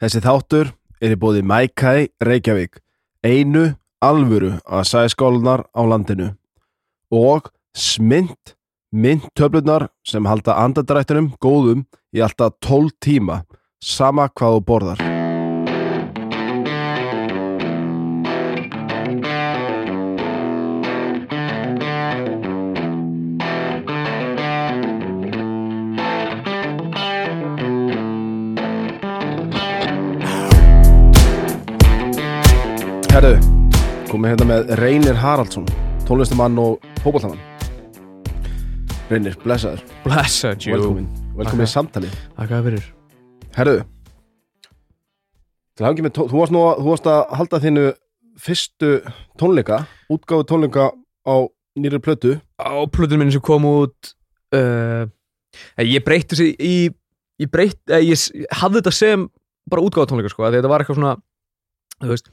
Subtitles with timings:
[0.00, 0.70] Þessi þáttur
[1.04, 1.90] er í bóði Mækæ
[2.24, 2.78] Reykjavík,
[3.20, 3.66] einu
[4.00, 6.30] alvöru að sæskólunar á landinu
[7.12, 8.56] og smynd,
[8.96, 11.84] myndtöflunar sem halda andadrættunum góðum
[12.16, 13.42] í alltaf 12 tíma,
[13.76, 15.19] sama hvað þú borðar.
[33.10, 33.32] Herru,
[34.10, 35.64] komið hérna með Reynir Haraldsson,
[36.08, 37.40] tónlistamann og fótbollamann.
[39.10, 42.10] Reynir, blessaður, Blessa, Jú velkomin, velkomin í samtali.
[42.38, 42.84] Takk fyrir
[43.56, 43.76] Herru,
[45.74, 47.86] til hafingi með, tó- þú varst nú að, þú varst að halda þínu
[48.46, 48.92] fyrstu
[49.42, 49.80] tónleika,
[50.12, 50.90] útgáfu tónleika
[51.26, 51.34] á
[51.80, 52.36] nýri plötu.
[52.62, 54.14] Á plötunum minni sem kom út
[54.54, 55.06] uh,
[55.82, 56.74] Ég breytti þessi í
[57.40, 59.22] Ég breytti, eh, ég hafði þetta sem
[59.70, 61.16] bara útgáða tónleika sko, þetta var eitthvað svona
[62.00, 62.30] þú veist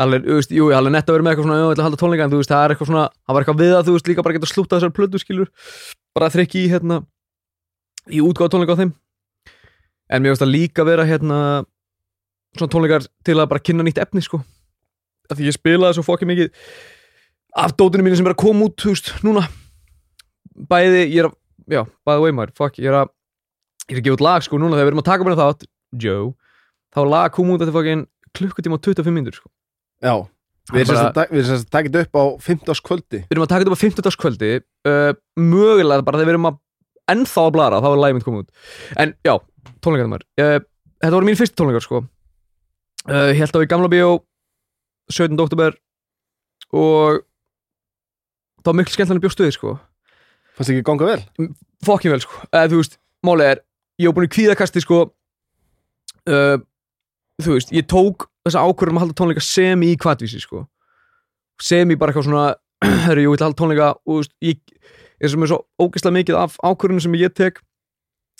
[0.00, 1.88] alveg, þú veist, jú, alveg nett að vera með eitthvað svona, jú, ég ætla að
[1.88, 3.96] halda tónleika, en þú veist, það er eitthvað svona það var eitthvað við að þú
[3.96, 5.48] veist, líka bara geta slúta þessar plötu skilur,
[6.16, 6.96] bara þrykki í hérna
[8.08, 8.92] í útgáða tónleika á þeim.
[10.12, 11.38] En mér veist að líka vera hérna
[12.56, 14.40] svona tónleikar til að bara kynna nýtt efni sko,
[15.28, 16.48] af því ég spilaði svo fokkið mikið
[17.62, 19.44] af dótinu mínu sem er að koma út, þú veist, núna.
[20.52, 21.36] Bæði, ég er að
[21.72, 23.12] já, bæði maður, fuck, ég er að
[23.90, 24.56] ég er að gefa út lag, sko,
[27.76, 29.50] núna klukkutíma og 25 mínútur, sko
[30.02, 30.14] Já,
[30.72, 32.82] við erum erum sem sagt takit upp á 15.
[32.86, 33.20] kvöldi.
[33.22, 34.18] við erum að taka þetta á 50.
[34.22, 36.58] kvöldi uh, mögulega bara þegar við erum að
[37.12, 38.50] ennþá að blara, þá er mitt komið út
[39.02, 39.34] en já,
[39.84, 40.58] tónleikar maður uh,
[41.02, 44.10] þetta voru mín fyrstu tónleikar, sko uh, held á í gamla bíó
[45.12, 45.38] 17.
[45.42, 45.78] oktober
[46.72, 47.22] og
[48.62, 49.76] það var miklu skemmtilega bjóstuði, sko
[50.52, 51.52] Fannst ekki ganga vel?
[51.86, 53.62] fokkin vel sko eða þú veist, málið er,
[54.02, 55.00] ég var búin í kvíðakasti sko
[56.26, 56.58] uh,
[57.42, 60.64] þú veist, ég tók þessa ákvörðum að halda tónleika sem í kvatvísi sko.
[61.62, 62.46] Sem í bara eitthvað svona
[63.06, 64.58] herru, ég vil halda tónleika og ég
[65.22, 67.62] er sem er svo ógeðslega mikið af ákvörðunum sem ég tek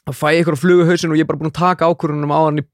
[0.09, 2.41] að fæ eitthvað að flugu hausin og ég er bara búin að taka ákvörðunum á
[2.43, 2.65] hann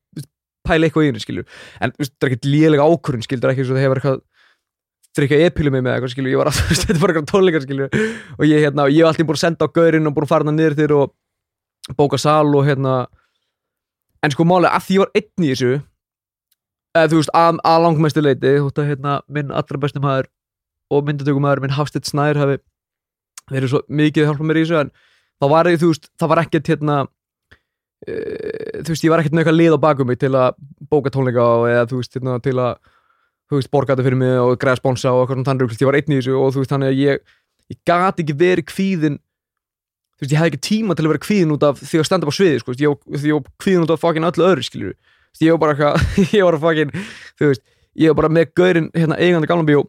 [0.69, 1.47] pæla eitthvað í henni skilur.
[1.81, 4.25] En það er ekkert lélega ákvörðun skilur ekki eins og það hefur eitthvað
[5.19, 7.89] drikja epilum með eitthvað skilur, ég var alltaf, þetta er bara eitthvað tónleikar skilur
[8.39, 10.49] og ég, hérna, ég hef alltaf búin að senda á gaurinn og búin að fara
[10.49, 12.97] hann niður þér og bóka sal og hérna.
[14.25, 15.73] En sko málega að því ég var einn í þessu
[17.03, 20.29] eða þú veist, að, að langmestu leiti þótt að hérna, minn allra bestum maður
[20.93, 22.59] og myndatökumæður minn Hafstedt Snær hafi
[23.53, 24.93] verið svo mikið að hjálpa mér í þessu en
[25.39, 26.99] þá var ég, þú veist, það var ekkert hérna
[28.05, 28.15] e,
[28.83, 30.59] þú veist, ég var ekkert með eitthvað lið á bakum mig til að
[30.91, 32.81] bóka tónleika og eða þú veist, hérna, til að
[33.49, 35.91] þú veist, borga þetta fyrir mig og græða sponsa og eitthvað svona þannig rugl, ég
[35.91, 37.35] var einn í þessu og þú veist, þannig að ég
[37.69, 41.55] ég gat ekki verið kvíðin þú veist, ég hafði ekki tíma til að vera kvíðin
[41.55, 44.03] út af því að standa upp á sviði, sko, ég ég var kvíðin út af
[44.03, 44.97] fokkin öllu öðru, skilur
[45.43, 46.95] ég var bara eitthvað, ég var fokkin
[47.39, 47.65] þú veist,
[47.99, 49.87] ég var bara með gaurinn hérna eigandi gamla bíó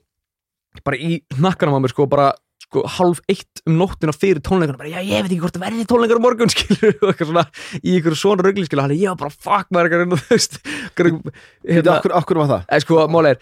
[0.86, 2.30] bara í hnakkanum á mér, sko, bara
[2.70, 5.86] sko, halv eitt um nóttina fyrir tónleikana bara, já, ég veit ekki hvort það verði
[5.90, 7.46] tónleikar á morgun skilur, og eitthvað svona,
[7.82, 10.60] í ykkur svona rugli skilur, hann er, ég var bara, fuck maður eitthvað, þú veist,
[10.68, 12.66] eitthvað, Hérna, akkur, akkur var það?
[12.70, 13.42] eða sko, máli er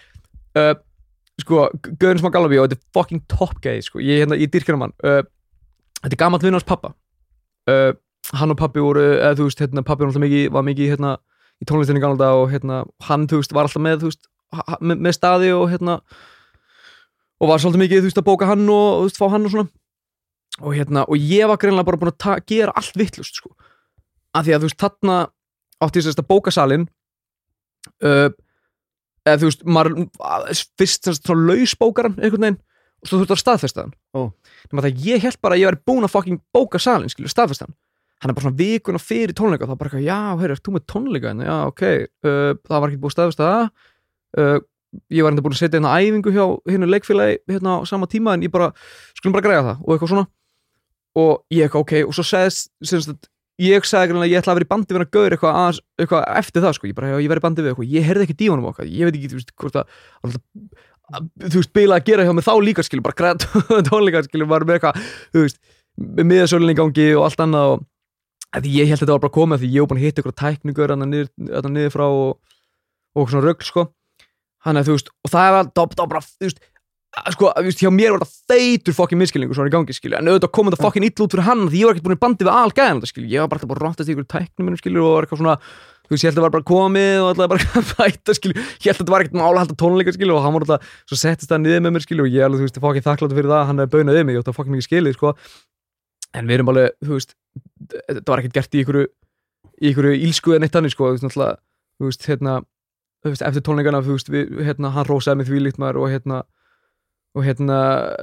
[0.61, 0.73] uh,
[1.43, 1.63] sko,
[1.99, 4.95] Gaurin smá Galabí og þetta er fucking top gay, sko, ég, hérna, ég dyrkina mann
[5.03, 5.21] uh,
[6.03, 6.93] þetta er gammalt vinn hans pappa
[7.71, 7.91] uh,
[8.37, 11.17] hann og pappi voru eða þú veist, hérna, pappi var mikið var mikið, hérna,
[11.61, 14.27] í tónlistinni gamla dag og hérna, hann, veist, var alltaf með, veist
[14.81, 15.99] með, með staði og hérna
[17.37, 19.69] og var svolítið mikið, veist, að bóka hann og, veist, fá hann og svona.
[20.57, 23.51] Og hérna, og ég var greinlega bara búin að gera allt vittlust, sko.
[24.33, 25.17] Af því að, þú veist, þarna
[25.85, 26.87] átti ég sérst að bóka salin
[28.01, 28.29] uh,
[29.27, 29.97] eða þú veist, maður
[30.79, 32.61] fyrst semst svona lausbókaran einhvern veginn
[32.97, 33.93] og svo þú þurft að staðfesta hann.
[34.17, 34.33] Ó.
[34.71, 37.67] nema það ég held bara að ég væri búin að fucking bóka salin, skilur, staðfesta
[37.67, 37.77] hann
[38.17, 41.31] hann er bara svona vikuna fyrir tónleika þá bara eitthvað, já, heyrðu, þú með tónleika
[41.31, 41.45] hérna?
[41.47, 41.83] já, ok,
[42.25, 43.69] uh, það var ekki búið að staðfesta það.
[44.37, 44.57] Uh,
[45.13, 48.33] ég var enda búin að setja hérna æfingu hjá hérna leikfélagi hérna á sama tíma
[48.33, 48.71] en ég bara,
[49.19, 50.27] skulum bara græða það og eitthvað svona.
[51.17, 53.29] Og ég eitthvað, ok, og svo segðist semst að
[53.61, 55.79] ég sagði greinlega að ég ætla að vera í bandi við hann að gaur eitthvað,
[55.97, 58.27] eitthvað eftir það sko, ég bara, já, ég verði í bandi við eitthvað, ég heyrði
[58.27, 60.35] ekki dímanum okkar, ég veit ekki, þú veist, hvort að, að
[61.47, 64.67] þú veist, bila að gera hjá mig þá líka skilur, bara græða tónleika skilur, bara
[64.69, 65.57] með eitthvað, þú veist
[65.97, 67.85] í gangi og allt annað og að
[68.55, 70.37] því ég held að þetta var bara komið því ég var búin að hitta ykkur
[70.41, 72.57] tækningur hann niður, þarna niður frá og,
[73.17, 73.87] og svona rögl sko.
[74.65, 76.63] Hann að þú veist, og það var, það var bara, þú veist
[77.17, 80.17] að sko, þú veist, hjá mér var þetta feitur fokkin miskilningur svona í gangi, skilju,
[80.19, 82.23] en auðvitað kom þetta fokkin illa út fyrir hann, því ég var ekkert búin í
[82.23, 84.81] bandi við algæðan þetta, skilju, ég var bara alltaf bara ráttast í ykkur tæknum minnum,
[84.81, 87.29] skilju, og var eitthvað svona þú veist, ég held að það var bara komið og
[87.31, 90.15] alltaf bara að bæta, skilju, ég held að þetta var ekkert mála að halda tónleika,
[90.17, 92.61] skilju, og hann var alltaf, svo settist það niður með mér, skilju, og ég alveg,
[92.61, 94.77] þú veist, fokkin þakkláttur fyrir það, hann hefði baunað við mig, ég átti að fokkin
[94.77, 95.33] mikið skilið, sko,
[96.35, 97.35] en við erum alveg, þú veist,
[97.93, 102.27] þetta var ekkert gert í ykkur í ykkur ílsku en eitt annir, sko, þú veist,
[102.29, 102.59] hérna
[103.25, 106.43] eftir tónleikana, þú veist, við, hérna hann rósaði mig því líkt maður og hérna
[107.37, 107.79] og hérna,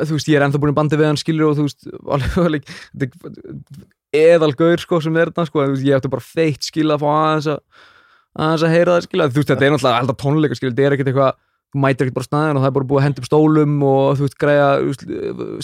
[0.09, 2.71] þú veist, ég er ennþá búin bandi við hann skilur og þú veist, alveg, alveg
[3.03, 6.69] þetta eðal gaur sko sem er þetta sko, en þú veist, ég ætti bara feitt
[6.69, 7.61] skilja að fá aðeins að
[8.35, 10.97] aðeins að heyra það skilja, þú veist, þetta er náttúrulega alltaf tónleika skilja, þetta er
[10.97, 11.37] ekkert eitthvað
[11.75, 14.25] mætir ekkert bara staðin og það er bara búið að henda upp stólum og þú
[14.27, 15.05] veist, græja þú veist,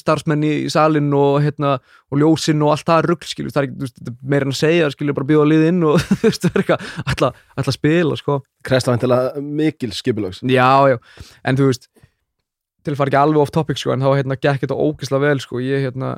[0.02, 1.72] starfsmenn í salin og hérna
[2.10, 4.54] og ljósin og allt það rugl skilju, það er ekki, þú veist, þetta meira en
[4.54, 7.78] að segja skilju, bara bjóða liðinn og þú veist, það er eitthvað alltaf, alltaf að
[7.78, 8.38] spila, sko.
[8.66, 10.42] Kresta vantilega mikil skipulags.
[10.50, 10.98] Já, já,
[11.46, 11.88] en þú veist
[12.80, 15.40] til að fara ekki alveg off topic sko en þá hérna gekk þetta ógeðslega vel
[15.44, 15.58] sko.
[15.60, 16.14] Ég hérna,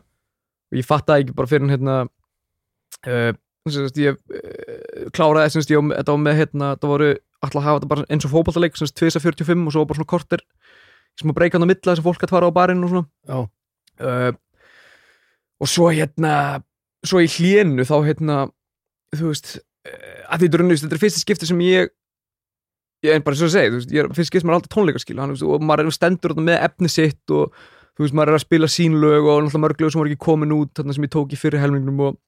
[0.78, 3.32] ég fattaði ekki bara fyrir hérna uh,
[3.68, 6.70] semst, ég uh, kláraði semst, ég, á- þetta var með hérna,
[7.42, 10.44] alltaf hafa þetta bara eins og fótballtaleik semst 2.45 og svo bara svona korter
[11.18, 13.42] sem að breyka hann á milla þess að fólk að fara á barinn og svona.
[14.02, 14.30] Uh,
[15.62, 16.34] og svo hérna
[17.06, 18.38] svo í hlénu þá hérna
[19.16, 21.92] þú veist uh, að því drunnu, þetta er fyrsta skipti sem ég
[23.02, 25.34] ég er bara svo að segja, þú veist, ég er fyrsta skipti sem er þú
[25.34, 27.56] veist, og maður er stendur með efni sitt og
[27.92, 30.24] þú veist, maður er að spila sín lög og náttúrulega mörg lög sem voru ekki
[30.24, 32.20] komin út þarna sem ég tók í fyrir helmingnum og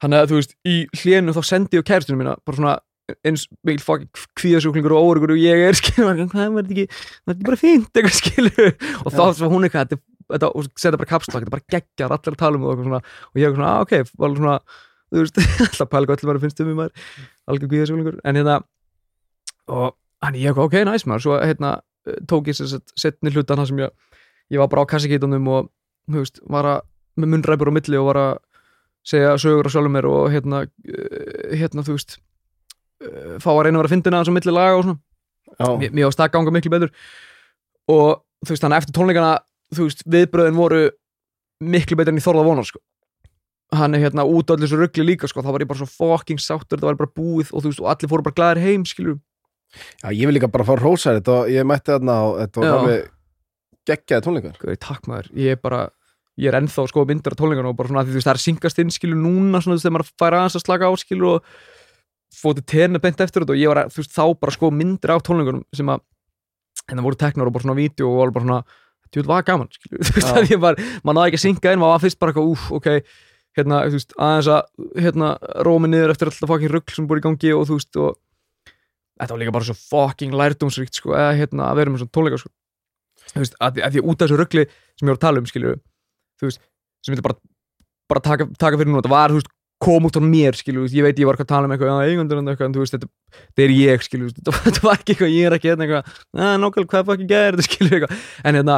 [0.00, 2.76] hann að þú veist, í hlénu þá sendi ég á kæristinu mína bara svona
[3.26, 7.60] eins mikil fucking kvíðasjúklingur og órugur og ég er skilur, hvað var þetta ekki bara
[7.60, 8.70] fínt, eitthvað skilur.
[9.04, 9.96] Og þá var hún eitthvað,
[10.30, 13.52] þetta, setja bara kapslag, þetta bara geggjar, allir að tala um það og, og ég
[13.52, 14.58] var svona, ah, ok, var svona
[15.10, 17.08] þú veist, alltaf pæla hvað allir maður finnst um maður,
[17.50, 18.60] algjör kvíðasjúklingur, en hérna
[19.70, 21.26] og hann ég eitthvað, ok, næs maður.
[21.26, 21.74] Svo hérna
[22.28, 24.14] tók ég sér setni hlutan það sem ég,
[24.54, 25.68] ég var bara á kassikítunum og,
[26.10, 26.80] þú veist, var að
[27.20, 28.32] með munnræpur á milli og var að
[29.06, 32.18] segja sögur á sjálfum mér og hérna eh, hérna, þú veist
[33.40, 35.76] fá að reyna að vera að fyndina hans á milli laga og svona.
[35.80, 36.92] Mér, mér ást að ganga miklu betur.
[37.90, 39.32] Og þú veist, þannig að eftir tónleikana
[39.74, 40.80] þú veist, viðbröðin voru
[41.60, 42.82] miklu betur en ég þorða að vona sko.
[43.70, 45.44] hann er hérna út á allir svo ruggli líka sko.
[45.44, 47.90] þá var ég bara svo fucking sáttur, það var bara búið og þú veist, og
[47.92, 49.20] allir fóru bara glæðir heim skilur
[50.02, 52.78] já, ég vil líka bara fá rósar þetta og ég mætti þarna og þetta var
[52.80, 53.10] alveg
[53.86, 54.58] geggjaði tónleikar.
[54.58, 55.84] Guð, takk maður, ég er bara
[56.40, 58.44] ég er ennþá sko myndir af tónleikana og bara svona því þú veist, það er
[58.48, 61.30] syngast inn skilur núna svona þú veist, þegar maður fær aðeins að slaka á skilur
[61.36, 61.54] og
[62.34, 65.24] fótið tenni bent eftir þetta og ég var þú veist, þá bara sko myndir af
[65.26, 66.04] tónleikunum sem að
[66.90, 68.62] það voru teknar og bara svona vídeo og alveg bara svona
[69.10, 71.82] þetta var gaman, skilur, þú veist, að ég var maður náði ekki að synga inn,
[71.82, 72.88] maður var fyrst bara eitthvað úf, ok,
[73.58, 75.30] hérna, þú veist, aðeins að hérna,
[75.66, 78.74] rómi niður eftir alltaf fucking rugg sem búið í gangi og þú veist, og
[79.20, 82.40] þetta var líka bara svo fucking lærdómsríkt, sko, eða hérna, að vera með svona tónleika,
[82.40, 82.52] sko.
[83.30, 85.48] Þú veist, að, að því út af þessu ruggli sem ég var að tala um,
[85.50, 85.80] skilur
[86.40, 86.62] þú veist,
[87.04, 87.38] sem þetta bara,
[88.10, 91.04] bara taka, taka fyrir núna, þetta var, þú veist, kom út á mér, veist, ég
[91.06, 93.64] veit ég var eitthvað að tala um eitthvað, en eitthvað, en þú veist, þetta, þetta
[93.64, 97.08] er ég, skilur, þetta, var ekki eitthvað, ég er ekki hérna eitthvað, að, nákvæmlega, hvað
[97.08, 98.76] fucking gæðir þetta, skilur, eitthvað, en hérna,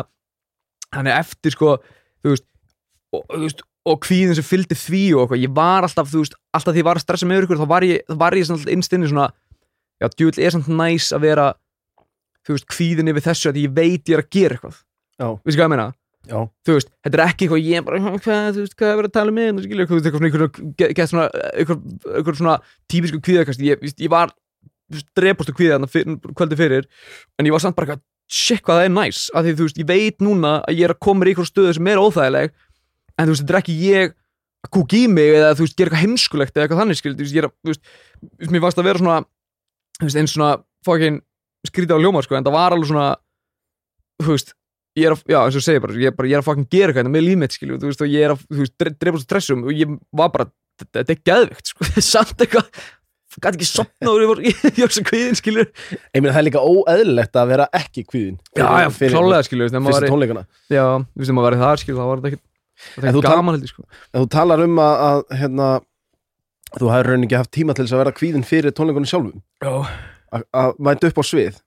[0.96, 1.74] hann er eftir, sko,
[2.22, 2.46] þú veist,
[3.12, 6.38] og, þú veist, og kvíðin sem fylgdi því og eitthvað, ég var alltaf, þú veist,
[6.54, 8.76] alltaf því ég var að stressa með ykkur, þá var ég, þá var ég svona
[8.76, 9.26] innstinni svona,
[9.98, 11.48] já, djúvill er samt næs að vera,
[12.46, 14.78] þú veist, kvíðin yfir þessu að ég veit ég er að gera eitthvað,
[15.20, 15.90] Já, veistu hvað ég meina?
[16.28, 18.96] Já, þú veist, þetta er ekki eitthvað ég er bara, hvað, þú veist, hvað er
[19.00, 20.52] verið að tala með hérna, skilur, eitthvað, eitthvað eitthvað,
[20.86, 21.26] eitthvað svona,
[21.62, 22.56] eitthvað, svona
[22.92, 24.28] típisku kvíðakast, ég, ég, var
[25.18, 26.04] drepastu kvíða þarna fyr,
[26.38, 26.84] kvöldi fyrir,
[27.38, 29.80] en ég var samt bara eitthvað, shit hvað það er næs, af því þú veist,
[29.82, 32.48] ég veit núna að ég er að koma í eitthvað stöðu sem er óþægileg,
[33.18, 34.14] en þú veist, þetta er ekki ég
[34.62, 37.22] að kúk í mig eða þú veist, gera eitthvað heimskulegt eða eitthvað þannig, skilur, þú
[37.26, 37.50] veist, ég er
[43.10, 43.16] að,
[44.22, 44.54] þú veist,
[44.96, 45.92] þú veist, þú veist, á þú veist, ég er að, já, eins og segi bara,
[46.02, 48.02] ég er bara, ég er að fucking gera eitthvað hérna með límit, skilju, þú veist,
[48.04, 50.46] og ég er að, þú veist, dre- drepa svo stressum og ég var bara,
[50.82, 52.68] þetta er geðvikt, sko, samt eitthvað,
[53.42, 55.64] gæti ekki sopna og ég var, ég var svo kvíðin, skilju,
[56.12, 59.86] ég meina það er líka óeðlilegt að vera ekki kvíðin já, já, klálega, skilju, þú
[61.22, 61.32] veist,
[61.86, 62.44] skilju, þá var þetta ekkert,
[62.92, 65.66] þetta En þú gaman, heldur, sko, en þú talar um að, að hérna,
[66.76, 69.42] þú hefur raunin ekki haft tíma til þess að vera kvíðin fyrir tónleikunum sjálfum.
[69.62, 69.72] Já,
[70.32, 71.58] að- að mæta upp á svið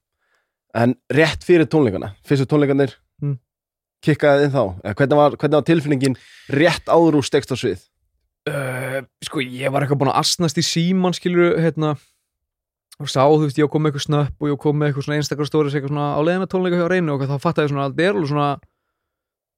[0.82, 3.38] en rétt fyrir tónleikana fyrstu tónleikanir Mm.
[4.06, 4.64] kikkaði þið þá,
[5.00, 6.18] hvernig var, hvernig var tilfinningin
[6.52, 7.86] rétt áður úr stegst á svið?
[8.46, 11.96] Uh, sko, ég var eitthvað búin að asnast í síman, skilju, hérna,
[13.02, 15.18] og sá, þú veist, ég kom með eitthvað snöpp og ég kom með eitthvað svona
[15.20, 17.96] einstakar stóris, eitthvað svona á leiðina tónleika hjá reynu og þá fattaði ég svona að
[17.98, 18.50] það er alveg svona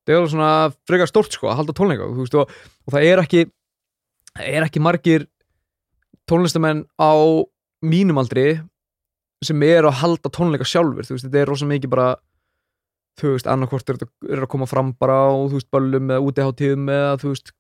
[0.08, 0.52] það er alveg svona
[0.88, 2.56] frekar stórt sko að halda tónleika þú veist, og,
[2.88, 3.44] og það er ekki
[4.32, 5.28] það er ekki margir
[6.32, 7.14] tónlistamenn á
[7.86, 8.48] mínum aldri
[9.46, 12.10] sem eru að halda tónleika sjálfur þú veist, þetta er rosa mikið bara
[13.18, 16.92] þú veist, annarkvort er, er að koma fram bara á, þú veist, böllum eða útiháttíðum
[16.94, 17.54] eða, þú veist,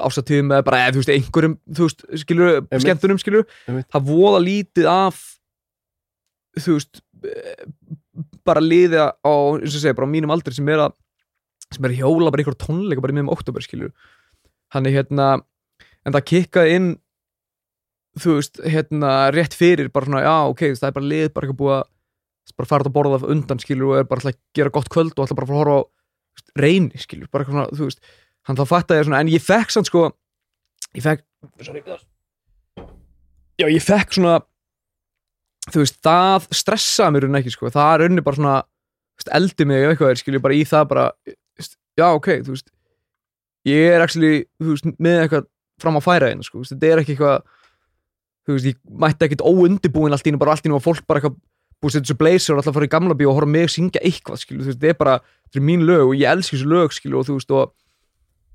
[0.00, 4.88] ásatíðum eða bara, eða, þú veist, einhverjum, þú veist, skilur skemmtunum, skilur það voða lítið
[4.92, 5.20] af
[6.58, 7.02] þú veist
[8.46, 10.96] bara liðið á, eins og segja, bara á mínum aldri sem er að
[11.70, 13.92] sem er að hjóla bara einhver tónleika bara í miðum oktober, skilur
[14.74, 15.28] hann er hérna
[16.06, 16.90] en það kikkaði inn
[18.20, 21.58] þú veist, hérna, rétt fyrir bara svona, já, ok, það er bara lið bara ekki
[21.60, 21.84] búið að
[22.56, 25.24] bara fara út að borða undan skilur og er bara að gera gott kvöld og
[25.24, 28.00] alltaf bara að fara að horfa á reyni skilur, bara svona, þú veist.
[28.48, 30.06] Hann þá fatt að ég svona, en ég fekk sann sko
[30.96, 31.24] ég fekk
[33.60, 34.38] já, ég fekk svona
[35.70, 38.56] þú veist, það stressaði mér unni ekki sko, það er unni bara svona
[39.20, 41.06] veist, eldi mig ef eitthvað er, skilur, bara í það bara,
[41.60, 42.70] veist, já, ok, þú veist.
[43.68, 45.48] Ég er actually, þú veist, með eitthvað
[45.80, 47.38] fram á færa einu, sko, þú veist, þetta er ekki eitthvað
[48.48, 51.04] þú veist, ég mætti ekkit óundibúin allt í einu, bara allt í einu og fólk
[51.06, 51.36] bara eitthvað
[51.80, 54.40] búið að þessu blazer og alltaf fara í gamla bíó og horfa mig syngja eitthvað,
[54.42, 55.14] skilur, þú veist, þetta er bara
[55.48, 57.72] þetta er mín lög og ég elski þessu lög, skilur, og þú veist, og,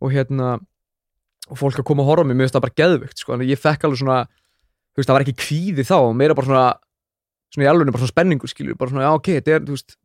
[0.06, 0.50] og hérna
[1.50, 3.46] og fólk að koma að horfa á mig, mér finnst það bara geðvikt, sko, en
[3.46, 6.66] ég fekk alveg svona þú veist, það var ekki kvíði þá, meira bara svona
[7.54, 9.98] svona í alveg bara svona spenningu, skilur, bara svona, já, ok, þetta er, þú veist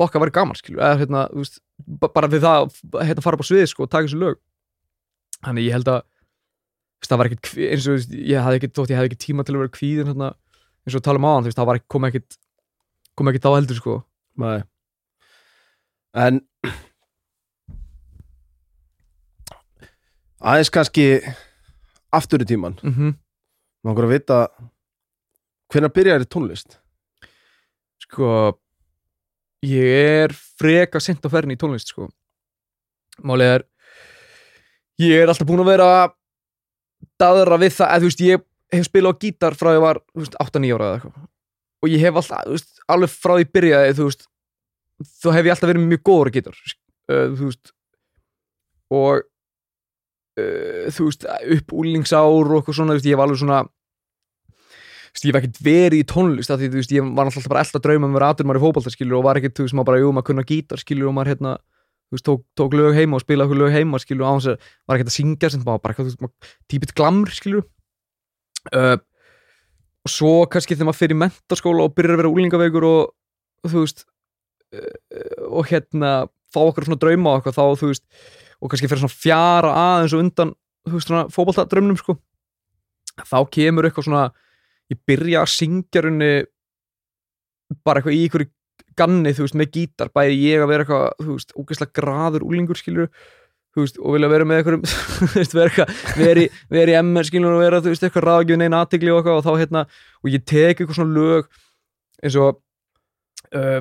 [0.00, 1.60] fokk að vera gaman, skilur, eða hérna, þú veist
[2.00, 4.40] ba- bara við það, hérna, fara upp á svið, sko, og taka þessu lög.
[5.44, 8.58] Þannig ég held að þú veist, það var kví- eins og þú veist, ég hafði
[8.60, 10.30] ekkit, þótt ég hafði ekki tíma til að vera kvíðin hérna,
[10.84, 12.38] eins og tala um áðan, þú veist, það ekki, kom ekkit
[13.14, 13.96] kom ekkit á heldur, sko
[14.42, 14.62] Nei.
[16.14, 16.40] En
[20.40, 21.06] aðeins kannski
[22.14, 23.14] aftur í tíman mm -hmm.
[23.84, 24.48] Langar að vita
[25.68, 26.78] hvenær byrjar í tónlist?
[28.04, 28.28] sko
[29.64, 32.08] ég er freka sent á ferðin í tónlist, sko
[33.24, 33.64] málið er
[35.00, 35.88] ég er alltaf búin að vera
[37.20, 38.44] daðra við það, eða þú veist, ég
[38.80, 41.22] hef spilað á gítar frá því ég var, þú veist, 8-9 ára eða eitthvað
[41.84, 44.26] og ég hef alltaf, veist, alveg frá því byrjaði, þú veist
[45.20, 47.72] þá hef ég alltaf verið mjög góður á gítar uh, þú veist
[48.94, 49.24] og
[50.40, 51.28] uh, þú veist,
[51.58, 53.64] upp úlingsár og eitthvað svona, veist, ég var alveg svona
[55.22, 58.16] ég hef ekkert verið í tónlist því, veist, ég var alltaf bara alltaf drauma um
[58.16, 60.28] að vera aturmar í fótbolta, skilur, og var ekkert, þú veist, maður bara, jú, maður
[60.30, 61.52] kunna gítar, skilur, og maður, hérna,
[62.10, 64.98] þú veist, tók, tók lög heima og spilaði lög heima, skilur, á hans að var
[64.98, 67.62] ekkert að syngja, sem maður bara, þú veist, maður, típitt glamr, skilur
[68.72, 68.96] uh,
[70.04, 73.12] og svo kannski þegar maður fyrir mentaskóla og byrjar að vera úlingavegur og,
[73.64, 76.14] og þú veist uh, og hérna
[76.54, 78.04] fá okkur svona drauma og eitthvað þá þú veist
[78.60, 80.54] og kannski fyrir svona fjara aðeins og undan
[80.84, 82.18] þú veist svona fótboltadrömmnum sko
[83.22, 84.26] þá kemur eitthvað svona
[84.92, 86.32] ég byrja að syngja runni
[87.84, 88.50] bara eitthvað í einhverju
[88.98, 92.78] ganni þú veist með gítar, bæði ég að vera eitthvað þú veist, ógeðslega graður úlingur
[92.78, 93.24] skilur þú
[93.82, 94.84] veist, og vilja vera með einhverjum
[96.20, 99.46] vera í, MR skilur og vera, þú veist, eitthvað ráðgjöfin einn aðtigli og eitthvað og
[99.48, 99.82] þá hérna,
[100.22, 101.48] og ég tek eitthvað svona lög
[102.24, 102.60] eins og
[103.56, 103.80] uh,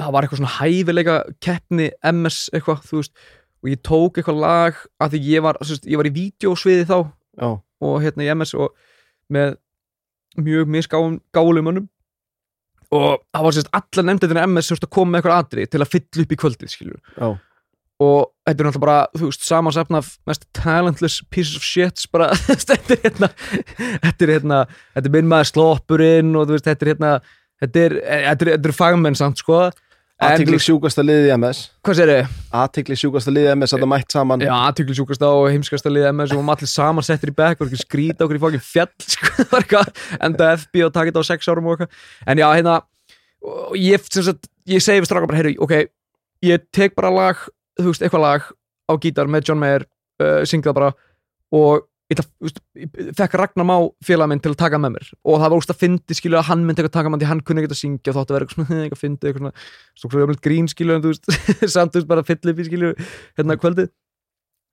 [0.00, 3.14] það var eitthvað svona hæfileika keppni MS eitthvað, þú veist
[3.66, 6.98] og ég tók eitthvað lag að því ég var, veist, ég var í vídeosviði þá
[7.36, 7.48] Já,
[7.84, 8.72] og hérna í MS og
[9.32, 9.56] með
[10.40, 11.20] mjög misgáðum
[11.64, 11.88] mönnum.
[12.94, 15.90] Og það var sérst allar nefndið MS sérst að koma með eitthvað atri til að
[15.90, 17.28] fylla upp í kvöldið skilur já,
[18.02, 22.28] og þetta er náttúrulega bara, þú veist, samansefna af mest talentless pieces of shit bara,
[22.68, 23.30] þetta er hérna
[24.04, 24.60] þetta er hérna,
[24.92, 27.16] þetta er minn maður sloppurinn og þú veist, þetta er hérna
[27.64, 29.66] þetta er, þetta er, þetta er fagmenn samt, sko.
[30.26, 32.36] Aðtikli sjúkasta liðið MS hvað sér þið?
[32.60, 34.44] Aðtikli sjúkasta liðið MS að það mætt saman.
[34.46, 38.24] Já, aðtöklu sjúkasta og heimskasta liðið MS og allir saman settir í bekk og skrýta
[38.24, 38.88] okkur í fokkin fjall
[39.66, 39.82] sko,
[40.16, 42.00] enda FB og taka þetta á sex árum og eitthvað.
[42.32, 42.78] En já, hérna
[43.76, 44.08] ég,
[44.72, 45.76] ég segi við stráka bara, heyrðu, ok
[46.44, 47.40] ég tek bara lag,
[47.80, 48.48] þú veist, eitthvað lag
[48.86, 49.86] á gítar með John Mayer
[50.22, 50.94] uh, syngið það bara
[51.56, 55.72] og fekk Ragnar Má félag minn til að taka með mér og það var úrst
[55.72, 58.12] að fyndi skilur að hann myndi eitthvað taka með því hann kunni ekki að syngja
[58.12, 59.54] og þátt að vera eitthvað fyndi eitthvað svona
[59.98, 61.26] svo svona grín skilur en þú veist
[61.74, 62.94] samt þú veist bara fyll upp í skilur
[63.40, 63.90] hérna kvöldið.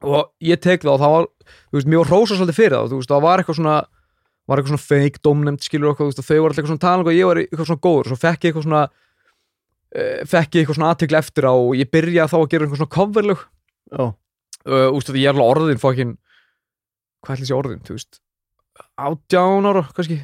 [0.03, 3.01] Og ég tek það og það var þú veist, var hrósa svolítið fyrir það þú
[3.01, 3.77] veist, það var eitthvað svona
[4.43, 7.29] var eitthvað svona fake domnefnd skilur og þau var alltaf eitthvað svona tala og ég
[7.29, 8.83] var eitthvað svona góður, svo fekk ég eitthvað svona
[9.93, 12.95] fekk ég eitthvað svona aðtekli eftir á og ég byrjaði þá að gera eitthvað svona
[12.97, 13.41] coverlög.
[13.93, 16.13] Já, uh, úst, ég er alveg orðin fokkin
[17.23, 18.19] hvað ætli sé orðin, þú veist
[18.99, 20.17] átján ára, kannski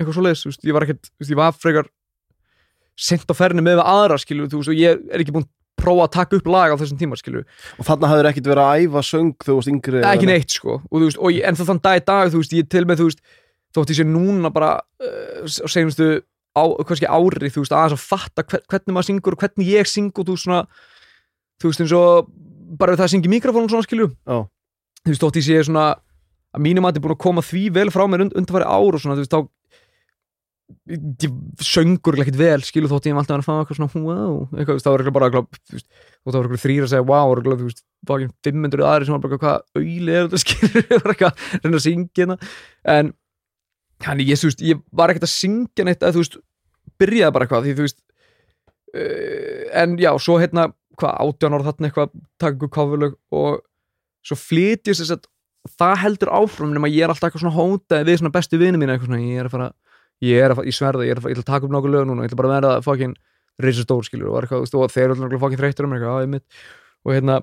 [0.00, 1.86] eitthvað svo leiðis, ég var ekkert, ég var frekar
[2.98, 5.52] sent á ferðinu með aðra skilur, þú veist, og ég er ekki búinn að
[5.82, 7.44] prófa að taka upp lag á þessum tíma, skilur
[7.78, 10.96] og þarna hafður ekkit verið að æfa söng þú veist yngri ekki neitt, sko, og
[11.06, 13.06] veist, og ég, en það þann dag í dag, þú veist, ég til með, þú
[13.08, 13.20] veist
[16.52, 19.88] á kannski ári, þú veist, aðeins að fatta hver, hvernig maður syngur og hvernig ég
[19.88, 20.62] syng og þú veist, svona,
[21.62, 22.32] þú veist, eins og
[22.78, 24.44] bara það að syngja mikrofónum svona, skilur Já.
[25.02, 25.86] þú veist, þótt ég sé svona
[26.52, 28.96] að mínum að þetta er búin að koma því vel frá mér und, undanfæri ár
[28.98, 29.40] og svona, þú veist, þá
[30.92, 31.32] ég,
[31.64, 34.82] söngur ekkert vel, skilur þótt ég hef alltaf verið að fá eitthvað svona, wow, eitthvað,
[34.82, 37.32] þá var eitthvað bara, eitthvað, þú veist, þótt það var eitthvað þrýr að segja, wow,
[37.32, 40.42] og eitthvað, þú veist, fákin 500 aðri sem var bara, eitthvað, hvað auðli er þetta,
[40.44, 42.38] skilur, var eitthvað, að reyna að syngja hérna,
[42.96, 43.12] en
[44.06, 46.38] hann, ég, veist, ég var ekkert að syngja neitt, að, þú veist,
[47.02, 48.00] byrjaði bara eitthvað, því, þú veist,
[48.96, 53.62] uh, en já, svo hérna, hvað, 18 ára þarna eitthvað, taka ykkur kofurlög og
[54.22, 55.28] svo flyt ég sér sett
[55.78, 58.96] það heldur áfram nema ég er alltaf eitthvað svona hótaði við svona bestu vini mína
[58.96, 59.68] eitthvað svona, ég er að fara
[60.22, 61.88] ég er að fara, ég sverða, ég er að fara, ég ætla að taka upp
[61.92, 63.16] lög núna, ég ætla bara að vera fucking
[63.62, 66.14] reysa stór skilur og, eitthvað, þú veist, og þeir eru alltaf fucking þreyttur um eitthvað,
[66.14, 66.62] á, einmitt.
[67.02, 67.38] Og hérna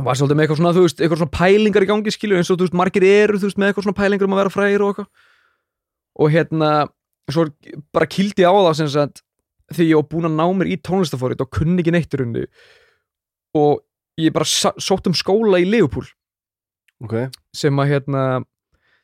[0.00, 2.60] var svolítið með eitthvað svona, þú veist, eitthvað svona pælingar í gangi skilur, eins og
[2.60, 4.92] þú veist, margir eru, þú veist, með eitthvað svona pælingar um að vera frægir og
[4.94, 5.10] eitthvað
[6.20, 6.70] og hérna,
[7.30, 7.46] svo
[7.94, 9.22] bara kildi á það sem sagt,
[9.72, 12.46] þegar ég var búin að ná mér í tónlistafórið og kunni ekki neitt í rauninni.
[13.58, 13.80] Og
[14.20, 16.12] ég bara sótt um skóla í Leopold.
[17.00, 17.16] Ok,
[17.56, 18.24] sem að hérna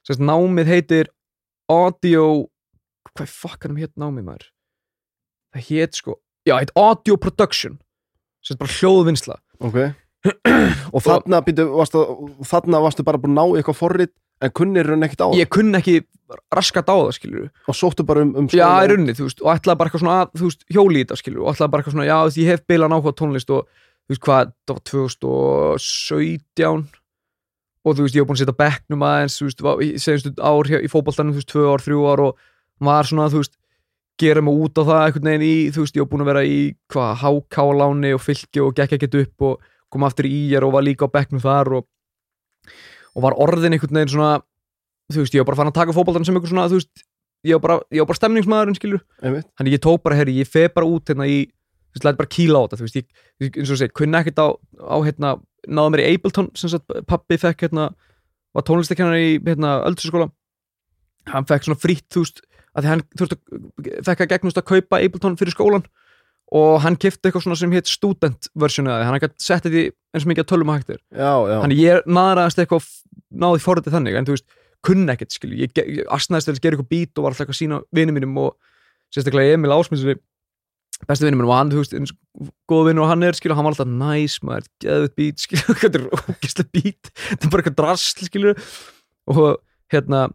[0.04, 1.08] sem sagt, námið heitir
[1.72, 2.46] audio
[3.16, 4.50] hvað fokkanum hétt námið maður?
[5.56, 7.78] Það hétt sko já, heit audio production.
[8.44, 9.38] Sem sagt bara hljóðvinnsla.
[9.66, 9.78] Ok.
[10.94, 11.66] Og þarna, býtu,
[12.46, 14.12] þarna varstu bara búin að ná eitthvað forrið
[14.42, 15.38] en kunnir raun ekkert á það?
[15.40, 15.96] Ég kunni ekki
[16.52, 19.52] raskat á það skilur og sóttu bara um, um já, í rauninni, þú veist, og
[19.54, 21.94] ætlaði bara eitthvað svona að, þú veist, hjóli í þetta skilur, og ætlaði bara eitthvað
[21.96, 23.60] svona, já, veist, ég hef bilað áhuga tónlist og,
[24.06, 26.86] þú veist, hvað, það var 2017
[27.86, 30.30] og þú veist, ég var búin að setja bekknum aðeins, þú veist, var- í segjumstu
[30.42, 32.32] ár í fótboltanum, þú veist, tvö ár, þrjú ár og
[32.82, 33.54] var svona, þú veist,
[34.18, 35.30] gera mig út á það einhvern
[43.16, 44.36] og var orðin einhvern veginn svona
[45.12, 47.04] þú veist, ég var bara fann að taka fótboltan sem einhver svona, þú veist,
[47.46, 50.50] ég var bara, ég var bara stemningsmaðurinn, skilur, einmitt, þannig ég tók bara, herri, ég
[50.50, 53.28] feð bara út hérna í, þú veist, læt bara kýla á þetta, þú veist, ég,
[53.44, 54.48] ég eins og segi, kunni ekkert á,
[54.82, 57.86] á, hérna, náða mér í Ableton, sem sagt, pappi fekk, hérna,
[58.56, 60.30] var tónlistakennar í, hérna, öldurskóla,
[61.30, 62.42] hann fekk svona frýtt, þú veist,
[62.74, 63.46] að því hann, þú veist,
[64.10, 65.86] fekk að gegnust að kaupa Ableton fyrir skólan
[66.54, 69.88] og hann kifti eitthvað svona sem hétt student version eða hann gæti sett þetta í
[70.14, 72.86] eins mikið að tölum að hægtir þannig ég naðraðast eitthvað
[73.34, 74.46] náði forritið þannig en þú veist,
[74.86, 77.82] kunni ekkert skilju ég, asnaðist að gera eitthvað bít og var alltaf eitthvað að sína
[77.98, 78.54] vinum mínum og
[79.14, 80.22] sérstaklega Emil Ásmundsson
[81.10, 82.14] besti vinum mínum og hann, þú veist, eins
[82.70, 86.00] góð vinur og hann er skilju, hann var alltaf næs, maður geðut bít, skilju, þetta
[86.00, 88.56] er ógislega bít þetta er bara eitthvað drasl, skilju
[89.34, 89.58] og
[89.92, 90.28] hérna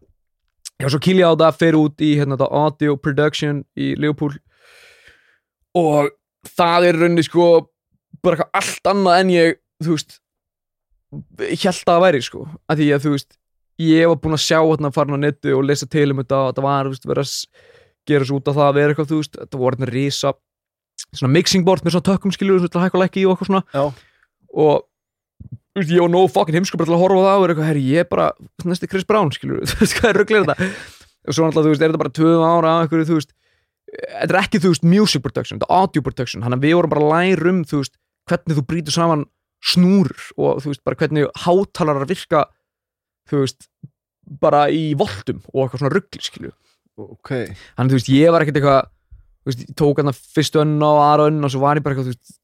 [0.75, 4.37] já, svo ég á það, fer út í hérna, audio production í Leopold
[5.77, 6.11] og
[6.57, 7.47] það er rauninni sko
[8.21, 10.17] bara eitthvað allt annað en ég þú veist
[11.11, 12.45] held að það væri sko.
[12.71, 13.37] Að því að þú veist
[13.81, 16.51] ég var búinn að sjá hérna farin á netu og lesa til um þetta og
[16.51, 17.33] þetta var veist verið að
[18.09, 20.33] gera svo út af það að vera eitthvað þú veist þetta voru hérna risa
[21.11, 23.63] svona mixing board með svona tökum skilur að hækka og í og eitthvað svona.
[23.73, 23.83] Já.
[24.51, 24.87] og
[25.71, 27.69] þú veist ég var nóg fucking heimsku bara til að horfa það og vera eitthvað
[27.71, 28.31] herri ég er bara
[28.67, 30.71] næsti Chris Brown skilur þú veist hvað er rugglir þetta?
[31.21, 33.33] Og svo náttúrulega þú veist er þetta bara tvöðum ára einhverju þú veist
[33.91, 36.93] þetta er ekki þú veist music production þetta er audio production þannig að við vorum
[36.93, 37.97] bara að læra um þú veist
[38.29, 39.25] hvernig þú brýtur saman
[39.71, 42.45] snúrur og þú veist bara hvernig hátalarar virka
[43.29, 43.67] þú veist
[44.41, 46.53] bara í voltum og eitthvað svona ruggli skilju
[47.01, 47.31] ok,
[47.77, 48.81] þannig þú veist ég var ekkert eitthvað
[49.41, 51.85] þú veist ég tók hann að fyrstu önn og aðra önn og svo var ég
[51.85, 52.37] bara eitthvað þú veist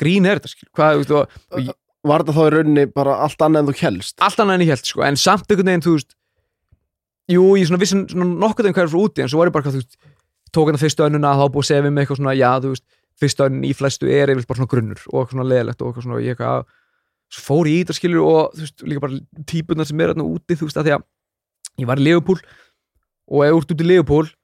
[0.00, 1.74] grín er þetta skilju hvað þú veist og,
[2.06, 4.72] var þetta þá í rauninni bara allt annað en þú helst allt annað en ég
[4.74, 6.16] held sko en samt einhvern veginn þú veist
[7.34, 9.56] jú ég svona vissin svona nokkuð en hvað er frá úti en svo var ég
[9.56, 9.98] bara eitthvað þú veist
[10.56, 12.72] tók hann að fyrstu önnuna þá búið að segja við mig eitthvað svona já þú
[12.72, 12.86] veist
[13.20, 16.06] fyrstu önn í flestu er yfirleitt bara svona grunnur og eitthvað svona leðilegt og eitthvað
[16.06, 20.12] svona ég eitthvað fór í þetta skilur og þú veist líka bara típunar sem er
[20.12, 21.06] þarna úti þú veist að því að
[21.82, 22.42] ég var í Leopold
[23.26, 24.34] og ef þú ert út í Leopold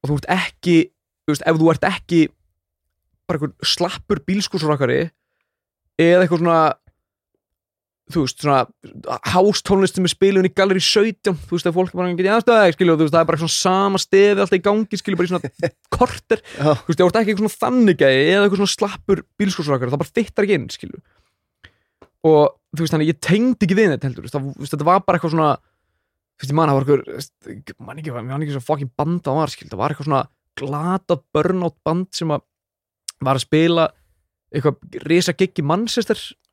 [0.00, 2.20] og þú ert ekki þú veist ef þú ert ekki
[3.28, 5.00] bara einhver slappur bílskúsrakari
[6.00, 6.60] eða eitthvað svona
[8.10, 8.60] þú veist, svona
[9.30, 12.96] hástónlist sem er spilun í Gallery 17 þú veist, að fólk bara getið aðstöða skilju,
[12.96, 15.50] þú veist, það er bara svona sama stefi alltaf í gangi skilju, bara í svona
[15.96, 16.42] korter.
[16.58, 20.02] Þú veist, þú ert ekki eitthvað svona þannig gæi eða eitthvað svona slappur bílskósrakar það
[20.04, 21.00] bara fittar ekki inn, skilju
[22.20, 22.42] og
[22.76, 25.52] þú veist, þannig ég tengdi ekki við þetta heldur, það, þetta var bara eitthvað svona
[25.56, 27.32] þú veist, ég man, það var eitthvað þú veist,
[27.80, 30.24] man ekki, man ekki svo fucking band það var, skilju, það var eitthvað svona
[30.60, 31.16] glata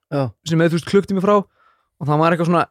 [0.08, 0.24] Já.
[0.48, 2.66] sem eða þú veist klukti mig frá og það var eitthvað svona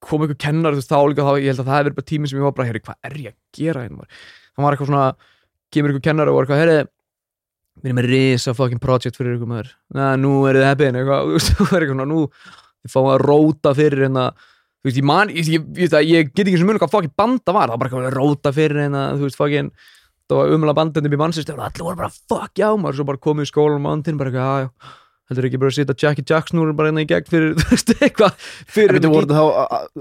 [0.00, 2.10] kom eitthvað kennar þú veist þá líka þá ég held að það hefði verið bara
[2.10, 4.20] tíminn sem ég var bara herri hvað er ég að gera hérna maður?"
[4.56, 5.06] það var eitthvað svona
[5.74, 6.78] kemur eitthvað kennar og var eitthvað herri
[7.76, 11.20] við erum með risa fucking project fyrir ykkur maður na, nú er þið heppin eitthvað
[11.26, 11.50] þú veist,
[11.90, 15.98] svona nú þið fáum að róta fyrir hérna þú veist ég man ég, ég, ég,
[16.08, 18.54] ég, get ekki sem mun hvað fucking banda var það var bara eitthvað að róta
[18.56, 19.72] fyrir hérna þú veist fucking
[20.26, 21.12] það var umla bandandi
[25.26, 27.66] í í heldur ekki bara að setja Jackie Jackson bara hérna í gegn fyrir þú
[27.72, 29.42] veist eitthvað fyrir þetta voru þá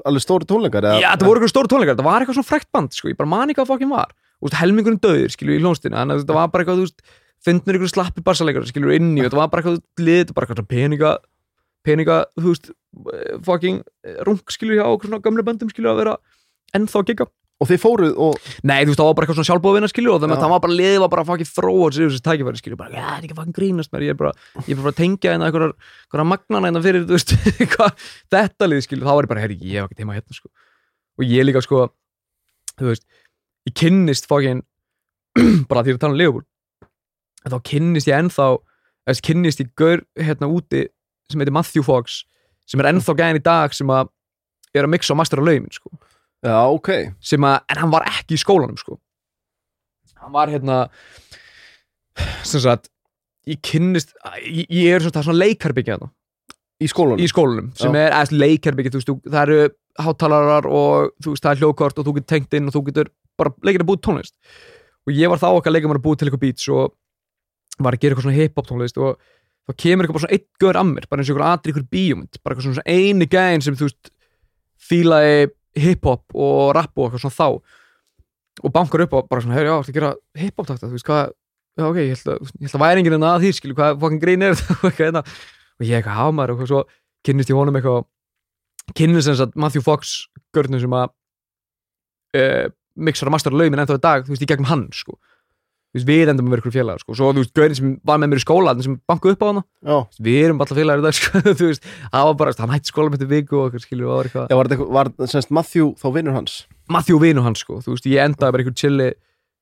[0.05, 0.87] alveg stóri tónleikar?
[1.01, 3.31] Já, þetta voru eitthvað stóru tónleikar, þetta var eitthvað svona frekt band sko, ég bara
[3.31, 4.13] man ekki hvað fokkin var.
[4.45, 7.79] Veist, helmingurinn döðir, skilju, í hljónstinu þannig að þetta var bara eitthvað, þú veist, finnur
[7.79, 11.15] ykkur slappi bassaleikar, skilju, inni og þetta var bara eitthvað var bara eitthvað peninga
[11.85, 12.69] peninga, þú veist,
[13.45, 13.81] fokkin
[14.27, 16.15] rung, skilju, hjá okkur svona gömlu böndum, skilju, að vera
[16.75, 19.49] ennþá að gigga og þið fóruð og Nei, þú veist, það var bara eitthvað svona
[19.49, 22.09] sjálfbóðvinna skilur og þannig að það var bara liðið var bara að fucking þróa sér
[22.09, 24.31] þessi tækifæri skilur, bara, já, það er ekki að fucking grínast mér, ég er bara,
[24.65, 28.69] ég er bara að tengja hérna einhverjar, einhverjar magnana hérna fyrir, þú veist, eitthvað, þetta
[28.71, 30.51] lið skilur, þá var ég bara, herri, ég hef ekki heima hérna, sko,
[31.15, 31.85] og ég líka, sko,
[32.75, 33.07] þú veist,
[33.69, 34.63] ég kynnist fucking,
[35.71, 36.47] bara því að tala um Leopold,
[37.45, 38.49] þá kynnist ég ennþá,
[39.07, 40.89] eða kynnist ég gaur hérna úti
[41.31, 42.25] sem heitir Matthew Fox,
[42.67, 44.11] sem er ennþá gæðin í dag sem að
[44.75, 45.93] er að mixa og mastera lögin, sko
[46.45, 46.91] já, ok.
[47.25, 48.99] Sem að, en hann var ekki í skólanum sko.
[50.21, 50.85] Hann var hérna
[52.47, 52.89] sem sagt
[53.49, 56.11] ég kynnist, ég, ég er svona, það er svona leikarbyggja hérna.
[56.81, 57.21] Í skólanum?
[57.23, 57.99] Í skólanum sem Já.
[58.01, 59.67] er, eða leikarbyggja, þú veist, það eru
[60.05, 63.11] hátalarar og þú veist, það er hljóðkort og þú getur tengt inn og þú getur
[63.39, 64.35] bara leikir að búið tónlist.
[65.05, 66.95] Og ég var þá okkar að leika mér að búið til eitthvað beats og
[67.85, 69.21] var að gera eitthvað svona hip-hop tónlist og
[69.65, 71.87] þá kemur eitthvað bara svona eitt gaur að mér bara eins og ykkur atri ykkur
[71.95, 74.11] bíómynd bara eitthvað svona eini gæðin sem þú veist
[74.85, 77.81] fílaði hip-hop og rap og eitthvað svona þá.
[78.63, 81.09] Og bankar upp og bara svona, hefur já, ætla að gera hip-hop takta, þú veist
[81.09, 81.33] hvað
[81.75, 83.97] já ok, ég held að, ég held að væri enginn en að því skilu, hvað
[84.03, 84.75] fucking grín er þetta?
[84.79, 85.23] Og eitthvað hérna.
[85.75, 86.81] Og ég eitthvað hafa maður og svo
[87.25, 88.05] kynnist ég honum eitthvað
[88.95, 90.15] kynnist sem sagt Matthew Fox
[90.55, 91.09] görnum sem að
[92.39, 95.17] uh, mixar að mastera lögminn ennþá í dag, þú veist, í gegnum hann sko.
[95.95, 97.15] Veist, við endum vera ykkur félagar sko.
[97.17, 99.63] svo þú veist, görinn sem var með mér í skóla sem bankuð upp á hana,
[99.85, 101.43] já, við erum alltaf félagar í dag sko.
[101.45, 104.29] þú veist, það var bara, hann hætti skóla með þetta viku og eitthvað, skilur, var
[104.29, 106.57] eitthvað já var, þetta var semst Matthew þá vinnur hans?
[106.91, 109.11] Matthew vinu hans sko, þú veist, ég endaði bara einhver chilli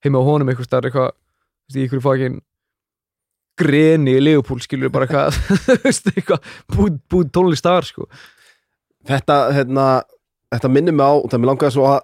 [0.03, 1.13] heima á honum eitthvað eitthvað,
[1.67, 2.41] veist, í einhverju fókin
[3.59, 8.07] greni í Leopold skilur bara eitthvað, þú veist, eitthvað búið búið tónlist þar sko.
[9.07, 9.87] Þetta, hérna,
[10.53, 12.01] þetta minnir mig á og það mér langaði svo að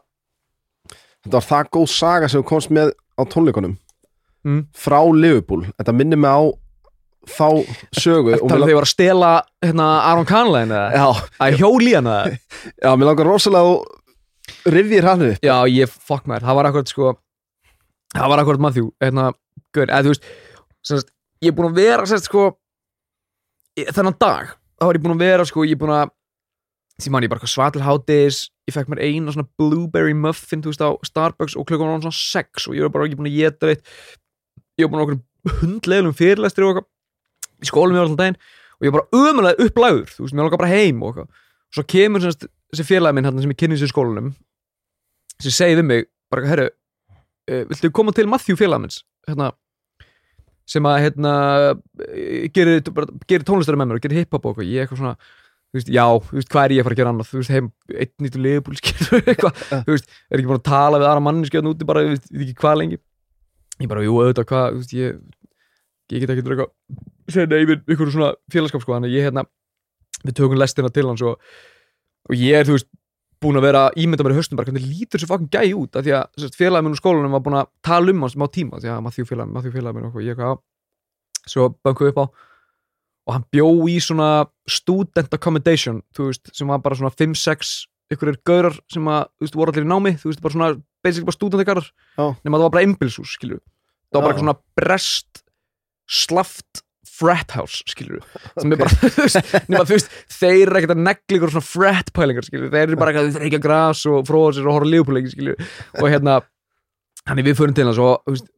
[1.23, 3.77] þetta var það góð saga sem komst með á tónleikunum
[4.49, 4.63] Mm.
[4.73, 6.41] frá Liverpool, þetta minnir mig á
[7.29, 7.47] þá
[7.93, 9.31] sögu mér að lang- þið var að stela
[9.61, 12.37] hérna Aron Kahnlein að hjóli hann eða
[12.83, 15.43] já, mér langar rosalega að rifðir hann upp.
[15.45, 17.11] Já, ég, fuck maður, það var akkurat sko
[18.15, 19.27] það var akkurat Matthew hérna,
[19.75, 20.29] gaur, eða þú veist
[20.89, 21.11] semst,
[21.45, 22.47] ég er búin að vera, semst, sko
[23.93, 26.09] þennan dag, þá var ég búin að vera sko, ég er búin að
[26.99, 30.73] því mann ég bara hvað svatil háttegis ég fekk mér eina svona blueberry muffin þú
[30.73, 33.29] veist á Starbucks og klukkan var hann svona sex og ég var bara ekki búin
[33.29, 33.85] að geta veit
[34.79, 36.87] ég var búin okkur hundlegum fyrirlestri og eitthvað
[37.59, 38.39] í skólum ég var alltaf daginn
[38.79, 41.47] og ég var bara ömulega upplæður þú veist, mér langar bara heim og eitthvað.
[41.69, 44.29] Og svo kemur semst, þessi félagi minn hérna sem ég kynni sér í skólanum
[45.39, 46.69] sem segir við mig bara, herru,
[47.49, 49.51] uh, viltu koma til Matthew félagi minns hérna,
[50.69, 51.33] sem að hérna,
[52.55, 55.15] gerir, bara, gerir tónlistari með mér og gerir hiphop og eitthvað, ég eitthvað svona
[55.69, 57.29] þú veist, já, þú veist, hvað er ég að fara að gera annað?
[57.29, 61.01] Þú veist, heim, einn nýttu liðbúl skilur eitthvað, þú veist, er ekki búin að tala
[61.01, 62.99] við aðra manninskjöðan úti bara, ég veist, ég veit ekki hvað lengi
[63.79, 65.19] ég bara, jú, auðvitað, hvað, ég
[66.09, 66.71] ég get ekki eitthvað
[67.29, 69.43] segja nei við ykkur svona félagskap sko þannig að ég hérna,
[70.23, 71.37] við tökum lestina til hans og,
[72.29, 72.89] og ég er, þú veist
[73.39, 75.95] búin að vera að ímynda mér í höstum bara hvernig lítur svo fucking gæi út
[75.95, 78.45] af því að sérst, félagið minn úr skólanum var búin að tala um hans smá
[78.51, 80.55] tíma því að Matthew félagið, Matthew félagið minn og ég eitthvað á
[81.47, 82.25] svo bankuð upp á
[83.29, 84.29] og hann bjó í svona
[84.67, 87.73] student accommodation þú veist, sem var bara svona 5-6
[88.11, 90.69] ykkur er gaurar sem að, þú veist, voru allir í námi þú veist, bara svona,
[91.03, 91.83] basically bara
[92.17, 92.25] Já.
[92.43, 93.61] nema það var bara einbilshús, skilur
[94.09, 95.43] það var bara svona brest
[96.09, 96.83] slaft
[97.19, 98.21] frat house, skilur
[98.59, 101.67] sem er bara, þú veist, nema þú veist þeir eru ekkert að negli ykkur svona
[101.67, 104.91] frat pælingar, skilur þeir eru bara eitthvað, þeir reykja gras og fróða sér og horfa
[104.93, 105.59] lífupúleiki, skilur
[105.99, 106.39] og hérna,
[107.29, 108.49] hann er við förum til hans og, þú veist,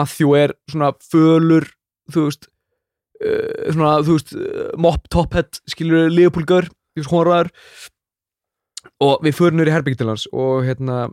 [0.00, 1.68] Matthew er svona fölur,
[2.14, 7.52] þú veist uh, svona, þú veist uh, mop top head, skilur lífupúlgar, þú veist, hóraður
[9.04, 11.08] og við förum nýri herbyggi til hans og hérna,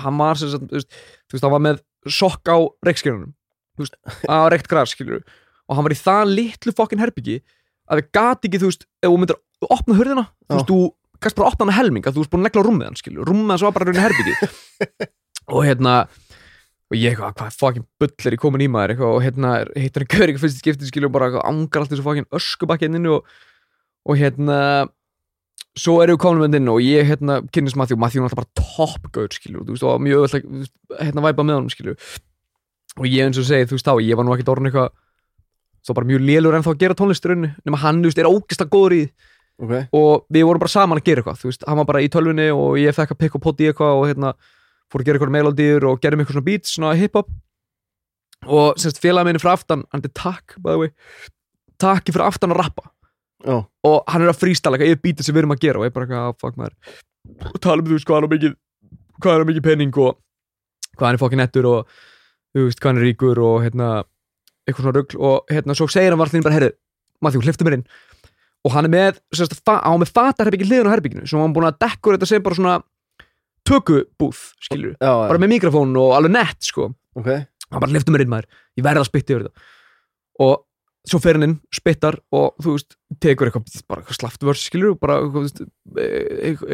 [0.00, 3.34] hann var sem sagt, þú veist, þú veist, hann var með sokk á reikskjörnum,
[3.76, 5.22] þú veist, á reikt gras, skilur
[5.70, 7.40] og hann var í það litlu fokkin herbyggi
[7.90, 10.80] að við gati ekki, þú veist, ef þú myndir opna hurðina, þú veist, þú
[11.20, 13.54] kannski bara opna hana helming, að þú veist búin að negla rúmið hann, skilur rúmið
[13.54, 14.34] hans var bara raunin herbyggi
[15.54, 15.96] og hérna
[16.90, 18.94] og ég eitthvað, hvað fokkin bull er ég komin í maður?
[18.94, 22.06] Eitthvað, og hérna heitir hann gaur ekki fyrst skipti skilur bara eitthvað, angar allt þessu
[22.06, 23.28] fokkin öskubakkinu og,
[24.10, 24.56] og hérna
[25.78, 28.58] svo erum við komin með inn og ég hérna kynnist Matthew, Matthew er alltaf bara
[28.58, 30.64] top gaur skilur, þú veist, og mjög öll
[30.98, 31.98] hérna væpa með honum skilur
[32.98, 34.90] og ég eins og segi, þú veist þá, ég var nú ekkert orðin eitthvað
[35.86, 38.74] þá bara mjög lélur en þá að gera tónlisturinn nema hann, þú veist, er ógislega
[38.74, 39.02] góður í
[39.62, 39.86] okay.
[39.94, 42.48] og við vorum bara saman að gera eitthvað þú veist, hann var bara í tölvunni
[42.50, 44.34] og ég fekk að pikka og potta í eitthvað og hérna
[44.90, 47.28] fór að gera eitthvað melodíur og gerðum eitthvað svona beats, svona hip-hop.
[48.50, 50.90] Og semst félagið minni frá aftan hann er takk, by the way.
[51.80, 52.90] Takki fyrir aftan að rappa
[53.40, 53.56] Já.
[53.88, 55.94] og hann er að freestyle eitthvað yfir beatið sem við erum að gera og ég
[55.94, 56.74] bara eitthvað, ah, fuck maður.
[57.50, 58.56] Og tala um þú hvað hann er mikið
[59.20, 60.18] hvað er mikið penning og
[60.96, 61.98] hvað hann er fokkin nettur og
[62.54, 63.90] þú veist hvað hann er ríkur og hérna
[64.66, 66.70] eitthvað svona rugl og hérna svo segir hann varðin bara herri,
[67.24, 67.86] Matthew, hliftu mér inn.
[68.66, 71.78] Og hann er með, sérst, var með fatarherbyggi hliðin á herbygginu sem hann búin að
[71.80, 72.74] dekkur þetta sem bara svona
[73.68, 76.90] tökubúð, skilur já, bara með mikrofón og alveg nett, sko.
[77.16, 77.30] Ok.
[77.70, 79.68] Hann bara lifti mér inn maður, ég verði að spytta yfir þetta.
[80.44, 80.54] Og
[81.08, 84.96] svo fer hann inn, spyttar og þú veist, tekur eitthvað bara eitthvað slaft vörs, skilur,
[85.00, 85.66] bara eitthvað, þú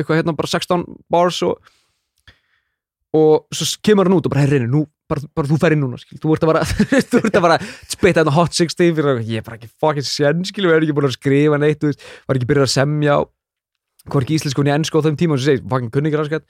[0.01, 1.73] eitthvað, hérna, bara 16 bars og
[3.17, 6.01] og svo kemur hann út og bara herri, nú, bara, bara þú fer inn núna,
[6.01, 6.65] skilur, þú ert að bara
[7.13, 10.09] þú ert að bara spytta hérna hot 16 fyrir eitthvað, ég er bara ekki fucking
[10.11, 12.75] sjenn, skilur, ég er ekki búin að skrifa neitt, þú veist, var ekki byrjað að
[12.75, 13.17] semja
[14.11, 16.45] hvorki íslensku niður ennsku á þeim tíma og svo segir, fucking kunni ekki raskat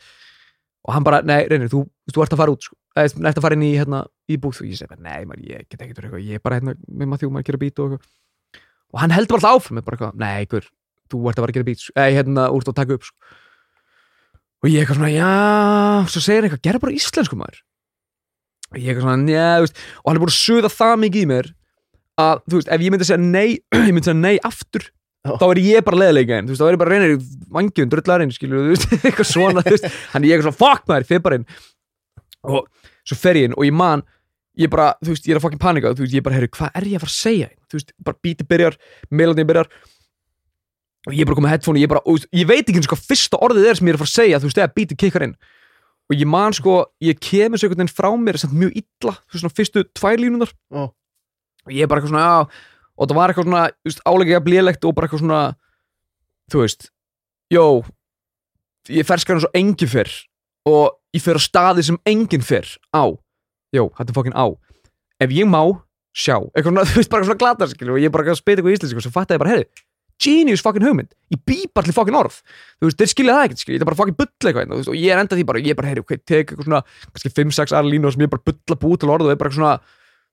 [0.86, 2.76] og hann bara, nei, reynir, þú, þú ert að fara út sko.
[2.96, 5.44] Eða, þú ert að fara inn í, hérna, í búð og ég segi, nei, maður,
[5.50, 7.96] ég get ekki eitthvað ég er bara hérna með maður þjóma að gera bít og
[7.96, 8.14] eitthvað.
[8.94, 10.68] Og hann heldur bara alltaf áfram með bara eitthvað, nei, ykkur,
[11.12, 11.94] þú ert að fara að gera bít sko.
[11.96, 13.34] eða, hérna, úr að taka upp sko.
[14.64, 17.62] og ég eitthvað svona, já svo segir hann eitthvað, gera bara íslensku maður.
[18.72, 19.84] Og ég eitthvað svona, njá, veist.
[20.02, 21.52] Og hann er búin að suða það mikið í mér
[22.16, 23.48] að, þú veist, ef ég myndi að segja nei
[23.86, 24.88] ég myndi að segja nei aftur
[25.26, 27.16] þá er ég bara leðilega einn, þú veist, þá er ég bara reynir
[27.56, 30.90] vangjum, drullarinn, skilur, þú veist, eitthvað svona þú veist, hann er ég eitthvað svona, fuck
[30.90, 31.48] maður, fyrir bara inn
[32.46, 32.68] og
[33.06, 34.04] svo fer ég inn og ég man
[34.56, 36.78] ég bara, þú veist, ég er að fucking panika þú veist, ég bara, herru, hvað
[36.78, 37.48] er ég að fara að segja?
[37.68, 38.76] Þú veist, bara bítið byrjar,
[39.12, 39.68] meilandi byrjar.
[41.06, 42.94] Og ég er bara komið headphone og ég bara, og, ég veit ekki eins og
[42.94, 45.00] hvað fyrsta orðið er sem ég er að fara að segja, þú veist, eða bítið
[45.02, 45.34] kikkar inn.
[46.06, 49.36] Og ég man sko, ég kemur svo einhvern veginn frá mér samt mjög illa, þú
[49.36, 50.82] veist, svona fyrstu tvær línunar Já.
[50.86, 54.42] og ég er bara eitthvað svona, já og það var eitthvað svona, þú veist, álega
[54.44, 55.40] blélegt og bara eitthvað svona,
[56.52, 56.88] þú veist
[57.52, 57.66] jó
[58.92, 60.12] ég ferskar eins og engin fyrr.
[60.66, 63.04] Og ég fer á staði sem engin fyrr á,
[63.74, 64.46] jó, þetta er fokkin á.
[65.22, 65.62] Ef ég má,
[66.16, 66.38] sjá.
[66.52, 68.78] Eitthvað þú veist, bara svona glata, skilur og ég er bara að spila eitthvað í
[68.78, 69.68] íslensku og svo fattaði ég bara, herri
[70.22, 72.38] genius fokkin hugmynd, ég býp allir fokkin orð.
[72.80, 74.96] Þú veist, þeir skilja það ekkert, skilja, ég er bara fokkin bull eitthvað hérna, og
[74.96, 76.80] ég er enda því bara, ég er bara, heyri, ok, tek eitthvað svona,
[77.12, 79.74] kannski 5-6 aðra línu sem ég bara bulla búið til orð og er bara svona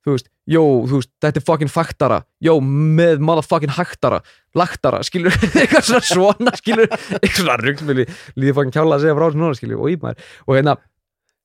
[0.04, 2.22] þú veist, jó, þú veist, þetta er fokkin faktara.
[2.44, 4.22] Jó, með motherfucking haktara.
[4.58, 6.90] Laktara, skilur, eitthvað svona svona, skilur,
[7.20, 10.76] eitthvað svona ruggsmili líði fokkin kjála að segja frá núna, skilur og ímaður, og hérna,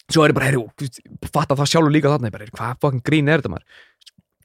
[0.08, 0.98] svo er ég bara, heyri, þú veist,
[1.32, 3.86] fatta það sjálfur líka þarna, ég bara, hvað fokkin grín er þetta maður?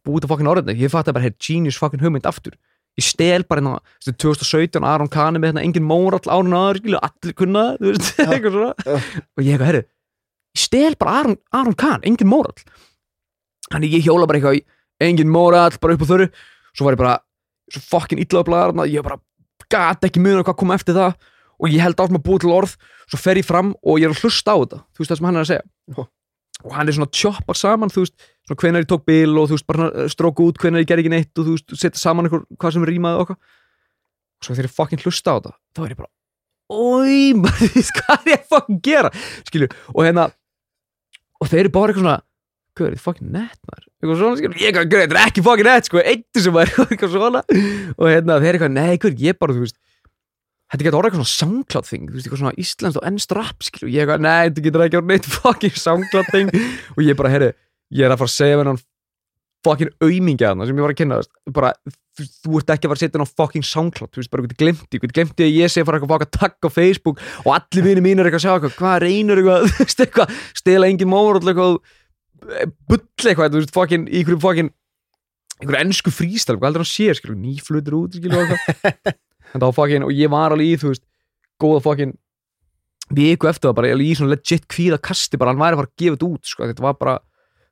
[0.03, 2.55] Búið til fokkin orðinu, ég fatta bara, heyri, genius fokkin hugmynd aftur.
[2.99, 6.55] Ég stel bara hérna, þú veist, 2017 Aron Kahn er með hérna, engin mórall árun
[6.55, 8.97] aður, skilur, allir kunna, þú veist, eitthvað svona.
[9.33, 9.83] Og ég herri,
[10.53, 12.63] ég stel bara Aron, Aron Kahn, engin mórall
[13.73, 14.63] þannig ég hjóla bara eitthvað í
[15.03, 16.29] engin mórall, bara upp á þörru
[16.73, 17.19] svo var ég bara,
[17.71, 19.19] svo fokkin illa á blæðarna ég bara
[19.71, 21.15] gat ekki muna hvað kom eftir það.
[21.61, 22.73] Og ég held átt með að búa til orð
[23.07, 24.79] svo fer ég fram og ég er að hlusta á þetta.
[24.91, 26.07] Þú veist það sem hann er að segja.
[26.63, 29.57] Og hann er svona tjoppar saman, þú veist svona hvenær ég tók bil og þú
[29.57, 32.45] veist bara stróku út hvenær ég ger ekki neitt og þú veist setja saman eitthvað
[32.59, 36.01] hvað sem rýmaði okkar og svo þegar ég fokkin hlusta á þetta þá er ég
[36.01, 36.11] bara
[36.73, 39.11] oi, maður, hvað er ég að fokkin gera?
[39.47, 40.27] Skilju, og hérna
[41.39, 42.17] og þeir eru bara eitthvað svona
[42.73, 43.87] hvað er þetta fokkin nett maður?
[44.01, 46.87] Eitthvað svona, skilju, ég eitthvað, "Gaur, þetta er ekki fokkin nett sko, eittu sem maður,
[46.89, 47.41] eitthvað svona.
[47.97, 49.77] Og hérna, þeir eitthvað, nei, hvað, ég bara, þú veist
[50.73, 53.59] þetta getur orðið eitthvað svona SoundCloud thing þú veist, eitthvað svona íslenskt og ennst rap
[53.61, 56.49] skilju, ég eitthvað, nei, þetta getur ekki orðið neitt fokkin SoundCloud thing.
[56.97, 57.51] Og ég bara, herri,
[57.93, 58.81] ég er að fara að segja með hann
[59.63, 61.19] fokkin aumingja þarna sem ég var að kynna,
[61.55, 64.31] bara þú, þú ert ekki að fara að setja hann á fokkin SoundCloud þú veist,
[64.33, 67.21] bara eitthvað glemti, eitthvað glemti að ég sé að fara eitthvað að taka á Facebook
[67.45, 69.61] og allir vinir mínir eitthvað að sjá eitthvað, hvað reynir eitthvað,
[70.03, 72.02] eitthvað stela engin mór eitthvað, eh,
[72.89, 74.69] bull eitthvað, þú veist, fokkin, í einhverjum fokkin
[75.61, 78.53] einhverju ennsku frístal, hvað heldur hann sé, skilur, nýflutur út, skilur,
[79.53, 81.05] en þá fokkin, og ég var alveg í, þú veist
[81.61, 82.15] góða fokkin
[83.13, 85.91] viku eftir það bara, alveg í svona legit kvíða kasti bara hann væri að að
[86.01, 87.15] gefa þetta út, sko, þetta var bara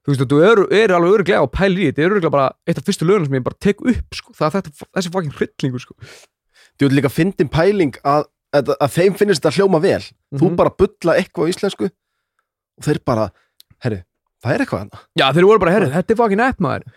[0.01, 2.79] þú veist, þú eru er alveg öruglega á pæli í þetta er öruglega bara eitt
[2.81, 4.35] af fyrstu lögunum sem ég bara tek upp sko.
[4.37, 5.97] það er þetta, þessi fokkin hryllingur sko.
[6.79, 8.23] Þú vil líka fyndin pæling að,
[8.55, 10.55] að, að þeim finnst þetta hljóma vel Þú Mhm.
[10.57, 13.27] bara bulla eitthvað á íslensku og þeir bara,
[13.85, 14.01] herri,
[14.41, 16.87] það er eitthvað hana já, þeir voru bara, herri, þetta er fokkin nett maður.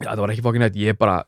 [0.00, 1.18] Já, það var ekki fokkin nett, ég bara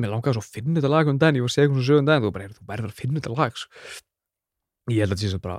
[0.00, 1.88] mér langaði svo að finna þetta lag um daginn, ég var að segja eitthvað svo
[1.92, 3.70] sögum daginn, þú bara, herri, þú verður að finna þetta lag sko.
[4.90, 5.58] ég held að þetta sé svo bara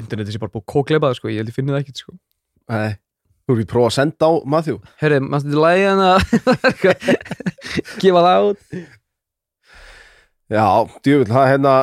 [0.00, 2.16] internetið sé bara búið kókleipað, sko, ég held ég finna það ekkert, sko.
[2.72, 2.96] Nei,
[3.46, 4.80] þú vil prófa að senda á Matthew.
[5.02, 6.20] Herri, maður lagi hann að
[8.02, 8.66] gefa það út.
[10.52, 10.66] Já,
[11.04, 11.74] djúvill, það er hérna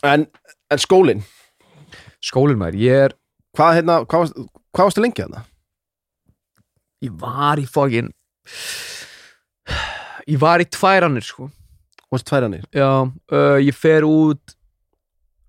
[0.00, 0.24] En,
[0.72, 1.20] en skólinn?
[2.24, 3.14] Skólinn maður, ég er
[3.56, 4.34] Hvað, hérna, hvað,
[4.70, 5.44] hvað varstu lengi hérna?
[7.00, 8.10] ég var í fokkin
[10.28, 11.48] ég var í tværannir sko
[12.10, 12.64] Varstu tværanir?
[12.74, 14.54] já, uh, ég fer út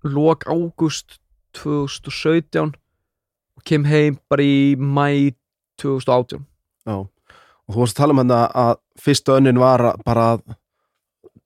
[0.06, 1.18] lok ágúst
[1.58, 5.34] 2017 og kem heim bara í mæ
[5.82, 6.40] 2018
[6.88, 10.26] Já, og þú varst að tala um hérna að fyrsta önnin var að bara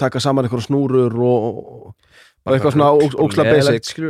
[0.00, 1.60] taka saman eitthvað snúrur og,
[2.46, 4.06] og eitthvað svona óks- ókslega Leiðilegt, basic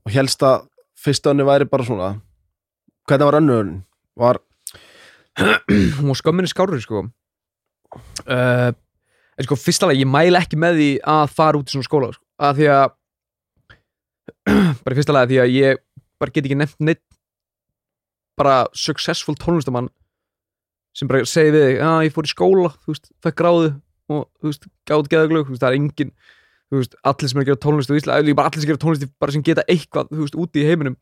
[0.00, 0.64] og helst að
[1.00, 2.10] fyrsta önnin væri bara svona
[3.08, 3.82] hvernig var önnu önnin?
[4.20, 4.40] Var,
[5.98, 10.90] hún var skömminni skárri sko uh, en sko fyrsta lega ég mæla ekki með því
[11.14, 12.24] að fara út í svona skóla sko.
[12.40, 12.88] að því að
[14.84, 15.80] bara fyrsta lega því að ég
[16.20, 17.06] bara get ekki nefnt neitt
[18.40, 19.90] bara successful tónlistamann
[20.96, 23.72] sem bara segi við að ég fór í skóla þú veist, fekk gráðu
[24.10, 26.39] og þú veist, gátt geðaglög, þú veist, það er engin þú
[26.78, 29.34] veist, allir sem er að gera tónlist á Ísland bara allir sem gera tónlist bara
[29.34, 30.96] sem geta eitthvað, veist, úti í heiminum.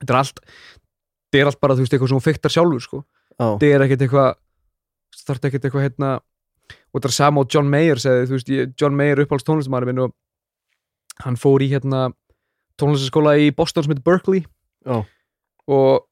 [0.00, 3.02] Þetta er allt þetta er allt bara, veist, eitthvað sem hún fyktar sjálfur, sko.
[3.36, 4.30] Já, þetta er ekkert eitthvað
[5.20, 6.10] það er ekkert eitthvað hérna
[6.90, 9.90] og þetta er sama og John Mayer segði þú veist, ég, John Mayer uppáhalds tónlistamæður
[9.90, 10.14] minn og
[11.24, 12.08] hann fór í hérna
[12.80, 14.44] tónlistaskóla í Boston sem heitir Berkeley.
[14.86, 15.02] Já,
[15.70, 16.06] og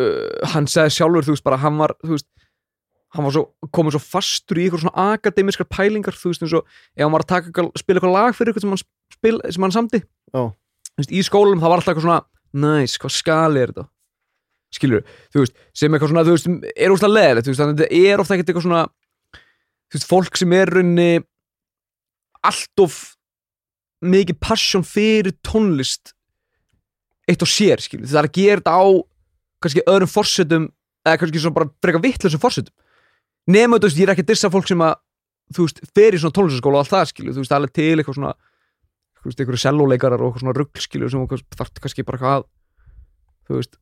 [0.00, 2.28] uh, hann segði sjálfur, þú veist, bara hann var þú veist,
[3.16, 6.64] hann var svo komið svo fastur í eitthvað svona akademiskar pælingar þú veist, eins og
[6.66, 8.82] ef hann var að taka, spila eitthvað lag fyrir eitthvað sem hann,
[9.16, 12.20] spil, sem hann já, þú veist, í skólum það var alltaf eitthvað svona
[12.66, 13.86] næs, hvað skali er þetta?
[14.76, 15.02] Skilur,
[15.32, 18.12] þú veist, sem eitthvað svona þú veist, er úrslag leðilegt, þú veist, þannig að þetta
[18.12, 18.84] er ofta ekkert eitthvað svona
[19.86, 21.10] þú veist, fólk sem er runni
[22.46, 23.00] allt of
[24.06, 26.12] mikið passion fyrir tónlist
[27.26, 28.86] eitt og sér, skilur, það er að gera þetta á
[29.62, 30.66] kannski öðrum forsetum
[31.06, 32.74] eða kannski svona bara freka vittlusum forsetum
[33.50, 34.98] nema, þú veist, ég er ekki að dissa fólk sem að
[35.54, 37.88] þú veist, fer í svona tónlistaskóla og allt það, skilur, þú veist, það er til
[37.96, 38.34] eitthvað svona
[39.20, 42.46] þú veist, einhverju selloleikarar og eitthvað svona ruggskilur sem þú þarf kannski bara hvað
[43.46, 43.78] þú veist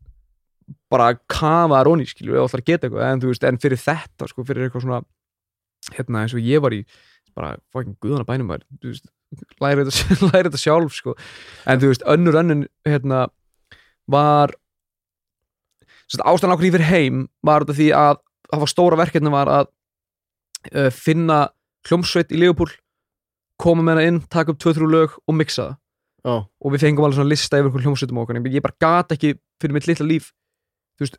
[0.93, 3.05] bara að kafa þar onni, skilur, eða ætlar að geta eitthvað.
[3.09, 5.01] En þú veist, en fyrir þetta, sko, fyrir eitthvað svona
[5.93, 6.81] hérna, eins og ég var í
[7.35, 9.09] bara, fucking guðana bænum var þú veist,
[9.61, 11.17] læri þetta, læri þetta sjálf, sko.
[11.69, 13.27] En þú veist, önnur önnun, hérna
[14.11, 14.55] var
[16.15, 19.71] ástæðan ákveð ég fyrir heim var þetta því að það var stóra verkefni var að
[20.73, 21.47] uh, finna
[21.89, 22.77] hljómsveit í Leopold
[23.61, 25.81] koma með hana inn, taka upp 2-3 lög og mixa það.
[26.25, 29.77] Já, og við fengum alveg svona lista yfir hljómsveitum okkar ég bara gat ekki fyrir
[29.77, 30.31] mitt litla líf
[30.95, 31.19] þú veist,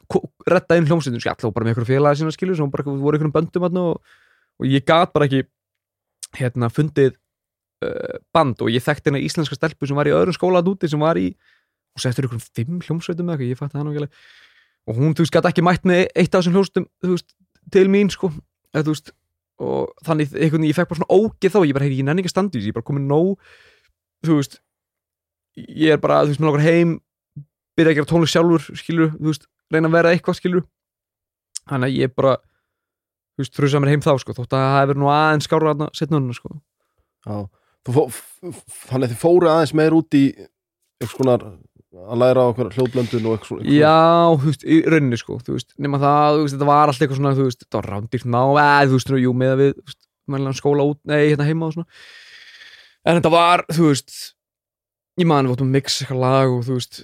[0.49, 1.21] redda inn hljómsveitum.
[1.21, 4.15] Sko, alltaf bara með einhverju félagi sína skilur sem bara voru einhverjum böndum þarna og,
[4.61, 5.43] og ég gat bara ekki
[6.39, 7.13] hérna fundið
[7.85, 8.63] uh, band.
[8.63, 11.19] Og ég þekkti hérna íslenska stelpu sem var í öðrum skóla að úti sem var
[11.19, 11.29] í
[11.95, 14.17] og settur einhverjum fimm hljómsveitum eða eitthvað, ég fætti það alveg
[14.85, 17.31] og hún, þú veist, gat ekki mætt með eitt af þessum hljómsveitum þú veist,
[17.73, 18.29] til mín sko.
[18.75, 19.13] Eða, þú veist,
[19.65, 22.23] og þannig einhvern veginn ég fekk bara svona ógeð þá, ég bara, heyri, ég nenni
[22.23, 23.29] ekki að standa í þessu, ég er bara komin nóg
[24.25, 24.57] þú veist
[25.55, 26.95] ég er bara, þú veist, með okkur heim
[27.75, 30.65] byrja að gera tónlist sjálfur, skilur þú veist, reyna að vera eitthvað, skilur
[31.63, 32.35] þannig að ég bara
[33.35, 35.87] þú veist, frusa mér heim þá, sko, þótt að það hefur nú aðeins skára þarna
[35.95, 36.57] setna hann, sko.
[37.25, 37.37] Já.
[37.85, 40.25] Þannig að þið fóru aðeins meir út í
[40.99, 41.47] eitthvað
[41.95, 43.95] að læra á hljóðblöndun og eitthvað Já,
[44.35, 47.19] þú veist, í rauninni sko þú veist, nema það, þú veist, þetta var alltaf eitthvað
[47.21, 49.85] svona þú veist, þetta var rándýrt ná, eða þú veist, jú, með að við, þú
[49.89, 50.01] veist,
[50.35, 51.89] meðlega skóla út nei, hérna heima og svona
[53.05, 54.09] en þetta var, þú veist
[55.15, 56.95] ég man, við áttum að mixa eitthvað lag og þú veist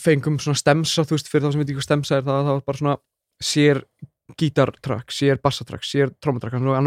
[0.00, 2.54] fengum svona stemsa, þú veist, fyrir þá sem veit ekki hvað stemsa er það, það
[2.54, 2.96] var bara svona
[3.50, 3.76] sér
[4.40, 6.86] gítartrakk, sér bassatrakk, sér trómatrakk, hann hann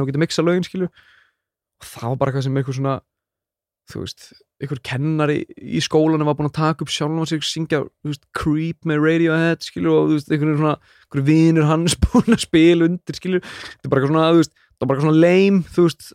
[4.64, 7.30] það eitthvað sem eitthvað einhver kennari í skólanum var búin að taka upp sjálfum og
[7.30, 12.36] sig syngja, veist, Creep með Radiohead skilur og veist, einhvern svona einhver vinur hans búin
[12.36, 15.64] að spila undir skilur, þetta er bara eitthvað svona, veist það bara eitthvað svona lame,
[15.74, 16.14] þú veist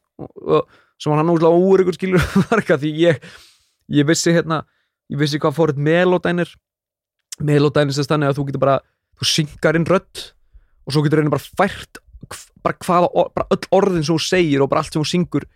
[0.98, 2.26] svo var hann úrslega úr ykkur skilur
[2.58, 3.20] eitthvað því ég,
[4.00, 4.62] ég vissi hérna
[5.08, 6.50] ég vissi hvað fór eitt melodænir
[7.38, 8.80] melodænir sem þannig að þú getur bara
[9.18, 10.24] þú syngar inn rödd
[10.88, 12.02] og svo getur reyna bara fært
[12.64, 15.46] bara hvaða, bara öll orðin sem þú segir og bara allt sem þú syngur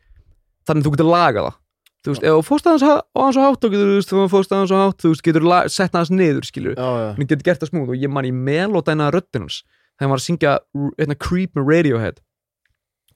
[0.68, 1.58] þannig að þú getur lagað það
[2.02, 4.24] þú veist, ef þú fórst aðeins á hans og hátt þá getur þú veist, þú
[4.32, 7.70] fórst aðeins og hátt þú veist, getur sett aðeins niður, skilur hann getur gert það
[7.72, 10.52] smúð og ég man í melodæna röddinn hans þegar hann var að syngja
[10.98, 12.20] hérna, Creep með Radiohead.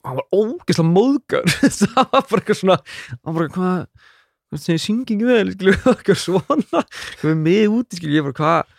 [0.03, 1.49] Og hann var ógeðslega móðgar.
[1.81, 3.79] Það var bara eitthvað svona hann var bara hvað
[4.47, 6.83] það segir synging vel, skilur eitthvað svona.
[6.85, 8.75] Eitthvað með úti, skilur ég bara hvað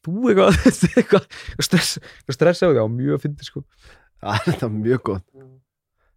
[0.00, 0.60] þú eitthvað,
[0.94, 1.26] eitthvað,
[1.66, 3.64] stress eitthvað stress á á mjög að fyndi sko.
[4.20, 5.26] Það er þetta mjög gott.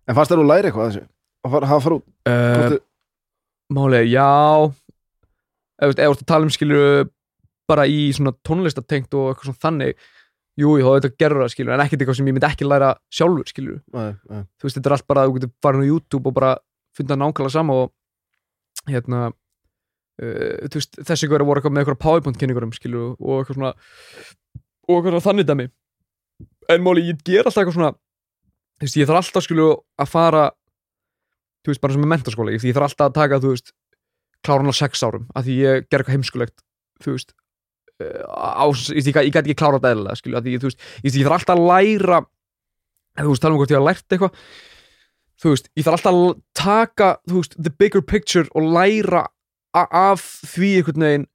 [0.04, 1.06] En fannst þér að læra eitthvað að þessu?
[1.44, 2.06] Að fara, hafa fara út?
[2.30, 2.78] uh,
[3.72, 4.74] Málega, já
[5.84, 7.08] Ef þú ert að tala um skilur
[7.70, 10.10] bara í svona tónlistatengt og eitthvað svona þannig
[10.60, 12.92] Jú, ég þá þetta gerur það skilur en ekkert eitthvað sem ég myndi ekki læra
[13.10, 15.90] sjálfur skilur Nei, nei, Þú veist, þetta er allt bara að þú getur farin á
[15.90, 16.52] YouTube og bara
[16.94, 22.38] funda nákvæmlega sama og hérna uh, þú veist, þessi ykkur voru eitthvað með eitthvað PowerPoint
[22.38, 25.68] kynningurum skilur og eitthvað svona og eitthvað svona þannig dæmi.
[26.70, 30.46] En máli, ég ger alltaf eitthvað svona þú veist, ég þarf alltaf skilur að fara
[31.64, 33.74] þú veist, bara sem með mentaskóla ég, ég þarf alltaf að taka, þú veist
[34.44, 36.64] klára hann á sex árum, af því ég ger eitthvað heimskulegt
[37.04, 37.34] þú veist
[38.04, 40.72] uh, á, ég, ég, ég gæti ekki klára þetta eðlilega skilur, af því, ég, þú
[40.72, 42.22] veist, ég, ég þarf alltaf að læra
[43.22, 44.40] þú veist, tala um hvort ég hafa lært eitthvað
[45.44, 49.28] þú veist, ég þarf alltaf að taka, þú veist, the bigger picture og læra
[49.74, 51.28] af því einhvern veginn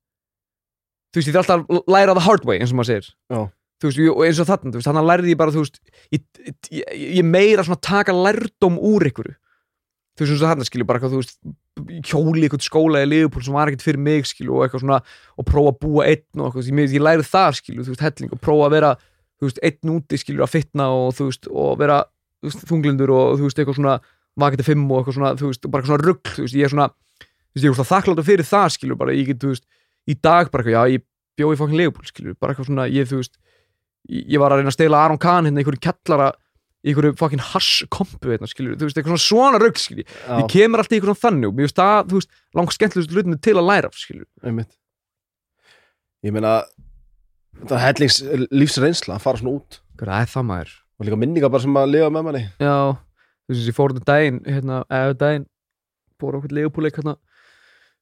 [1.13, 3.41] þú veist, ég þarf alltaf að læra the hard way eins og maður segir Já.
[3.81, 5.81] þú veist, og eins og þarna, þannig að lærði ég bara, þú veist
[6.13, 9.33] ég, meira svona taka lærdóm úr ykkur
[10.19, 11.39] þú veist, eins og þarna skilur bara eitthvað, þú veist,
[12.11, 14.99] hjóli eitthvað skóla í Liverpool sem var ekkert fyrir mig skilur og eitthvað svona,
[15.39, 18.35] og prófa að búa einn og eitthvað, ég, ég lærið það skilur, þú veist, helling
[18.35, 18.93] og prófa að vera,
[19.39, 21.99] þú veist, einn úti skilur að fitna og þú veist, og vera
[22.39, 23.99] þú veist, þunglindur og þú veist, eitthvað svona
[24.39, 26.69] vakið til fimm og eitthvað svona, þú veist, bara eitthvað svona rugg, þú veist, ég
[26.69, 26.89] er svona,
[27.23, 29.69] þú veist, ég er þakkláttur fyrir það skilur, bara ég get, þú veist,
[30.09, 31.07] í dag bara eitthvað, já, ég
[31.39, 33.39] bjó í fokkin Liverpool skilur, bara eitthvað svona, ég, þú veist
[34.09, 36.31] ég var að reyna að stela Aron Kahn hérna einhverju kjallara
[36.87, 39.63] í einhverju fokkin hasskompu hérna, þú veist, eitthvað svona
[40.07, 43.15] Já, ég kemur alltaf í svona þannig og mér finnst það, þú veist, langt skemmtilegust
[43.15, 44.71] hlutinu til að læra af, skilur, einmitt.
[46.27, 46.53] Ég meina
[47.59, 48.21] þetta er hellings
[48.55, 49.81] lífsreynsla að fara svona út.
[49.99, 50.75] Hvað er það maður.
[50.99, 52.45] Og líka minningar bara sem að lifa með manni.
[52.63, 55.49] Já, þú veist, ég fór þetta daginn hérna, eða daginn
[56.19, 57.19] fór okkur leifupúleik hérna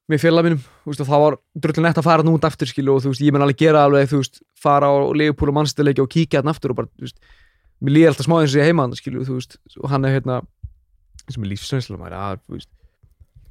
[0.07, 2.93] með félag mínum, þú veist, og það var drullin nett að fara nút aftur, skilu,
[2.93, 5.51] og þú veist, ég mun alveg gera alveg, þú veist, fara á leifupúl
[7.77, 9.57] og og og mér líður alltaf smá eins og ég heima hann, skilu, þú veist
[9.77, 10.41] og hann er hérna,
[11.29, 12.69] sem er lífsreynsla maður, að, þú veist,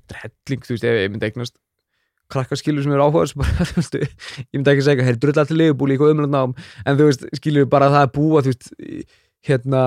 [0.06, 1.56] þetta er helling, þú veist, ef ég myndi eignast
[2.26, 5.60] krakka skilu sem eru áhugaðs bara, þú veist, ég myndi ekki segja, þeir drulla allir
[5.60, 6.54] leifupúli í eitthvað umrönd nám,
[6.86, 8.70] en þú veist, skilu bara það að búa, þú veist,
[9.46, 9.82] hérna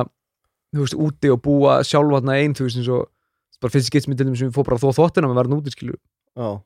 [0.71, 3.09] þú veist, úti og búa sjálfatna einn, þú veist, eins og
[3.59, 5.99] bara fyrst skitsmyndinum sem við fór bara að þó þóttina með verðin úti, skilju,
[6.39, 6.61] Já,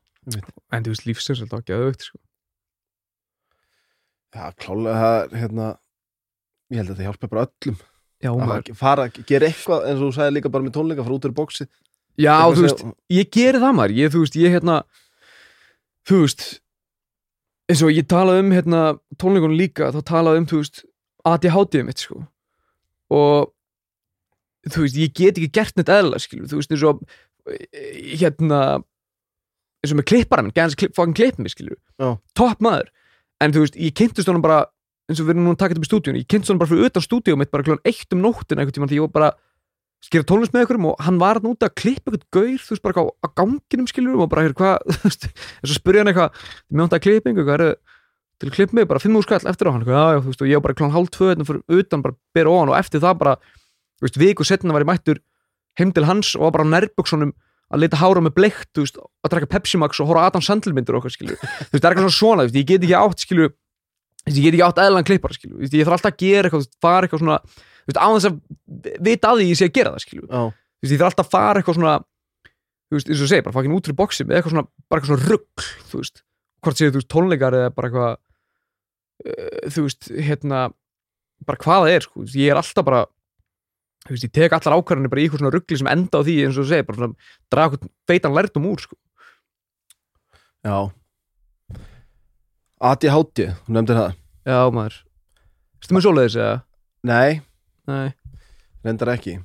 [0.78, 2.20] en þú veist, lífsins alltaf ekki aðaukt, sko.
[4.34, 5.78] já klálega það er hérna
[6.74, 7.80] ég held að það hjálpa bara öllum.
[8.24, 8.70] Já, maður.
[8.72, 11.34] að fara, gera eitthvað eins og þú sagði líka bara með tónleika fara út úr
[11.36, 11.66] bóksi
[12.20, 14.76] Já, þú veist, ég geri það maður, ég, þú veist, ég hérna,
[16.06, 16.44] þú veist,
[17.72, 18.82] eins og ég talaði um hérna
[19.22, 20.84] tónleikunum líka, þá talaði um, þú veist,
[21.26, 22.22] ADHD-ið mitt, sko,
[23.18, 23.50] og
[24.70, 27.02] þú veist, ég get ekki gert neitt eðla, skilur, þú veist, eins og
[27.50, 28.62] eh, hérna,
[29.82, 32.14] eins og með klippara minn, gæðans fokkin klipp mig, skilur, Já.
[32.38, 32.94] topp maður,
[33.42, 34.68] en þú veist, ég kynntist honum bara,
[35.10, 36.72] eins og við erum nú að taka þetta upp í stúdíun, ég kynntist honum bara
[36.72, 39.32] fyrir utan stúdíum mitt, bara klón eitt um nóttina einhvern tímann, því ég var bara
[40.04, 42.84] skera tónlist með einhverjum og hann var hann úti að klippa eitthvað gaur, þú veist,
[42.84, 46.42] bara á, á ganginum skilur og bara, hér, hvað, en svo spurði hann eitthvað,
[46.72, 47.78] mér vantaði að klippa einhver, er
[48.40, 50.44] til að klippa mig, bara fimm úr skall eftir á hann, eitthvað, já, já, veist,
[50.44, 52.78] og ég var bara klán hálf tvö hérna fyrir utan, bara bera á hann og
[52.80, 53.38] eftir það bara,
[54.04, 55.24] veist, viku setna var ég mættur
[55.80, 57.32] heim til hans og var bara á nærbuksunum
[57.74, 60.98] að lita hára með bleikt, að drekka Pepsi Max og horfa á Adam Sandler myndir
[60.98, 63.56] og okkar, skilur þú veist, það er eitthvað svona, veist, ég get ekki átt, veist,
[64.32, 64.80] ég get ekki átt
[65.38, 67.40] skilur þú veist, ég þarf alltaf að gera eitthvað, fara eitthvað svona
[68.00, 68.38] á þess að
[69.04, 71.60] vita að því ég sé að gera það, þú veist, ég þarf alltaf að fara
[71.60, 71.96] eitthvað svona
[72.94, 75.66] eins og segir, bara fucking út fyrir boxi með eitthvað svona, bara eitthvað svona rugg,
[75.90, 76.24] þú veist.
[76.64, 78.14] Hvort séu, þú veist, tónleikar eða bara eitthvað
[79.34, 80.62] uh, þú veist, hérna
[81.48, 83.04] bara hvað það er, sko, veist, ég er alltaf bara
[84.04, 86.38] þú veist, ég tek allar ákvarðanir bara í eitthvað svona ruggli sem enda á því,
[86.44, 89.00] eins og þú segir, bara svona draga eitthvað feitan lærdum úr, sko.
[90.64, 90.78] Já
[92.84, 94.16] ADHD, þú nefndir það.
[94.50, 94.96] Já, maður.
[95.80, 96.56] Vistu með svoleiðis, eða?
[97.08, 97.42] Nei,
[97.88, 98.14] Nei.
[98.84, 99.38] Reyndar ekki.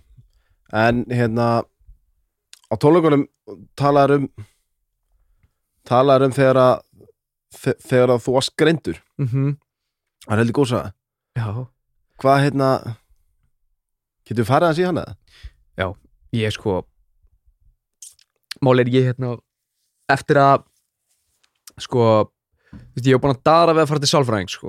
[0.74, 1.46] En hérna
[2.70, 3.24] á tónleikunum
[3.78, 4.26] talaður um
[5.88, 6.74] talaður um þegar að
[7.58, 8.98] þe- þegar að þú varst greindur.
[9.18, 9.28] Mm
[10.26, 10.92] Það er heldur góð saga?
[11.38, 11.46] Já.
[12.18, 12.68] Hvað hérna
[14.28, 15.14] Getur við farið að síðan eða?
[16.36, 16.82] ég er sko
[18.60, 19.38] mál er ég hérna
[20.12, 20.64] eftir að
[21.80, 22.02] sko
[22.72, 24.68] veist, ég hef búin að dara við að fara til sálfræðing sko.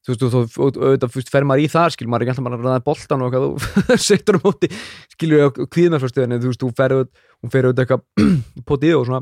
[0.00, 2.46] Þú veist, og þú- og auðvitað, fer maður í það, skil, maður er ekki alltaf
[2.48, 4.70] bara að ræða boltan og eitthvað, þú setur um móti,
[5.12, 8.00] skilur, kvíðnarsfjörstöðinni, þú veist, þú fer auðvitað, eitthvað
[8.70, 9.20] potið og svona,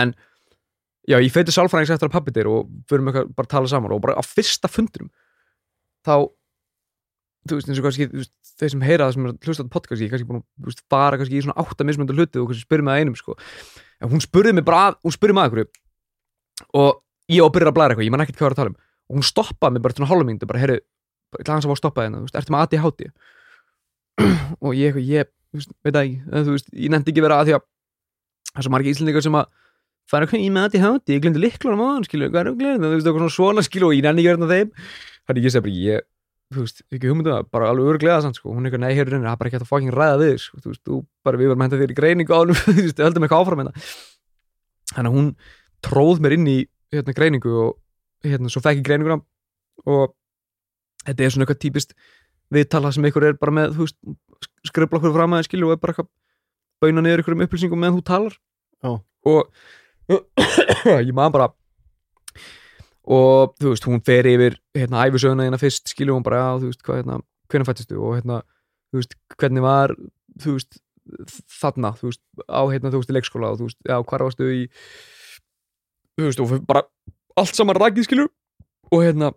[0.00, 0.14] en
[1.08, 3.94] já, ég feiti sálfræðings eftir að pappi deyr og förum eitthvað bara að tala saman
[3.94, 5.08] og bara á fyrsta fundinum
[6.04, 6.14] þá
[7.48, 8.08] þú veist, eins og kannski,
[8.58, 10.42] þeir sem heyra það sem er að hlusta á þetta podcast, ég er kannski búin
[10.42, 12.84] að fara kannski í svona átta mismöndu hluti og kannski spurði
[16.74, 18.78] og ég var að byrja að blæra eitthvað, ég man ekkert hvað að tala um.
[19.08, 20.80] Og hún stoppaði mig bara til hálfum mínútu, bara, heyrðu
[21.36, 23.08] ég hans að fá að stoppa veist, ertu með ADHD
[24.64, 27.38] og ég, eitthvað, ég veist, veit það ekki en, þú veist, ég nefndi ekki vera
[27.38, 27.64] að því að
[28.48, 29.50] það er svo margir íslendingar sem að
[30.08, 32.62] fara eitthvað í með í hátti, ég glemdi liklunum á hann skilju, hvað er að
[32.62, 34.70] glemdi, þú veist, eitthvað svona skilju og ég nenni ekki verðin á þeim.
[35.28, 36.06] Þannig ég segi bara, ég,
[36.48, 39.18] þú veist, ekki hugmyndu það bara alveg örglega sann, sko, hún er eitthvað nei, heyrður
[39.18, 41.52] það er bara ekki hægt að fucking ræða við, sko, þú veist, þú bara við
[41.52, 43.84] varum hentað þér í greiningu á hann þú veist, höldum eitthvað áfram hérna.
[44.94, 45.28] Þannig að hún
[45.84, 46.58] tróð mér inn í
[46.92, 47.76] hérna greiningu og
[48.24, 49.20] hérna, svo fekk ég greininguna
[49.86, 50.14] og
[51.04, 51.94] þetta er svona eitthvað típist
[52.54, 53.98] viðtala sem ykkur er bara með, þú veist,
[54.66, 56.10] skrifla okkur fram að skilju og er bara eitthvað
[56.82, 58.36] bauna niður ykkur um upplýsingum meðan þú talar
[58.82, 58.90] Já.
[59.28, 59.52] og
[61.08, 61.48] ég maður bara
[63.08, 66.72] og þú veist, hún fer yfir hérna æfisöguna hérna fyrst, skilju hún bara já, þú
[66.72, 68.42] veist, hvað hérna, hvernig fættistu og hérna,
[68.92, 69.94] þú veist, hvernig var
[70.42, 70.80] þú veist,
[71.58, 74.50] þarna þú veist, á hérna, þú veist, í leikskóla og þú veist, já, hvar varstu
[74.52, 74.66] í
[76.18, 76.84] þú veist, og bara
[77.38, 78.26] allt saman rækið, skilju
[78.88, 79.30] og hérna,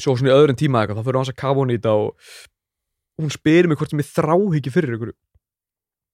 [0.00, 2.32] svo svona í öðrum tíma eitthvað, þá fyrir hans að kafa hún í þetta og
[3.20, 5.12] hún spyrir mig hvort sem ég þrá ekki fyrir ykkur.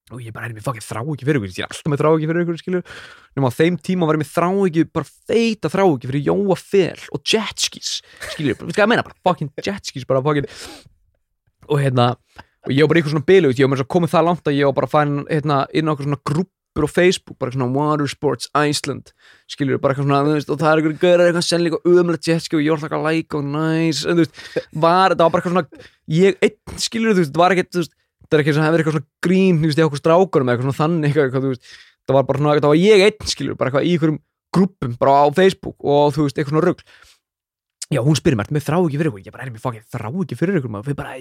[0.09, 1.53] Og ég bara er fokkið þrá ekki fyrir ykkur?
[1.53, 3.01] Ég er alltaf með þrá ekki fyrir ykkur skilur.
[3.37, 6.57] Nema á þeim tíma var ég með þrá ekki bara feita þrá ekki fyrir Jóa
[6.59, 7.99] Fel og jetskis
[8.33, 10.49] skilur, við skal að meina bara fucking jetskis bara fucking
[11.68, 12.14] og hérna,
[12.64, 14.57] og ég var bara ykkur svona bilu ég var með svo komið það langt að
[14.57, 17.71] ég var bara að fæna hérna, inn á okkur svona grúppur á Facebook bara svona
[17.73, 19.12] Water Sports Iceland
[19.51, 22.21] skilur, bara eitthvað svona, þú veist, og það er ykkur gaurar eitthvað senn líka umlega
[22.29, 24.43] jetski og ég var alltaf að like og nice, en þú veist,
[24.73, 27.83] var, það var bara eitthvað svona, ég einn skilur, þú veist, það var ekkert, þú
[27.83, 27.95] veist
[28.29, 30.81] það er ekki sem hefur eitthvað svona grín þú veist, í okkur strákurum eitthvað svona
[30.83, 31.77] þannig eitthvað, eitthvað, þú veist,
[32.09, 34.19] það var bara svona, það var ég einn skilur, bara eitthvað í einhverjum
[34.55, 36.85] grúppum bara á Facebook og þú veist, eitthvað svona rugl.
[37.89, 40.09] Já, hún spyrir mér, mér þrá ekki fyrir ykkur ég bara, er mér fokkin þrá
[40.11, 41.14] ekki fyrir ykkur maður, við bara,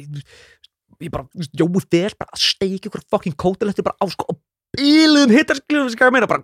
[0.99, 4.41] ég bara, jóu þér bara að steiki ykkur fokkin kótilettir bara á sko, og
[4.75, 6.43] bíluðum hittar skilur, þess að meina, bara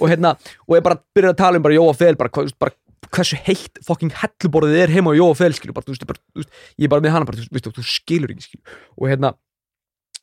[0.00, 0.34] og hérna,
[0.66, 2.74] og ég bara byrjaði að tala um bara jóa fel, bara, hvað, veist, bara
[3.14, 6.42] hversu heitt fokking helluborðið er heima á Jóa Fel skilur, bara, þú veist, bara, þú
[6.42, 9.32] veist, ég er bara með hana bara, þú veist, þú skilur ekki skilur og hérna,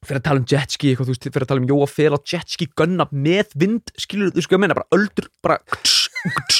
[0.03, 2.19] fyrir að tala um jetski eitthvað, þú veist, fyrir að tala um Jóa Fel á
[2.33, 5.59] jetski gunna með vind, skilur, þú sko að menna bara öldur, bara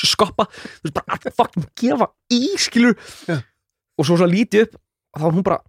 [0.03, 3.41] skoppa, þú veist, bara að fokkin gefa í, skilur Já.
[3.99, 4.81] og svo svo lítið upp,
[5.13, 5.61] og þá er hún bara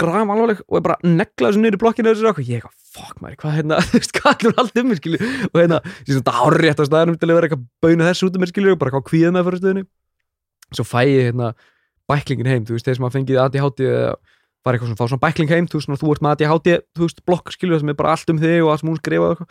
[0.00, 3.36] gram alvarleg og er bara neglað þessu niður í blokkinu og ég eitthvað, fuck maður,
[3.42, 3.76] hvað hérna
[4.16, 5.20] hvað allur allt um mig, skilur
[5.50, 8.36] og hérna, ég sem þetta árétt á staðanum til að vera eitthvað bauna þessu út
[8.36, 9.84] um mér, skilur, og bara hvað kvíða með fyrir stöðunni.
[10.70, 11.48] Svo fæ ég hérna
[12.10, 13.80] bæklingin heim, þú veist, þeir sem hafa fengið ADHD
[14.64, 17.02] var eitthvað svona, fá svona bækling heim þú veist, svona, þú ert með ADHD, þú
[17.06, 19.48] veist, blokk það sem er bara allt um þig og allt sem hún skrifaði að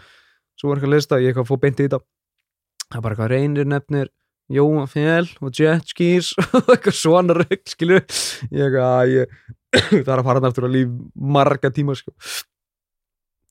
[4.04, 4.10] er
[4.50, 8.02] Jóa Fel og jet skis og eitthvað svona rögg, skilur
[8.50, 9.36] ég að ég
[10.05, 10.93] það er að fara náttúrulega líf
[11.38, 12.13] marga tíma sko.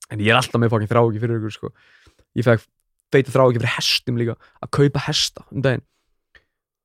[0.09, 1.69] en ég er alltaf með fokkin þrá ekki fyrir ykkur sko.
[2.39, 2.65] ég fekk
[3.13, 5.85] feita þrá ekki fyrir hestum líka að kaupa hesta um daginn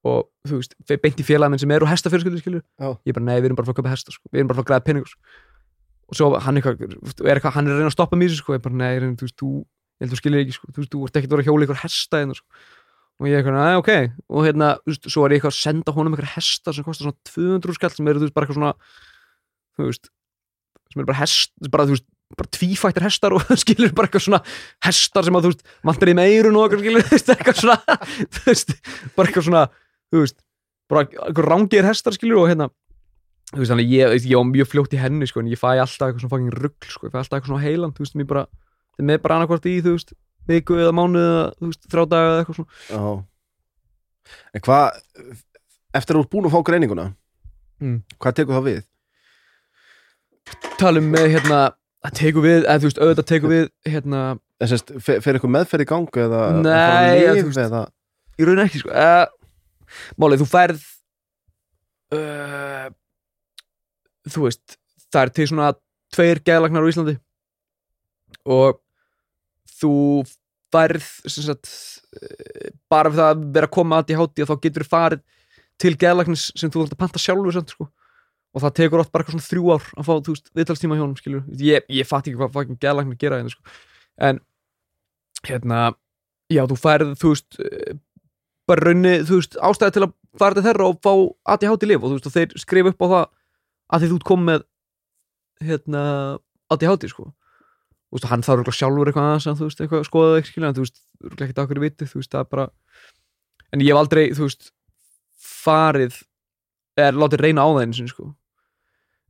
[0.05, 2.91] og þú veist, fe- beint í félagin sem eru hestafjörsköldu skilur Já.
[3.09, 4.29] ég bara, nei, við erum bara að fara að kaupa hesta sko.
[4.31, 5.21] við erum bara að fara að græða peningur sko.
[6.05, 8.53] og svo hann er hann er að reyna að stoppa mér sko.
[8.59, 10.67] ég bara, nei, reyn, þú veist, þú ég held þú skilir ekki, sko.
[10.75, 12.47] þú veist, þú ert ekkert að vera að hjóla ykkur hesta hérna, sko.
[13.21, 13.91] og ég eitthvað, nei, ok
[14.29, 17.09] og hérna, þú veist, svo er ég eitthvað að senda honum ykkur hesta sem kostar
[17.09, 18.75] svona 200 skall sem eru, þú veist, bara eitthvað svona
[19.79, 20.11] þú veist,
[20.93, 22.07] sem eru bara hest bara, þú veist,
[22.39, 24.41] bara tvífættir hestar og skilur bara eitthvað svona
[24.87, 27.99] hestar sem að, þú veist, vantar í meirun og skilur, eitthvað svona
[28.39, 28.73] þú veist,
[29.17, 29.65] bara eitthvað svona
[30.15, 30.39] þú veist,
[30.91, 32.71] bara eitthvað rángir hestar skilur og hérna
[33.55, 36.09] þú veist, þannig ég, ég var mjög fljótt í henni, sko, en ég fæ alltaf
[36.09, 38.47] eitthvað svona fucking rugl, sko, ég fæ alltaf eitthvað svona heilan, þú veist, mér bara,
[38.97, 40.15] það er með bara annarkvort í, þú veist,
[40.51, 43.13] viku eða mánuð eða, þú veist, þrjá daga eða eitthvað svona Já.
[44.57, 44.99] En hvað,
[46.01, 47.07] eftir að þú ert búin að fá greininguna,
[47.85, 47.97] Mm.
[48.23, 48.83] hvað tekur það við?
[50.81, 51.61] Talum með, hérna,
[52.05, 54.25] að teku við, eða þú veist, auðvitað teku við, hérna,
[54.63, 57.81] En sérst, fer, fer eitthvað meðferð í gang eða Nei, lyf þú veist- eða,
[58.39, 59.25] í raun ekki sko uh,
[60.21, 60.85] Málið, þú færð
[62.15, 62.87] uh,
[64.31, 64.79] þú veist
[65.15, 65.73] það er til svona
[66.15, 67.17] tveir geðlagnar á Íslandi
[68.45, 68.79] og
[69.81, 69.93] þú
[70.75, 71.71] færð sagt,
[72.19, 75.25] uh, bara fyrir það að vera að koma að í hátíð þá getur þú farið
[75.83, 77.89] til geðlagnis sem þú þarft að panta sjálfur samt, sko.
[78.55, 81.03] Og það tekur oft bara eitthvað svona þrjú ár að fá, þú veist, viðtalstíma hjá
[81.03, 83.63] honum skilur ég, ég fatt ekki hvað fucking geðlagnar gera hérna, sko.
[84.23, 84.41] en
[85.45, 85.79] hérna
[86.53, 87.97] já, þú færð, þú veist eh,
[88.71, 91.13] bara raunni, þú veist, ástæði til að fara til þeirra og fá
[91.55, 93.25] ADHD lif og þú veist, og þeir skrifa upp á það
[93.95, 94.61] að þú ert komið með
[95.65, 96.03] hérna,
[96.73, 97.25] ADHD sko.
[97.35, 100.71] Þú veist, hann þarf örugglega sjálfur eitthvað aðeins að þú veist, eitthvað skoðað ekki skilja
[100.71, 102.67] en þú veist, örugglega ekkert okkur viti, þú veist, það er bara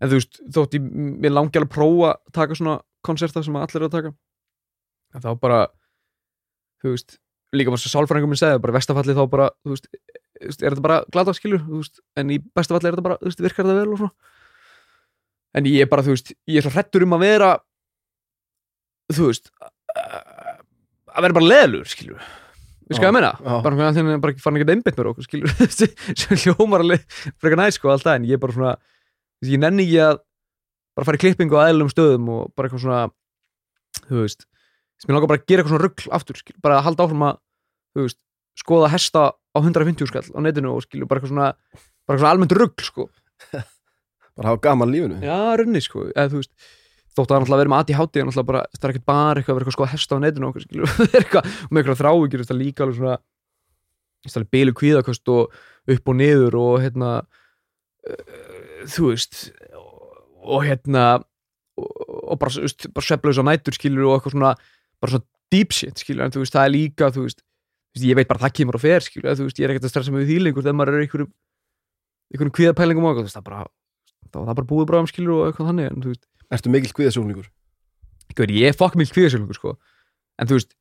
[0.01, 0.89] en ég þú veist er það þótt ég,
[1.25, 4.15] mér langi alveg að prófa að taka svona konserta sem allir eru að taka
[5.15, 5.61] en þá bara
[6.83, 7.19] þú veist,
[7.55, 9.89] líka maður svo sálfræðingum minn segði, bara vestafalli þá bara þú veist,
[10.43, 13.69] er þetta bara glada skilur veist, en í bestafalli er þetta bara, þú veist, virkar
[13.69, 14.33] þetta vel og svona.
[15.55, 17.51] En ég er bara, þú veist, ég er svo hrettur um að vera
[19.15, 19.53] þú veist
[21.15, 22.25] að vera bara leðlur, skilur.
[22.85, 23.53] Við sko Já, að meina, já.
[23.65, 25.53] bara hvernig hann bara ekki farin ekki einbeitt mér okkur, skilur.
[26.21, 27.07] Sem hljómar alveg
[27.41, 28.75] frekar næst sko alltaf en ég er bara svona,
[29.51, 30.21] ég nenni ekki að
[30.95, 33.01] bara fara í klippingu á eðlum stöðum og bara eitthvað svona
[34.05, 34.47] þú veist,
[35.01, 37.27] sem ég langar bara að gera eitthvað svona rugl aftur, skilur, bara að halda áfram
[37.29, 37.41] að
[37.95, 38.21] þú veist,
[38.61, 42.35] skoða hesta á 150 skall á netinu og skilur bara eitthvað svona bara eitthvað svona
[42.37, 43.11] almennt rugl, sko.
[44.35, 45.21] Bara hafa gaman lífinu.
[45.23, 46.51] Já, runni sko, eða þú veist
[47.15, 49.59] þótt að náttúrulega vera með ADHD er náttúrulega bara, það er ekkert bara eitthvað að
[49.59, 51.27] vera eitthvað sko að hesta á netinu og það er
[51.71, 53.15] með eitthvað þráhyggjur það er líka alveg svona
[54.25, 55.59] það er bílu kvíðakost og
[55.95, 57.11] upp og niður og hérna
[58.91, 59.47] þú veist
[59.79, 61.05] og, og hérna
[61.79, 61.89] og,
[62.35, 64.53] og bara, veist, bara sveflaus á nætur skilur og eitthvað svona,
[65.03, 67.45] bara svona deep shit skilur, en þú veist, það er líka, þú veist,
[68.03, 69.95] ég veit bara að það kemur og fer skilur, þú veist, ég er ekkert að
[69.95, 71.33] stressa mig við því lengur þegar maður er einhverjum
[72.35, 73.67] einhverjum kvíðapælingum og eitthvað, það er bara
[74.35, 77.47] það var bara búið bráðum skilur og eitthvað þannig en þú veist, Ertu mikill kviðasjókningur?
[78.35, 79.77] Gauður, ég er fokk mikil kvíðasjálfingur sko.
[80.41, 80.75] en þú veist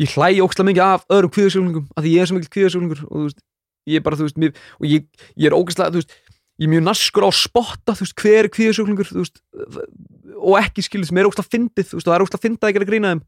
[0.00, 3.14] ég hlæ ókslega mikið af öðrum kvíðasjálfingum af því ég er svo mikil kvíðasjálfingur og
[3.14, 3.40] þú veist,
[3.90, 6.16] ég er bara, þú veist, mér, og ég, ég er ókslega, þú veist,
[6.60, 8.52] ég er mjög naskur á að spotta, veist, hver er
[9.16, 9.40] veist,
[10.40, 12.88] og ekki skilur sem er ókslega fyndið, þú veist, og það er fyndið að gera
[12.90, 13.22] grína þeim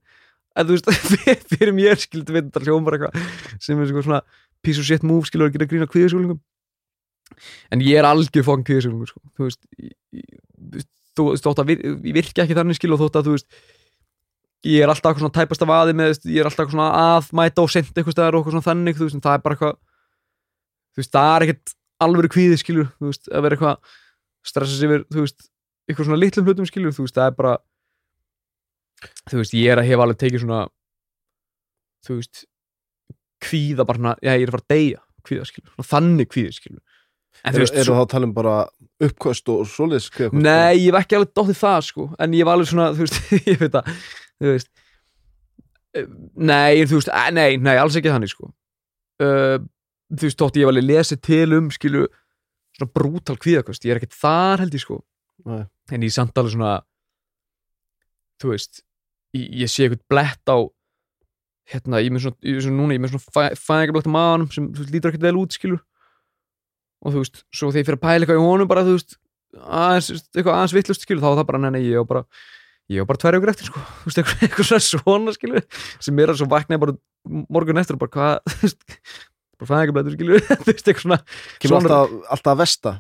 [0.53, 0.89] en þú veist,
[1.53, 4.23] fyrir mér skilur þetta þetta hljómar eitthvað sem er sko svona
[4.63, 6.41] piece of shit move skilur að gera grína kvíðasjálfingum
[7.73, 9.23] en ég er algjör fokkin kvíðasjálfingur sko.
[9.33, 13.31] þú veist, ég, þú veist, að vir, ég virki ekki þannig skil og þótt að
[13.31, 13.63] þú veist
[14.69, 17.31] ég er alltaf eitthvað svona tæpast af aði með ég er alltaf eitthvað svona að
[17.39, 19.79] mæta og senda eitthvað og eitthvað svona þannig þú veist, það er bara eitthvað
[20.93, 21.75] þú veist, það er ekkert
[22.05, 23.99] alvöru kvíði skilur, þú veist, að vera eitthvað
[24.53, 25.45] stressa sig yfir, þú veist,
[25.89, 27.55] eitthvað svona litlum hlutum skilur, þú veist, það er bara
[29.31, 30.63] þú veist, ég er að hefa alveg tekið svona
[32.07, 32.45] þú veist
[33.43, 36.57] kvíða bara, svona, já, ég er að fara að deyja kvíða skilur, svona þannig kvíði
[36.59, 36.83] skilur
[37.43, 38.55] en Eru er þá að tala um bara
[39.03, 40.45] uppköst og svoleiðis kviðakost?
[40.45, 43.17] Nei, ég hef ekki alveg dóttið það sko En ég var alveg svona, þú veist,
[43.51, 43.89] ég veit það
[44.37, 44.69] Þú veist
[45.93, 46.09] Eh,
[46.41, 48.47] Nei, þú veist, eh, nei, nei, alls ekki þannig sko
[49.23, 49.59] uh,
[50.13, 52.05] Þú veist, þótt ég hef alveg lesið til um Skilu,
[52.77, 55.01] svona brútal kvíðakost Ég er ekkert þar held ég sko.
[55.49, 55.65] Nei.
[55.91, 56.75] En ég er samt alveg svona
[58.43, 58.83] Þú veist
[59.33, 60.59] Ég, ég sé eitthvað blett á
[61.73, 64.11] Hérna, ég er með svona, ég er svona núna Ég er með svona fæ, fæðingablett
[64.11, 65.79] á maðanum Sem þú veist, lítur ekkert vel út, skilu
[67.03, 69.17] og þú veist, svo þegar ég fyrir að pæla eitthvað í honum bara, þú veist,
[69.59, 72.23] aðeins, eitthvað aðeins vittlust skilu, þá var það bara, nei, nei, ég var bara
[72.93, 75.63] ég var bara tvær ykkur eftir, sko, þú veist, eitthvað, eitthvað svona skilu,
[76.07, 76.97] sem er að svo vaknaði bara
[77.57, 78.79] morgun eftir og bara, hvað,
[79.63, 81.19] bara fæði ekki blæður, skilu, þú veist, eitthvað svona
[81.63, 82.93] Kemur svona- alltaf, alltaf að vesta.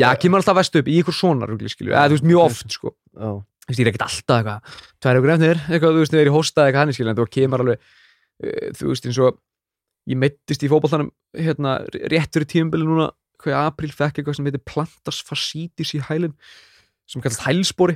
[0.00, 2.76] Já, kemur alltaf vest upp í eitthvað svona rugli, skilu, eða, þú veist, mjög oft,
[2.76, 2.92] sko.
[3.16, 6.30] Já, þú veist, ég er ekkert alltaf eitthvað tvær ykkur eftir, eitthvað, þú veist, þegar
[6.30, 7.86] ég hóstaði eitthvað hann, skilu, en þú kemur alveg,
[8.44, 9.40] uh, þú veist, eins og
[10.10, 11.74] ég meittist í fótballtanum, hérna,
[12.10, 13.10] rétt fyrir tímabili núna,
[13.40, 16.34] hvað í apríl fekk eitthvað sem heitir plantas fascitis í hælinn
[17.08, 17.94] sem kallast hælspori.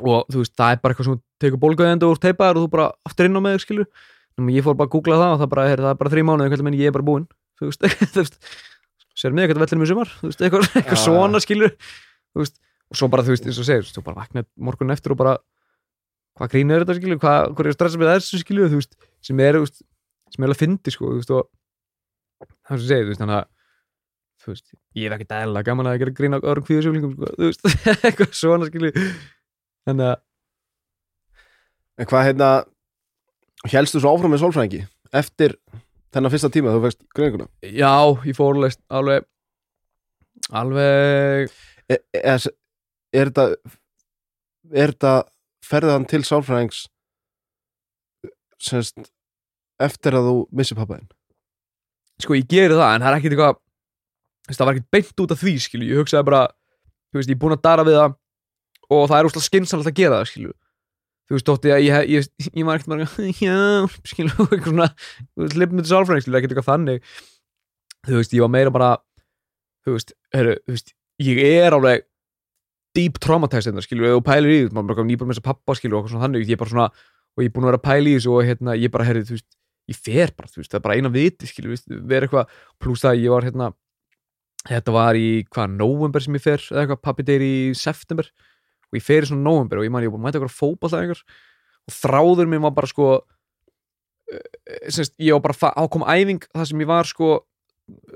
[0.00, 2.70] Og þú veist, það er bara eitthvað sem þú tekur bólgöðendu úr teipaðar og þú
[2.72, 3.88] bara aftur inn á með þig, skilur
[4.32, 6.22] Nefnum ég fór bara að googla það og það bara, her, það er bara þrý
[6.24, 7.26] mánuði, hvernig menn ég er bara búinn
[7.60, 8.38] þú veist, þú veist
[9.18, 12.60] sér mig eitthvað vellinu í sumar, þú veist, eitthvað, eitthvað Já, svona, skilur þú veist,
[12.88, 15.34] og svo bara, þú veist, eins og segir, þú bara vaknaði morgun eftir og bara
[16.40, 18.96] hvað grín er þetta, skilur, hvað, hvað er að stressa með þessu, skilur, þú veist,
[19.28, 19.82] sem er, þú veist
[20.32, 23.48] sem er alveg fyndi, sko, þú veist, og það sem segir, þú veist, þannig að
[24.42, 27.50] þú veist, ég hef ekki dæla gaman að gera grín á öðrum kvíðusjöflingum, sko, þú
[27.50, 27.68] veist,
[28.08, 28.96] eitthvað svona, skilur
[29.84, 30.22] þannig að,
[32.00, 32.50] en hvað hérna
[33.70, 34.80] Hélstu svo áfram með sálfræðingi
[35.14, 35.54] eftir
[36.12, 37.48] þennan fyrsta tíma þú fegst greininguna?
[37.62, 37.94] Já,
[38.26, 39.28] ég fór alveg, alveg
[40.50, 41.52] alveg
[41.92, 42.42] er, er,
[43.12, 43.46] þetta
[44.72, 45.14] er þetta
[45.62, 46.86] ferðan til sálfræðings
[48.62, 49.10] semst
[49.82, 51.10] eftir að þú missir pappaðinn?
[52.22, 55.42] Sko ég geri það en það er ekkert eitthvað það var ekkert beint út af
[55.42, 56.42] því skilju ég hugsaði bara,
[57.12, 58.18] þú veist, ég er búinn að dara við það
[58.92, 60.54] og það er úrslega skynsalegt að gera það skilju
[61.32, 63.06] þú veist, þótti að ég, ég, ég, ég var ekkert bara
[63.46, 63.56] já,
[64.10, 64.88] skilju, eitthvað svona
[65.56, 67.14] lifnum til sálfræðing, skilju, ekkert eitthvað þannig.
[68.04, 68.90] Þú veist, ég var meira bara
[69.86, 72.04] þú veist, heru, þú veist ég er alveg
[72.96, 75.48] deep traumatized þetta, skilju, ef þú pælir í því maður bara nýbúin með þess að
[75.48, 76.88] pappa, skilju, og eitthvað svona þannig ég er bara svona,
[77.32, 79.22] og ég er búin að vera að pæla í þessu og hérna, ég bara, herri,
[79.24, 79.48] þú veist,
[79.88, 82.52] ég fer bara, þú veist, það er bara eina viti, veist, vera eitthvað,
[82.82, 83.70] pluss það, ég var hérna
[84.68, 88.28] þetta var í, hvað, november sem ég fer eða eitthvað, pappi deyr í september
[88.92, 91.22] og ég fer í svona november og ég man, ég búin að mæta eitthvað fótballtæðingar
[91.88, 93.08] og þráður minn var bara sko
[94.32, 97.32] eh, semst, ég var bara fa- á kom æfing það sem ég var sko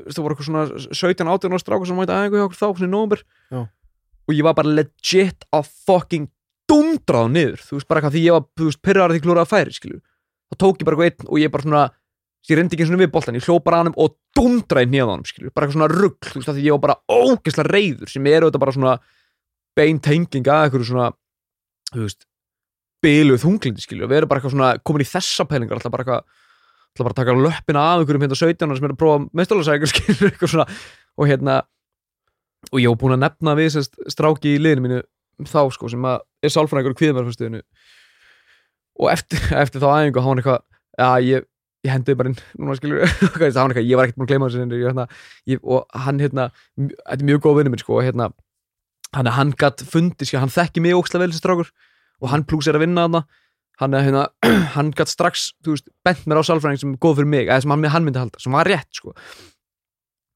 [0.06, 0.64] það voru eitthvað svona
[0.94, 3.60] 17-18 ára strákur sem mæta æfingu hjá okkur þá, svona í november Já.
[3.66, 6.28] og ég var bara legit að fucking
[6.70, 9.52] dundrað niður, þú veist, bara eitthvað því ég var, þú veist, pyrraðar því klúraði að
[9.52, 10.00] færi, skilju
[10.46, 11.84] þá tók ég bara eitthvað einn og ég bara svona
[12.46, 15.26] ég reyndi ekki svona við boltan, ég hló bara að hann og dundraði nýðan hann,
[15.26, 18.46] skilju, bara eitthvað svona rugg þú veist, því ég var bara ógeðslega reyður sem er
[18.46, 18.94] auðvitað bara svona
[19.76, 21.10] bein tenging að eitthvað svona
[21.94, 22.26] veist,
[23.04, 26.06] biluð þunglindi skilju og við erum bara eitthvað svona komin í þessa pælingar alltaf bara
[26.06, 26.44] eitthvað
[26.96, 30.30] alltaf bara að taka löppina af einhverjum hérna 17 sem er að prófa mestarlagsækur skilju
[30.30, 30.66] eitthvað svona.
[31.16, 31.58] Og hérna
[32.72, 35.02] og ég var búin að nefna við sérst stráki í liðinu mínu
[35.46, 37.60] þá sko sem að er sálfræðingur í kviðmærfastöðinu
[39.02, 40.64] og eftir, eftir þá þá var hann eitthvað
[40.96, 41.46] já ég,
[41.84, 43.04] ég hendiði bara inn núna skilju
[43.60, 45.06] hann eitthvað ég var ekkert búin að gleyma þessu hérna,
[45.60, 46.48] og hann hérna
[46.80, 48.30] þetta er mjög góð vinnu minn sko og hérna
[49.14, 51.70] hann, hann gatt fundið skilju hann þekki mig ókslega vel þessi strákur
[52.22, 53.26] og hann plús er að vinna þarna.
[53.76, 54.22] Hann, er, hérna,
[54.72, 57.74] hann gatt strax veist, bent mér á sálfræðing sem er góð fyrir mig eða sem
[57.74, 59.12] hann, hann myndi halda, sem var rétt sko.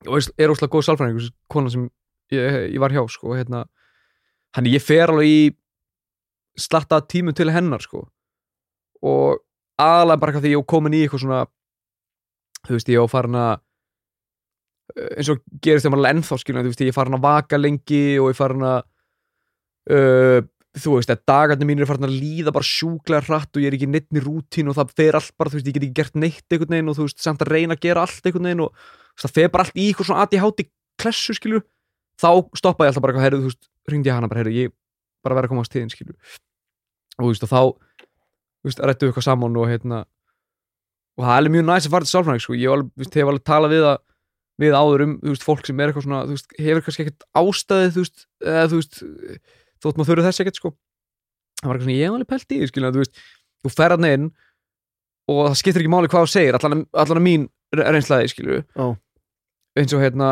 [0.04, 1.86] Og er- óslega góð sálfræðing þessi kona sem
[2.36, 3.62] ég, ég var hjá sko hérna
[4.58, 5.40] hann ég fer alveg í
[6.60, 8.02] slatta tímum til hennar sko.
[9.08, 9.40] Og
[9.80, 11.40] aðalega bara því ég komin í eitthvað svona
[12.68, 13.54] þú veist ég var farin að
[14.94, 17.60] eins og gerist þegar maður er ennþá skilja þú veist ég er farin að vaka
[17.60, 18.80] lengi og ég er farin að
[19.94, 20.40] uh,
[20.78, 23.76] þú veist að dagarnir mínir er farin að líða bara sjúklega hratt og ég er
[23.76, 26.18] ekki neitt í rútín og það fer allt bara, þú veist, ég get ekki gert
[26.22, 28.70] neitt einhvern veginn og þú veist, samt að reyna að gera allt einhvern veginn og
[28.76, 30.66] veist, það fer bara allt í eitthvað svona ADHD
[31.00, 31.62] klessu, skilju
[32.20, 32.30] þá
[32.60, 34.74] stoppa ég alltaf bara heyrðu, þú veist, ringdi ég hana bara, heyrðu, ég
[35.26, 37.60] bara verð að koma á stíðin, skilju og þú veist, og þá
[38.60, 40.04] þú veist, rættu við eitthvað saman og hérna
[41.18, 42.70] og það er mjög næst að fara til sálfræðing, sko, ég
[43.18, 44.06] hef alveg,
[44.60, 47.26] við áður um, þú veist, fólk sem er eitthvað svona þú veist, hefur kannski ekkert
[47.40, 49.00] ástæði, þú veist eða, þú veist,
[49.80, 50.72] þótt maður þurfi þess ekkert, sko.
[51.60, 53.24] Það var eitthvað svona, ég hef alveg pælt í, því, skilju, þú veist.
[53.60, 54.28] Þú fer hann inn
[55.30, 58.86] og það skiptir ekki máli hvað þú segir, allan, allan að mín reynslaði, skilju Já.
[59.78, 60.30] eins og hérna,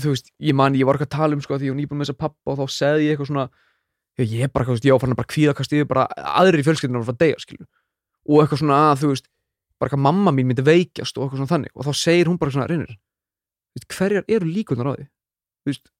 [0.00, 2.10] þú veist, ég man ég var eitthvað að tala um, sko, því var nýbúin með
[2.10, 3.46] þessa pappa og þá segði ég eitthvað svona
[4.20, 6.04] ég er bara, þú veist, ég áfann bara kvíðakast yfir bara
[8.24, 9.26] og eitthvað svona að, þú veist,
[9.78, 11.72] bara eitthvað mamma mín myndi veikjast og eitthvað svona þannig.
[11.74, 12.94] Og þá segir hún bara svona, reynir
[13.82, 15.06] hverjar eru líkunar á því
[15.68, 15.90] veist,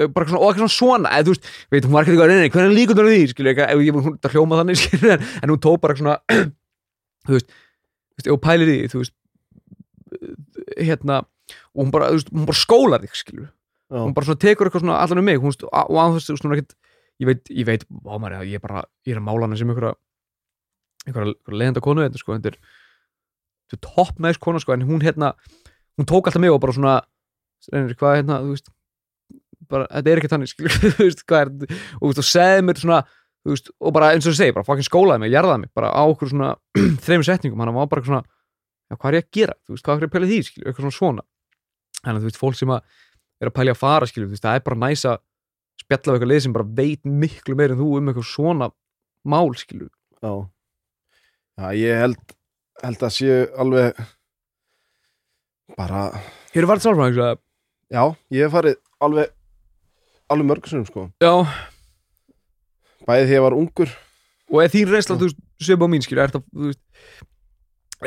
[0.00, 2.70] eh, bara svona, og eitthvað svona svona, veist, veit, hún var ekki eitthvað reynir, hverjar
[2.70, 5.62] eru líkunar á því, eitthvað, ef ég hún það hljóma þannig, skilju, en, en hún
[5.62, 6.18] tók bara svona
[7.28, 7.56] þú veist,
[8.26, 9.16] hún pælir því, þú veist
[10.80, 11.22] hérna,
[11.74, 13.48] og hún bara, veist, hún bara skólar þig, skilju
[13.90, 14.04] Já.
[14.04, 16.44] hún bara svona tekur eitthvað svona allan um mig hún, veist, og á þess að
[16.44, 16.76] hún er ekkert
[17.20, 19.68] ég veit, ég veit, á maður, ég er bara ég er að mála hana sem
[19.68, 19.96] einhverja
[21.06, 22.58] einhverja, einhverja leiðenda konu þetta, sko, þetta er
[23.70, 25.34] þetta er topp næst kona, sko, en hún hérna
[25.98, 26.94] hún tók alltaf mig og bara svona
[27.68, 28.70] reynir, hvað hérna, þú veist
[29.70, 32.66] bara, þetta er ekki þannig, skilur, þú veist, hvað er og þú veist, og segði
[32.66, 33.00] mér svona
[33.40, 35.92] þú veist, og bara eins og þú segir, bara fucking skólaði mig, jarðaði mig bara
[35.92, 36.54] á okkur svona
[37.06, 39.96] þreim setningum, hann var bara svona já, hvað er ég að gera, þú veist, hvað
[39.96, 41.26] er ég að pæla því, skilur, eitthvað svona svona.
[42.00, 42.96] Þannig að þú veist, fólk sem að
[43.40, 45.20] er að pælja að fara, skilur, þú veist, það er bara næs að
[45.80, 48.70] spjalla við eitthvað lið sem bara veit miklu meir en þú um eitthvað svona
[49.30, 49.92] mál, skilur.
[50.20, 50.32] Já,
[51.60, 52.34] já ég held,
[52.82, 54.02] held að séu alveg
[55.78, 56.08] bara,
[56.50, 57.40] Hér er varð sálfræðing,
[57.90, 59.34] já, ég hef farið alveg
[60.30, 61.08] alveg mörgusum sko.
[61.22, 61.32] Já,
[63.08, 63.92] bæði því ég var ungur.
[64.50, 66.82] Og er þín reynsla, þú veist, sögum á mín, skilur, er það, þú veist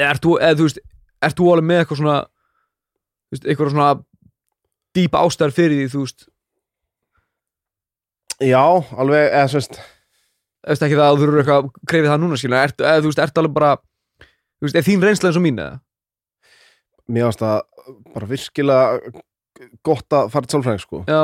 [0.04, 0.84] er þú, eða þú veist,
[1.24, 2.20] er þú alveg með eitthvað svona,
[3.24, 3.90] þú veist, eitthvað svona
[4.98, 6.30] dýpa ástæður fyrir því, þú veist,
[8.44, 8.60] Já,
[9.00, 9.78] alveg, eða svist
[10.64, 13.22] eftir ekki það að þú eru eitthvað kreifið það núna, skilur, er, eða þú veist,
[13.24, 15.80] ertu alveg bara þú veist, er þín reynsla eins og mín, eða?
[17.14, 17.58] mér varst það
[18.16, 19.14] bara virkilega
[19.86, 21.02] gott að fara til sálfræðing sko.
[21.10, 21.22] Já,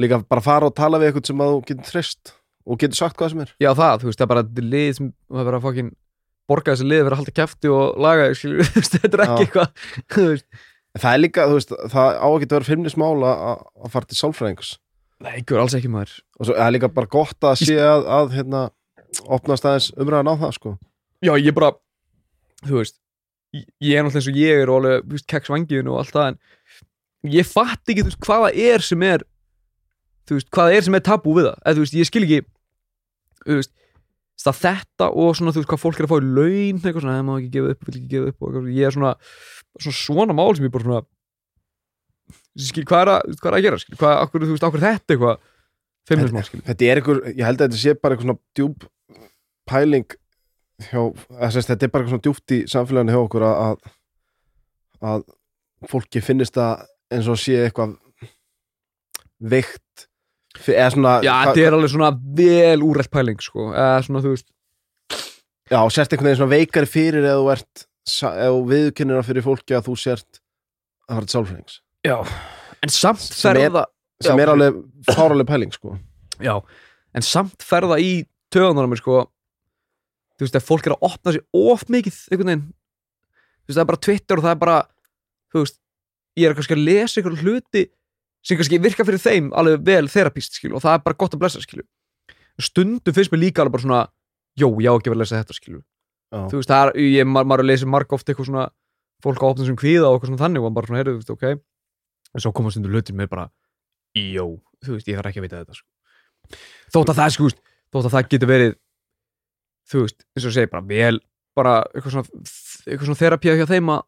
[0.00, 2.34] líka bara fara og tala við eitthvað sem að þú getur treyst
[2.66, 3.54] og getur sagt hvað sem er.
[3.62, 5.94] Já það, þú veist, það er bara lið sem það er bara fokkin
[6.50, 10.28] borga þessi lið fyrir að halda kæfti og laga skilur, þetta er ekki eitthvað þú
[10.28, 10.46] veist,
[10.98, 14.20] það er líka, þú veist, það á ekki að vera feimnismál að að fara til
[14.20, 14.72] sálfræðingus
[15.20, 16.16] nei, ekki alls ekki maður.
[16.38, 18.62] Og svo það er líka bara gott að sé að, að hérna,
[19.28, 20.74] opnast aðeins umræðan á það sko.
[21.20, 21.74] Já, ég bara,
[22.64, 22.96] þú veist
[23.52, 26.00] ég ég er náttúrulega eins og ég er og alveg, þú veist, keks vangiðin og
[26.00, 26.40] allt það en
[27.28, 29.26] ég fatt ekki, veist, hvað það er sem er
[30.30, 31.62] veist, hvað það er sem er tabú við það.
[31.74, 32.40] Þú veist, ég skil ekki
[34.40, 37.32] það þetta og svona, hvað fólk er að fá í laun eitthvað svona, það má
[37.36, 39.14] ekki gefa upp, vil ekki gefa upp og ég er svona,
[39.76, 41.02] svona svona mál sem ég bara svona
[42.60, 45.16] skil, hvað er að, hvað er að gera, skil, hvað, akkur, þú veist, akkur þetta
[45.16, 45.44] eitthvað
[46.08, 48.88] feimnismál, skil, Þetta er einhver, ég held að þetta sé bara eitthvað svona djúb
[49.70, 50.16] pæling
[50.88, 51.02] hjá,
[51.36, 53.92] að sérst, þetta er bara eitthvað svona djúpt í samfélaginu hjá okkur að, að,
[55.10, 55.28] að
[55.90, 57.96] fólki finnist það eins og sé eitthvað
[59.40, 60.06] veikt
[60.68, 64.48] eða svona já, þetta er alveg svona vel úrætt pæling, sko, eða svona, þú veist
[65.70, 67.86] já, sért einhvern veginn svona veikari fyrir eða þú ert
[68.70, 70.40] viðkennir það fyrir fólki að þú sért
[71.10, 71.74] að fara til sálfræðings.
[72.06, 72.16] Já,
[72.84, 73.84] en samt Sem er- ferða
[74.22, 74.42] sem Já.
[74.42, 74.78] er alveg
[75.10, 75.94] fáraleg pæling sko.
[76.40, 76.54] Já,
[77.14, 79.22] en samt ferða í töðunar mér sko.
[80.38, 82.66] Þú veist, ef fólk er að opna sér of mikið einhvern veginn.
[83.60, 84.78] Þú veist, það er bara Twitter og það er bara
[85.50, 85.78] Þú veist,
[86.38, 87.86] ég er kannski að lesa einhverjum hluti
[88.46, 91.42] sem kannski virka fyrir þeim alveg vel þerapist, skilu, og það er bara gott að
[91.42, 91.86] blessa, skilu
[92.60, 94.02] Stundum finnst mér líka alveg bara svona
[94.58, 95.82] jó, ég á ekki vera að lesa þetta skilur
[96.30, 96.44] Já.
[96.50, 98.66] þú veist, það er, ég, maður, maður lesið marg oft eitthvað svona,
[99.24, 101.20] fólk á opnum sem kvíða og eitthvað svona þannig og maður bara svona, heyrðu, þú
[101.20, 101.46] veist, ok
[102.30, 103.46] en svo komast undir hlutin með bara
[104.18, 104.46] jó,
[104.84, 105.88] þú veist, ég þarf ekki að vita þetta sko.
[106.94, 107.50] þótt að það, sko,
[107.90, 108.76] þótt að það getur verið
[109.90, 111.20] þú veist, eins og segi bara vel,
[111.58, 112.44] bara eitthvað svona
[112.86, 114.06] eitthvað svona þerapía hjá þeim að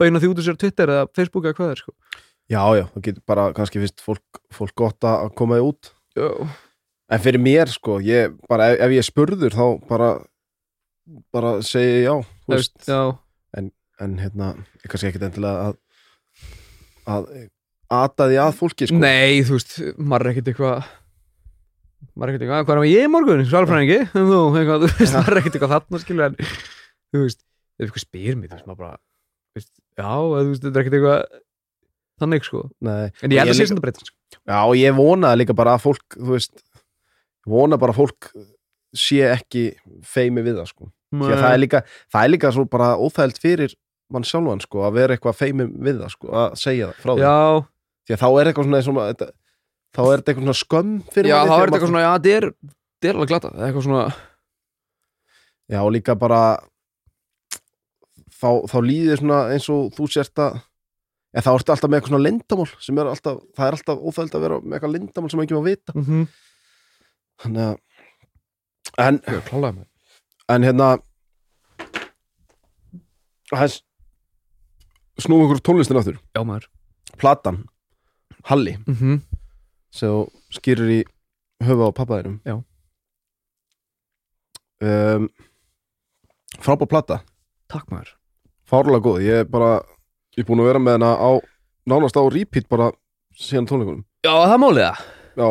[0.00, 1.94] beina því út úr sér Twitter eða Facebook eða hvað er, sko.
[2.48, 5.92] Já, já, það getur bara, kannski finnst fólk, fólk gott að koma þið út.
[6.16, 6.28] Jó.
[7.12, 10.10] En fyrir mér, sko, ég, bara ef, ef ég spurður þá bara
[11.32, 12.12] bara segi já,
[12.50, 12.76] veist.
[12.84, 13.16] já,
[14.02, 15.78] en hérna, ég kannski ekkit endilega að
[17.08, 17.28] að
[17.98, 19.00] ata því að fólki, sko.
[19.00, 20.90] Nei, þú veist, maður er ekkert eitthvað
[22.12, 23.44] maður er ekkert eitthvað, hvað er ég í morgun?
[23.48, 26.38] Svalfræðingi, en þú, eitthvað, þú veist, maður er ekkert eitthvað þarna, skilur, en
[27.08, 27.42] þú veist,
[27.78, 30.78] ef eitthvað spyr mig, þú veist, maður bara þú veist, já, eða, þú veist, þetta
[30.78, 31.42] er ekkert eitthvað
[32.22, 34.38] þannig, sko, Nei, en ég held að sé sem þetta breytast, sko.
[34.48, 36.62] Já, og ég vona líka bara að fólk, þú veist
[37.48, 38.30] vona bara að fólk
[38.98, 39.66] sé ekki
[40.06, 40.88] feimi við það, sko.
[41.14, 41.82] Því að það er líka,
[42.12, 43.74] það er líka svo bara óþægild fyrir
[44.12, 47.22] mann sjálfan, sko, að vera eitthvað feimi við það, sko, að segja það frá því.
[47.26, 47.36] Já,
[48.08, 49.28] því að þá er eitthvað svona, svona þetta,
[49.94, 51.92] þá er þetta eitthvað svona skömm fyrir já, manni þá er þegar þetta maður- eitthvað
[51.92, 54.04] svona, já, þetta er þetta er alveg glata, það er eitthvað svona
[55.68, 56.40] Já, og líka bara
[58.38, 60.58] þá, þá líður svona eins og þú sért að
[61.34, 64.38] ja, þá ertu alltaf með eitthvað svona lindamál sem er alltaf, það er alltaf óþægild
[64.38, 65.94] að vera með eitthvað lindamál sem ekki má vita.
[65.94, 66.26] Mm -hmm.
[67.42, 67.76] þannig að
[68.98, 69.20] en,
[69.78, 69.86] með.
[70.48, 70.88] en hérna
[73.52, 73.82] hans
[75.18, 76.68] snúum ykkur tónlistin áttur Já, maður.
[77.18, 77.64] Platan,
[78.44, 78.76] Halli.
[78.86, 79.20] Mm -hmm.
[79.90, 81.04] sem skýrir í
[81.64, 82.40] höfu á pappaðinum.
[82.44, 82.62] Já.
[84.80, 85.28] um,
[86.60, 87.24] frábár plata.
[87.68, 88.17] Takk maður
[88.68, 89.70] fárlega góð, ég er bara
[90.36, 91.30] ég er búin að vera með hana á
[91.88, 92.90] nánast á repeat bara
[93.38, 94.04] síðan tónleikunum.
[94.26, 94.98] Já, það málið það
[95.38, 95.48] já,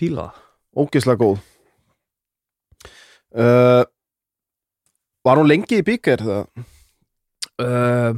[0.00, 0.26] Fíla
[0.80, 1.38] ógeðslega góð.
[3.30, 3.84] Uh,
[5.22, 6.64] var hún lengi í bíker það?
[7.62, 8.16] uh,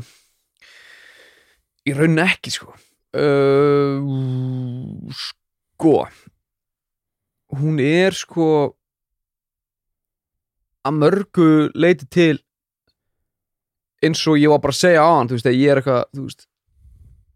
[1.83, 2.72] Í rauninni ekki sko.
[3.12, 3.99] Uh,
[5.12, 6.07] Sko
[7.59, 8.47] Hún er sko
[10.89, 12.39] að mörgu leiti til
[14.03, 16.26] eins og ég var bara að segja á hann þú veist, ég er eitthvað þú
[16.26, 16.46] veist,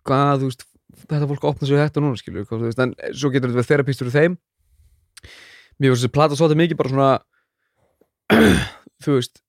[0.07, 0.67] hvað, þú veist
[1.07, 4.11] þetta fólk opna við þetta núna, hvað, þú veist, en svo getur þetta verið þerapistur
[4.11, 4.37] í þeim.
[5.77, 7.11] Mér finnst þessi plata svolítið mikið bara svona
[9.05, 9.43] þú veist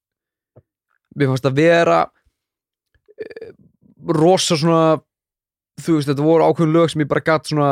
[1.17, 1.99] mér fannst að vera
[3.17, 3.51] eh,
[4.17, 4.99] rosa svona
[5.81, 7.69] þú veist, þetta voru ákveðin lög sem ég bara gatt svona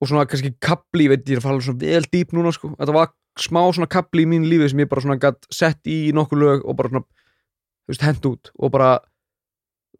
[0.00, 2.94] og svona kannski kapli, veit, ég er að fara svona vel dýp núna, sko, þetta
[2.96, 3.10] var
[3.40, 6.64] smá svona kapli í mín lífi sem ég bara svona gatt sett í nokkuð lög
[6.64, 7.04] og bara svona
[7.90, 8.90] veist, hent út og bara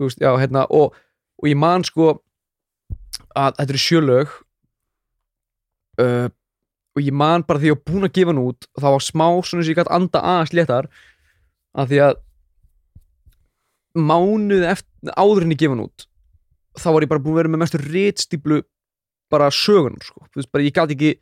[0.01, 0.97] veist, já, hérna, og,
[1.41, 2.13] og ég man sko
[3.37, 4.35] að þetta eru sjölög
[6.03, 6.29] uh,
[6.97, 9.07] og ég man bara því ég var búin að gefa hann út og það var
[9.07, 10.91] smá svona sem ég gætt anda aðeins léttar
[11.79, 12.21] að því að
[14.01, 16.07] mánuð eftir, áður en ég gefa hann út
[16.79, 18.61] þá var ég bara búin að vera með mestu ritstíplu
[19.31, 20.27] bara sögun sko.
[20.51, 21.13] Bara ég gæti ekki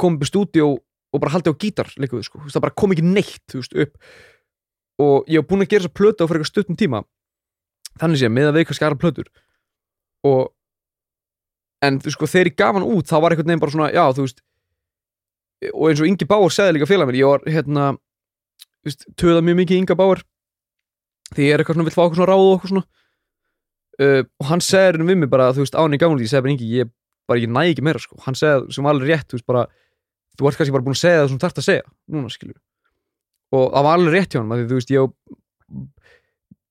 [0.00, 0.68] komið upp í stúdíó
[1.14, 2.42] og bara haldið á gítar líka, sko.
[2.46, 3.98] Það bara kom ekki neitt veist, upp
[5.02, 7.02] og ég var búin að gera þessa plötu á fyrir eitthvað stuttum tíma.
[8.00, 9.30] Þannig sé, með að veika skara plötur.
[10.26, 10.50] Og
[11.84, 14.04] en þú sko, þegar ég gaf hann út þá var einhvern veginn bara svona, já,
[14.16, 14.42] þú veist
[15.72, 17.86] og eins og Ingi Báur segði líka félag mér ég var, hérna,
[18.84, 20.24] veist, töða mjög mikið Inga Báur
[21.34, 22.84] því ég er eitthvað svona, vill fá okkur svona ráð og okkur svona.
[23.94, 26.44] Uh, og hann segði hérna við mig bara, þú veist, án í gamla ég segi
[26.44, 26.92] bara Ingi, ég
[27.30, 28.18] bara, ég næ ekki meira sko.
[28.26, 29.64] hann segði, sem alveg rétt, þú veist, bara
[30.34, 32.58] þú ert kannski bara búin að segja það sem þú þarft að segja núna, skilur
[33.54, 35.14] og það var alveg rétt hjá hann þú veist, ég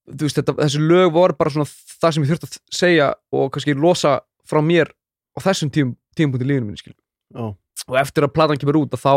[0.09, 3.49] þú veist, þetta, þessi lög voru bara svona það sem ég þurfti að segja og
[3.53, 4.17] kannski losa
[4.49, 4.91] frá mér
[5.33, 6.95] á þessum tím, tímapunkti lífinu minni,
[7.33, 7.45] Já.
[7.87, 9.13] og eftir að platan kemur út að þá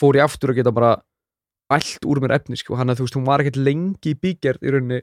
[0.00, 0.94] fór ég aftur að geta bara
[1.70, 4.64] allt úr mér efni, sko, hann að þú veist, hún var ekkert lengi í bígerð
[4.64, 5.02] í rauninni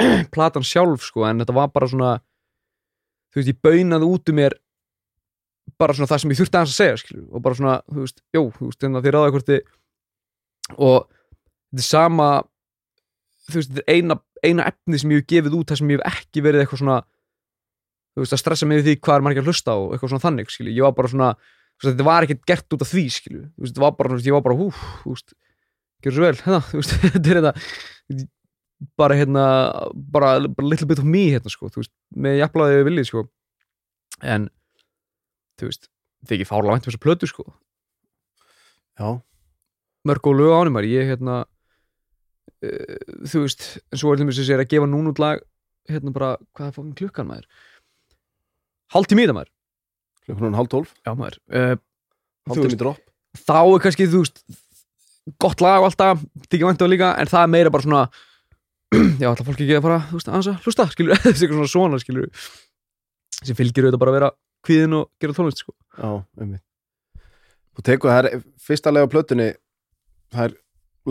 [0.34, 2.12] platan sjálf, sko, en þetta var bara svona
[3.32, 4.58] þú veist, ég baunaði út um mér
[5.80, 8.22] bara svona það sem ég þurfti aðeins að segja, skilur, og bara svona, þú veist,
[8.36, 9.60] jú, þú veist, en þið ráða hvort þið
[10.76, 11.06] og
[11.70, 12.28] þetta er sama
[13.50, 16.02] þú veist, þetta er eina, eina efni sem ég hef gefið út þar sem ég
[16.02, 16.98] hef ekki verið eitthvað svona
[18.14, 20.26] þú veist, að stressa mig við því hvað er margir að hlusta og eitthvað svona
[20.26, 21.30] þannig, skilju, ég var bara svona
[21.80, 23.44] þú veist, þetta var ekkert gert út af því, skilju.
[23.46, 24.66] Þú veist, þetta var bara, þú veist, ég var bara, hú,
[25.04, 25.34] þú veist
[26.04, 28.28] gerur svo vel, hérna, þú veist, þetta er þetta
[28.96, 29.46] bara hérna
[29.94, 31.92] bara, bara little bit of me, hérna, sko þú veist,
[32.26, 33.24] með jafnlaði viljið, sko.
[34.20, 34.48] En,
[35.60, 37.46] þú veist þetta er ekki fárlega vænt um þessu plötu, sko.
[39.00, 39.08] Já,
[40.08, 41.42] mörg og lög ánum ég hérna
[42.64, 42.96] uh,
[43.28, 45.44] þú veist, en svo er þeim sem er að gefa núna út lag
[45.90, 47.46] hérna bara, hvað er fókin klukkan maður?
[48.90, 49.52] Í það maður.
[50.26, 50.90] Klukkan hálf tólf.
[51.06, 51.38] Já maður.
[51.50, 51.76] Uh,
[52.48, 54.42] hálftími veist, dropp þá er kannski, þú veist
[55.40, 58.02] gott lag og alltaf, þykir vænt á líka en það er meira bara svona
[59.22, 61.74] já, alltaf fólk ekki að fara, þú veist, aðeins að hlusta skilur, þessi eitthvað svona
[61.74, 62.30] svona, skilur
[63.40, 64.30] sem fylgir auðvitað bara að vera
[64.66, 65.74] kvíðin og gera tónlist, sko.
[65.96, 66.64] Já, einmitt.
[67.78, 68.28] Þú tekur það
[68.60, 69.46] fyrsta lega á plötunni
[70.34, 70.58] það er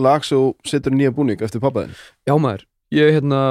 [0.00, 1.96] lag þú setur nýja búning eftir pappaðin
[2.28, 2.64] Já maður,
[2.94, 3.42] ég hérna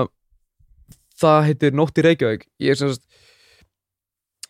[1.20, 2.48] það heitir Nótt í Reykjavík.
[2.64, 3.06] Ég er sem sagt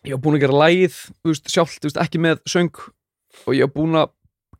[0.06, 2.72] ég að gera lagið, þú veist, sjálft veist, ekki með söng.
[3.46, 4.12] Og ég var búin að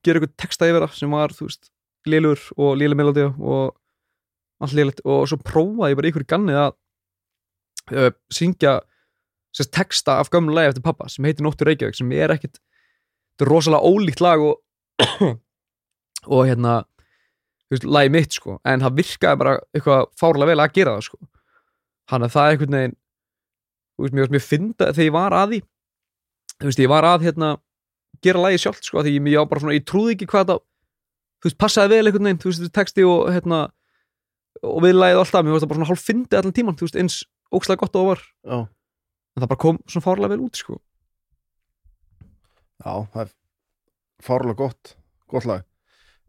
[0.04, 1.70] gera eitthvað texta yfir það sem var, þú veist
[2.08, 3.76] lélur og léleg melodi og
[4.60, 5.02] allt lélegt.
[5.06, 6.72] Og svo prófaði ég bara ykkur í ganni að
[7.94, 8.78] uh, syngja
[9.56, 12.60] sérst texta af gömlu lagi eftir pappa sem heitir Nótt í Reykjavík sem er ekkit
[12.60, 15.40] þetta er rosalega ólíkt lag og
[16.26, 16.80] og hérna
[17.70, 21.20] veist, lagi mitt sko en það virkaði bara eitthvað fárlega vel að gera það sko.
[22.10, 25.52] Hann að það er einhvern veginn þú veist, mér mjög fynda þegar ég var að
[25.54, 25.60] því.
[26.60, 27.50] Þú veist, ég var að hérna
[28.24, 30.64] gera lagi sjálft sko, því ég, svona, ég trúði ekki hvað það
[31.40, 33.62] þú veist, passaði vel einhvern veginn, þú veist, texti og hérna
[34.66, 36.98] og við lagið alltaf, mér varst það bara svona hálf fyndi allan tíman, þú veist,
[37.00, 37.18] eins
[37.54, 38.24] ókslega gott og var.
[38.44, 40.76] Já, en það bara kom svona fárlega vel út sko.
[42.80, 43.32] Já það er
[44.24, 44.94] fárlega gott
[45.30, 45.64] gott lag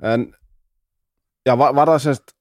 [0.02, 0.28] en
[1.46, 2.36] já, var, var það semst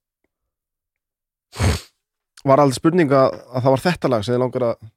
[2.47, 4.91] var aldrei spurning að, að það var þetta lag sem þið langar að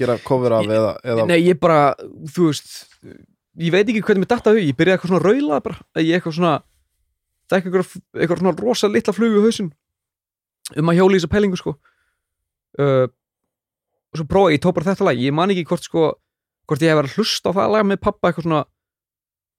[0.00, 1.92] gera cover af eða, eða Nei, ég bara,
[2.34, 2.74] þú veist
[3.60, 6.36] ég veit ekki hvernig mér datta þau, ég byrjaði eitthvað svona raula bara, ég eitthvað
[6.38, 6.56] svona
[7.50, 9.72] það er eitthvað, eitthvað svona rosa litla flugu í hausin
[10.78, 11.72] um að hjóla í þessa pælingu sko.
[12.78, 13.08] Uh,
[14.10, 16.04] og svo prófaði ég tók bara þetta lag, ég man ekki hvort sko
[16.70, 18.62] hvort ég hef verið að hlusta á það lag með pappa eitthvað svona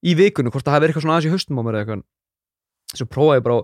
[0.02, 2.04] í vikunni, hvort það hef verið eitthvað svona aðeins í haustum á mér eitthvað
[2.96, 3.62] svo prófaði ég bara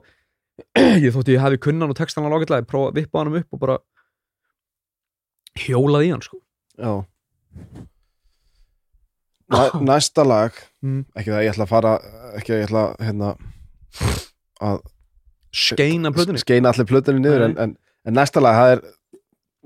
[1.06, 3.58] ég þótti ég hafi kunnan og textan alveg ágætlega, ég prófaði að vippa hann upp
[3.58, 3.78] og bara
[5.58, 6.42] hjólaði í hann sko.
[6.78, 6.94] Já.
[9.54, 10.62] Næ, næsta lag.
[10.86, 11.02] Mm.
[11.16, 11.96] ekki það ég ætla að fara
[12.38, 13.34] ekki að ég ætla hérna
[14.68, 14.86] að
[15.58, 16.42] skeina plötunni.
[16.42, 17.76] skeina allir plötunni niður en, en,
[18.06, 18.86] en næsta lag, það er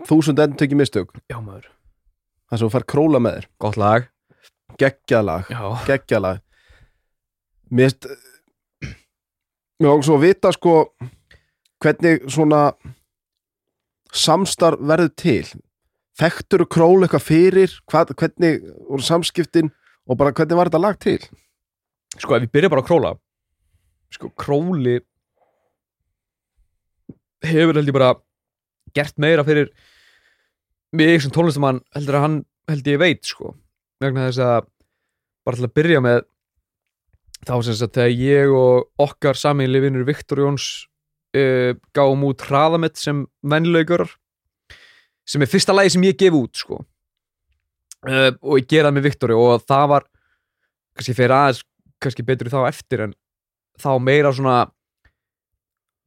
[0.07, 0.57] þúsund enn
[1.29, 1.67] Já maður,
[2.49, 4.07] það sem þú fær króla með þér, gott lag.
[4.79, 5.49] Geggjað lag.
[5.51, 6.39] Já, geggjað lag.
[7.71, 7.93] Mér
[9.81, 10.75] mér ákveð svo að vita sko
[11.81, 12.61] hvernig svona
[14.13, 15.45] samstarf verður til.
[16.21, 17.75] Þekktur król eitthvað fyrir?
[17.89, 19.71] Hvað, hvernig voru samskiptin
[20.05, 21.19] og bara hvernig var þetta lag til?
[22.19, 23.13] Sko ef við byrja bara að króla
[24.11, 24.99] sko króli
[27.45, 28.11] hefur held ég bara
[28.95, 29.71] gert meira fyrir
[30.91, 32.37] mig sem tónlistamann heldur að hann
[32.69, 33.55] held ég veit sko.
[34.03, 34.67] Vegna þess að
[35.47, 36.19] bara til að byrja með
[37.47, 40.67] þá sem sagt þegar ég og okkar saminlega vinnur Viktor Jóns
[41.37, 44.07] uh, gáum út hraðamett sem vennilegur
[45.27, 46.81] sem er fyrsta lagi sem ég gef út sko.
[48.01, 50.07] Uh, og ég gera það með Viktori og það var
[50.97, 51.63] kannski fyrir aðeins
[52.01, 53.11] kannski betur þá eftir en
[53.81, 54.57] þá meira svona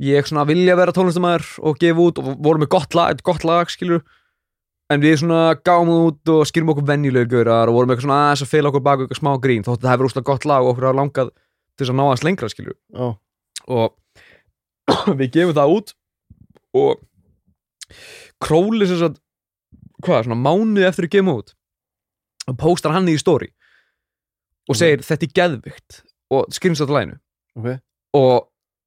[0.03, 3.71] ég svona vilja vera tónlistamæður og gefa út og vorum með gott lag, gott lag
[3.71, 4.03] skilur
[4.93, 8.53] en við svona gáum út og skýrum okkur venjulegur og vorum eitthvað svona aðeins að
[8.53, 10.89] fela okkur bak eitthvað smá grín þótt að það hefur úrslega gott lag og okkur
[10.89, 13.07] hafa langað til þess að ná aðeins lengra skilur já,
[13.79, 15.95] og við gefum það út
[16.75, 17.05] og
[18.45, 19.21] króli sem sagt
[20.05, 21.55] hvað, svona mánuði eftir við gefum út
[22.51, 23.51] og póstar hann í story
[24.69, 26.01] og segir þetta er geðvikt.
[26.33, 27.19] Og skrifnst þetta læginu
[27.61, 27.69] ok.
[28.17, 28.35] Og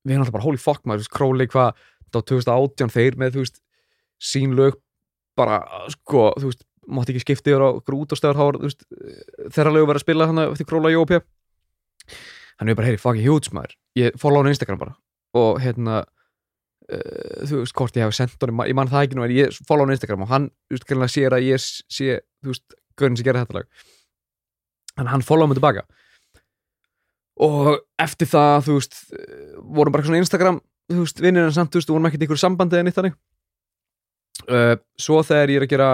[0.08, 3.60] við erum alltaf bara holy fuck maður, króli hvað á 2018 þeir með þú veist
[4.24, 4.80] sín lög
[5.38, 5.62] bara
[5.94, 8.70] sko, þú veist, mátti ekki skipta yfir á okkur út á stöðar, þá var, þú
[8.70, 8.86] veist
[9.56, 11.14] þeirra lög verið að spila hann eftir króla Jóp
[12.58, 13.76] hann er bara, heyri, fucking huge maður.
[13.98, 14.96] Ég follow hann á Instagram bara.
[15.38, 19.28] Og hérna uh, þú veist, hvort ég hef sendt honum, ég man það ekki nú
[19.28, 22.18] en ég follow hann á Instagram og hann, þú veist, greinlega sér að ég sé,
[22.42, 23.86] þú veist, gaurin sem gera þetta lag.
[24.98, 25.86] En hann follow mig tilbaka.
[27.46, 30.58] Og eftir það, þú veist eh, vorum bara svona Instagram
[30.90, 33.18] þú veist, vinnir en samt, þú veist, vorum ekkert í ykkur sambandi eða nýtt þannig
[34.52, 35.92] uh, svo þegar ég er að gera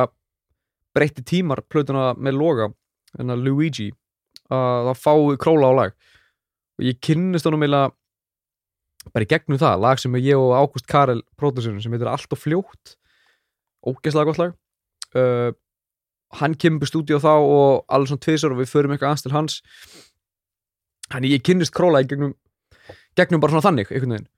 [0.94, 2.70] breytti tímar plötuna með loga
[3.20, 3.90] en að Luigi
[4.54, 5.96] að það fái króla á lag.
[6.78, 7.88] Og ég kynnist honum eila
[9.12, 12.40] bara í gegnum það, lag sem ég og Ágúst Karel pródussunum sem heitir Allt og
[12.40, 12.96] fljótt.
[13.84, 14.56] Ógeðslega gott lag.
[15.14, 15.52] Uh,
[16.40, 19.58] hann kemur stúdíu þá og alveg svona tvisar og við förum eitthvað aðeins til hans.
[21.12, 22.34] Þannig ég kynnist króla í gegnum,
[23.18, 24.30] gegnum bara svona þannig, einhvern veginn.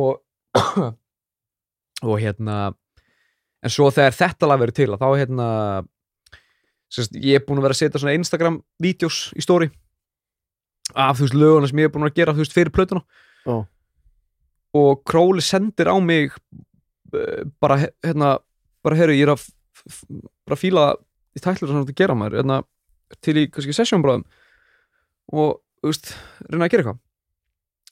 [0.00, 0.22] Og,
[2.08, 2.56] og hérna,
[3.60, 5.48] en svo þegar þetta lag verið til, að þá hérna,
[6.90, 9.70] sérst, ég er búin að vera að setja svona Instagram-vídeos í stóri
[10.94, 13.04] af þú veist löguna sem ég er búin að gera, þú veist, fyrir plötuna.
[13.44, 13.56] Já.
[14.80, 16.34] Og króli sendir á mig
[17.14, 18.36] eh, bara, hérna,
[18.84, 19.46] bara, herru, ég er að
[20.48, 20.90] bara fíla
[21.36, 22.62] í tætlur sem þetta gera maður, hérna,
[23.22, 24.26] til í, kannski, sessjónbráðum
[25.30, 26.12] og þú veist,
[26.48, 27.00] reyna að gera eitthvað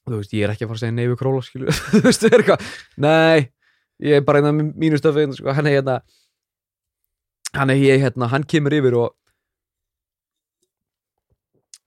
[0.08, 2.24] þú veist, ég er ekki að fara að segja nei við króla skilur, þú veist,
[2.24, 2.68] það er eitthvað
[3.04, 3.48] nei,
[4.04, 6.00] ég er bara einn af mínu stöfi sko, hann er hérna
[7.56, 9.14] hann er ég hérna, hann kemur yfir og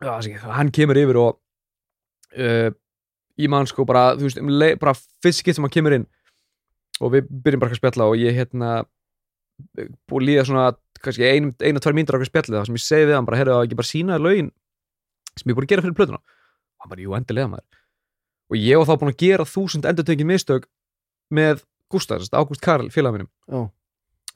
[0.01, 1.37] já, ekki, hann kemur yfir og
[2.37, 2.71] uh,
[3.41, 6.07] ég man sko bara, þú veist, um leið- bara fyrst skipt sem hann kemur inn.
[7.01, 8.71] Og við byrjum bara að spjalla og ég hérna
[10.09, 10.65] búið að líða svona
[11.01, 13.39] kannski ein, eina, tvær mínútur á okkur spjallið það sem ég segi við hann bara,
[13.39, 14.51] heyrðu það ekki bara sína þér lögin
[15.31, 16.19] sem ég er búin að gera fyrir plötuna?
[16.21, 17.79] Og hann bara, jú, endilega maður.
[18.51, 20.67] Og ég var þá búin að gera þúsund endurtökin mistök
[21.31, 23.61] með Gustaf, að Ágúst Karl félag minnum Já.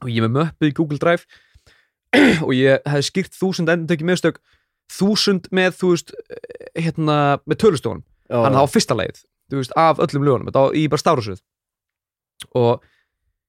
[0.02, 1.24] og ég með möppu í Google Drive
[2.46, 4.40] og ég hefði skýrt þúsund endurtökin mistök
[4.92, 8.04] þúsund með, þú veist eh, hérna, með tölustofunum.
[8.30, 9.20] Hann það á fyrsta leið,
[9.54, 10.48] veist, af öllum lögunum.
[10.50, 11.42] Þetta var í bara stárusröð
[12.56, 12.84] og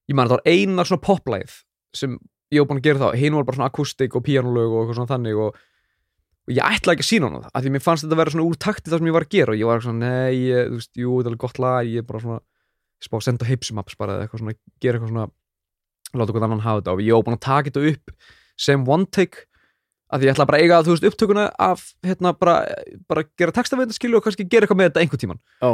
[0.08, 1.56] ég man að það var eina svona poplæð
[1.98, 2.14] sem
[2.54, 3.20] ég var búin að gera þá.
[3.20, 5.58] Hinn var bara svona akustik og píanolög og eitthvað svona þannig og,
[6.48, 8.36] og ég ætlaði ekki að sína hann það af því mér fannst þetta að vera
[8.36, 10.70] svona úr takti það sem ég var að gera og ég var svona, nei, ég,
[10.70, 12.40] þú veist, jú, þetta er gott lag ég er bara svona,
[13.04, 15.28] spá að senda hipsumaps bara eða eitthvað svona, gera eitthvað svona
[16.16, 19.06] láta okkur annan hafa þetta og ég var búin að taka þetta upp sem one
[19.14, 19.46] take
[20.08, 22.58] af því ég ætla bara að eiga, þú veist, upptökuna af hérna, bara,
[23.10, 25.72] bara gera textafið skilu og kannski gera eitthvað með þetta einhvern tíman Já.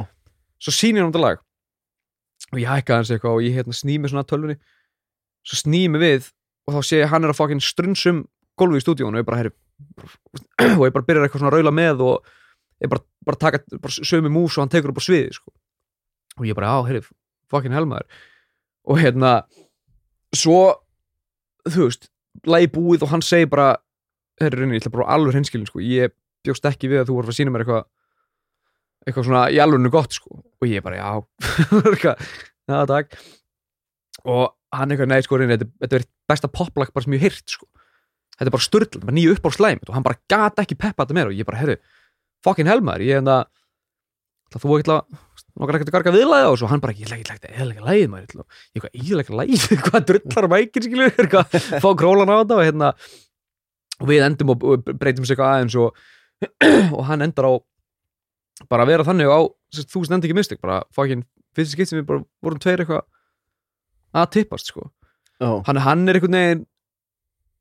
[0.58, 1.44] svo sýnir hann þetta lag
[2.52, 4.58] og ég hækka hans eitthvað og ég hérna sný mig svona tölvunni
[5.46, 6.32] svo sný mig við
[6.68, 8.24] og þá sé ég hann er að fokkin strunsum
[8.60, 9.54] gólfið í stúdíónu og ég bara heyri
[10.80, 12.34] og ég bara byrjar eitthvað svona að raula með og
[12.84, 15.54] ég bara, bara taka bara sömu mús og hann tekur upp á sviði sko.
[16.40, 17.04] Og ég bara, á, heyri,
[17.52, 18.08] fokkin helmaður
[18.90, 19.34] og hérna
[20.36, 20.74] svo,
[21.70, 22.10] þú veist
[22.50, 23.76] lagi búið og hann segir bara
[24.42, 25.82] herri, reyni, ég ætla bara alveg hinskilin sko.
[25.84, 26.14] ég
[26.44, 27.86] bjóst ekki við að þú voru að sína mér eitthvað
[29.04, 30.42] eitthvað svona í alveg gott sko.
[30.42, 31.10] og ég bara, já
[31.94, 32.28] eitthvað,
[32.72, 33.18] já, takk
[34.24, 37.58] og hann eitthvað, nei, sko, reyni, þetta, þetta er besta poplag bara sem ég heyrt
[37.58, 37.70] sko.
[38.40, 41.06] þetta er bara er bara nýju upp á slæm og hann bara gata ekki peppa
[41.06, 41.78] þetta meira og ég bara, herru,
[42.44, 43.44] fucking helmaður ég er enda
[44.54, 45.20] það þú ekki að
[45.60, 48.08] nokkar ekkert að garga viðlæða og svo hann bara, ég ætla ekki að eðalega lægið
[48.10, 52.64] maður ég eitthvað, eðalega lægið, hvað drullar mækir skilur, eitthvað, fá królan á þetta og
[52.68, 52.90] hérna,
[54.00, 56.02] og við endum og, og breytum sig eitthvað aðeins og,
[56.98, 57.54] og hann endar á
[58.70, 59.40] bara að vera þannig á,
[59.74, 62.82] sem þú veist, endi ekki mistök bara, fucking, fyrst skipt sem við bara vorum tveir
[62.84, 63.06] eitthvað
[64.14, 64.90] að tippast, sko.
[65.42, 66.66] Já, hann, hann er einhvern veginn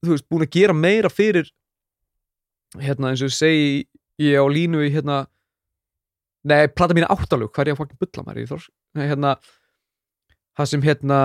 [0.02, 1.48] þú veist, búin að gera meira fyrir
[2.80, 3.84] hérna, eins og segi
[4.22, 5.24] ég á línu í hérna
[6.48, 8.68] nei, plata mín áttalug, hvað er ég að fucking bulla maður í þors,
[8.98, 9.34] nei, hérna
[10.58, 11.18] það sem hérna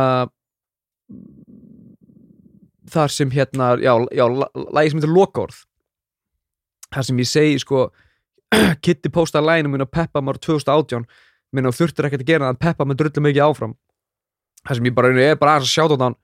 [2.91, 4.25] þar sem hérna já, já,
[4.71, 5.63] lagi sem heitir lokaorð.
[6.93, 7.87] Þar sem ég segi sko
[8.83, 11.07] Kitty postaði læginu mín á Peppa maður 2018
[11.55, 13.75] minn og þurftir ekkert að gera það Peppa með drullu mikið áfram.
[14.63, 16.17] Það sem ég bara er bara aðeins að sjáta á hann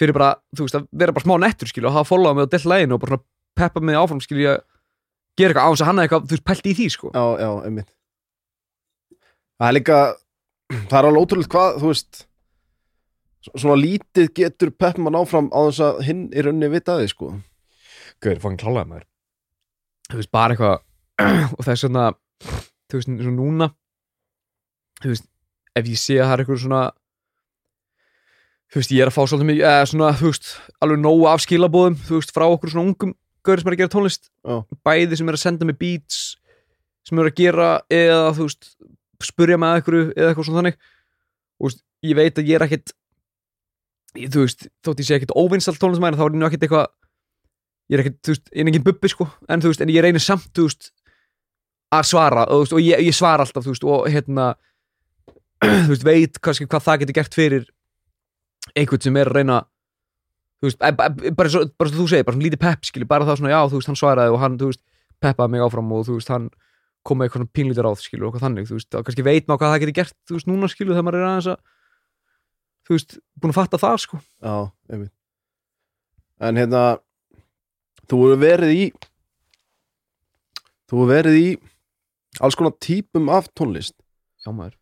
[0.00, 2.52] fyrir bara, þú veist, að vera bara smá nettur skilju og hafa followað mig og
[2.54, 3.20] delt læginu og bara
[3.58, 4.60] peppa mig áfram skilju að
[5.40, 7.12] gera eitthvað á þess að hann hefði eitthvað, þú veist, pælt í því sko.
[7.14, 7.90] Já, já, einmitt.
[9.60, 10.00] Það er líka
[10.70, 12.22] það er alveg ótrúlega hvað, þú veist
[13.50, 17.32] svona lítið getur Peppmann áfram á þess að hinn í rauninni vitaði, sko.
[18.20, 19.06] Gauður, fangin klálega maður.
[20.10, 20.78] Þú veist, bara eitthvað
[21.56, 22.06] og það er svona,
[22.90, 23.70] þú veist, og núna
[25.00, 25.28] þú veist,
[25.78, 26.82] ef ég sé að það er eitthvað svona
[28.70, 30.50] þú veist, ég er að fá svolítið mikið eða svona, þú veist,
[30.84, 33.14] alveg nógu af skilabóðum þú veist, frá okkur svona ungum
[33.46, 34.56] gauður sem er að gera tónlist Já.
[34.86, 36.20] bæði sem er að senda mig beats
[37.08, 38.70] sem er að gera eða, þú veist
[39.24, 40.78] spurja að eitthvað eða eitthvað svona þannig
[41.60, 42.92] og veist, ég veit að ég er ekkit
[44.20, 46.86] ég- þú veist, þótt ég sé ekkit óvinsalt tónlistmæður þá er ég nú ekkit eitthvað
[47.90, 50.04] ég er ekkert, þú veist, ég er engin bubbi sko en þú veist, en ég
[50.04, 50.90] reynir samt, þú veist
[51.90, 54.48] að svara, og, veist, og ég, ég svara alltaf, þú veist, og hérna
[55.84, 57.64] þú veist, veit kannski hvað það getur gert fyrir
[58.78, 59.56] einhvern sem er að reyna
[60.60, 63.08] þú veist, e- e- bara svo, bara svo þú segir, bara svona lítið pepp, skilji,
[63.08, 64.82] bara það svona, já, þú veist, hann svaraði og hann, þú veist,
[65.20, 66.50] peppaði mig áfram og þú veist, hann
[67.06, 69.46] kom með eitthvað svona pínlítið ráð, skilju, og hvað þannig, þú veist, og kannski veit
[69.48, 71.60] maður hvað það getur gert, þú veist, núna, skilju, þegar maður er aðeins að
[72.84, 74.20] þú veist, búin að fatta það, sko.
[74.44, 74.56] Já,
[74.92, 75.14] einmitt.
[76.40, 76.82] En hérna
[78.10, 78.84] þú hefur verið í
[80.90, 81.48] þú hefur verið í
[82.40, 83.96] alls konar típum af tónlist.
[84.44, 84.76] Já, maður.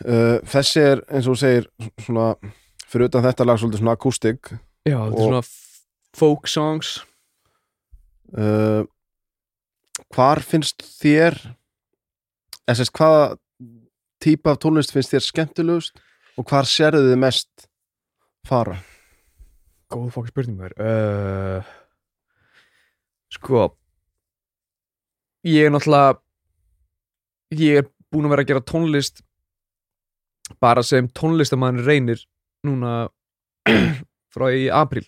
[0.00, 1.68] Uh, Þessi er, eins og segir
[2.00, 2.32] svona,
[2.90, 4.52] fyrir utan þetta lag svolítið svona akústik
[4.88, 5.42] Já, þetta er svona
[6.16, 6.96] folk songs.
[8.34, 8.82] Uh,
[10.10, 11.36] Hvar finnst þér
[12.70, 13.36] sérst, hvaða
[14.22, 16.00] típa af tónlist finnst þér skemmtilegust
[16.38, 17.66] og hvar sérðu þið mest
[18.48, 18.78] fara?
[19.90, 21.70] Góð fokk spurning mér uh,
[23.34, 23.68] Sko
[25.46, 26.18] Ég er náttúrulega
[27.58, 29.22] Ég er búin að vera að gera tónlist
[30.62, 32.22] bara sem tónlistamæður reynir
[32.66, 32.94] núna
[34.34, 35.06] frá í apríl.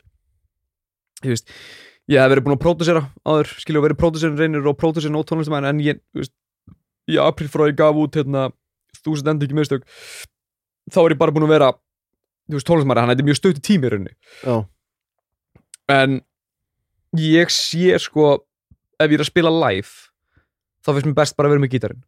[1.23, 1.51] Ég veist
[2.11, 5.71] ég hef verið búin að pródusera áður, skilju, verið próduserin reynir og próduserin og tónlistamæður
[5.71, 6.35] en ég, þú veist,
[7.11, 8.49] í april frá ég gaf út hérna,
[9.03, 9.87] þú sem endi ekki mistök
[10.93, 13.89] þá er ég bara búin að vera þú veist, tónlistamæður, hann er mjög stötti tími
[13.89, 14.15] í rauninni.
[14.43, 14.57] Já,
[15.95, 16.21] en
[17.23, 18.33] ég sé sko
[18.99, 20.11] ef ég er að spila live
[20.83, 22.05] þá finnst mér best bara að vera með gítarinn.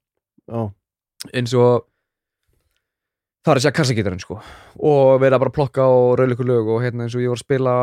[0.51, 0.63] Já,
[1.33, 1.87] eins og
[3.45, 4.39] það er að segja kassagítarinn sko.
[4.89, 7.41] Og vera bara að plokka og raula ykkur lög og hérna eins og ég var
[7.41, 7.75] að spila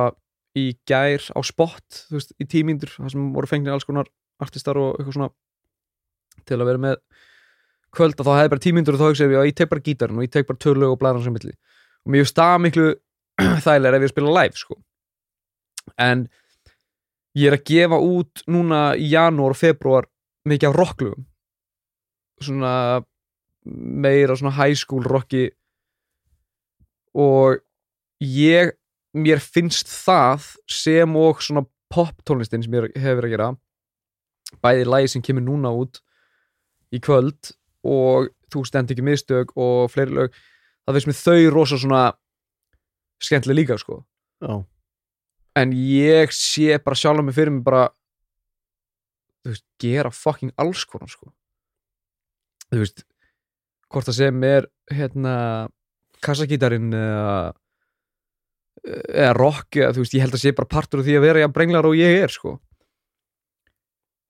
[0.57, 4.09] í gær á spot, þú veist, í tímíndur þar sem voru fengnir alls konar
[4.41, 5.29] artistar og eitthvað svona.
[6.49, 6.97] Til að vera með
[7.95, 10.19] kvöld að þá hefði bara tímíndur og þá hugsaði ég að ég tek bara gítarinn
[10.19, 11.53] og ég tek bara tvö lög og blæðan sem milli.
[12.01, 12.87] Og mér finnst það miklu
[13.65, 14.77] þægilega ef ég spila live sko.
[16.01, 16.25] En
[17.37, 20.09] ég er að gefa út núna í janúar og februar
[20.49, 21.27] mikið af rocklugum
[22.41, 22.73] svona
[23.65, 25.49] meira svona high school rocki.
[27.13, 27.59] Og
[28.21, 28.75] ég
[29.17, 33.49] mér finnst það sem og svona pop tónlistin sem ég hef verið að gera
[34.63, 35.99] bæði lagi sem kemur núna út
[36.91, 37.51] í kvöld
[37.87, 40.35] og þú stend ekki mistök og fleiri lög
[40.85, 42.03] það finnst mér þau rosa svona
[43.21, 44.01] skemmtilega líka sko.
[44.41, 44.63] Já,
[45.61, 47.89] en ég sé bara sjálf mig fyrir mig bara
[49.43, 51.31] þú veist, gera fucking alls konar sko.
[52.71, 53.05] Þú veist
[53.91, 55.33] hvort það sem er hérna
[56.23, 57.35] kassagítarinn eða
[58.81, 61.41] eða rock eða þú veist, ég held að sé bara partur af því að vera
[61.43, 62.55] jafn brenglar og ég er sko.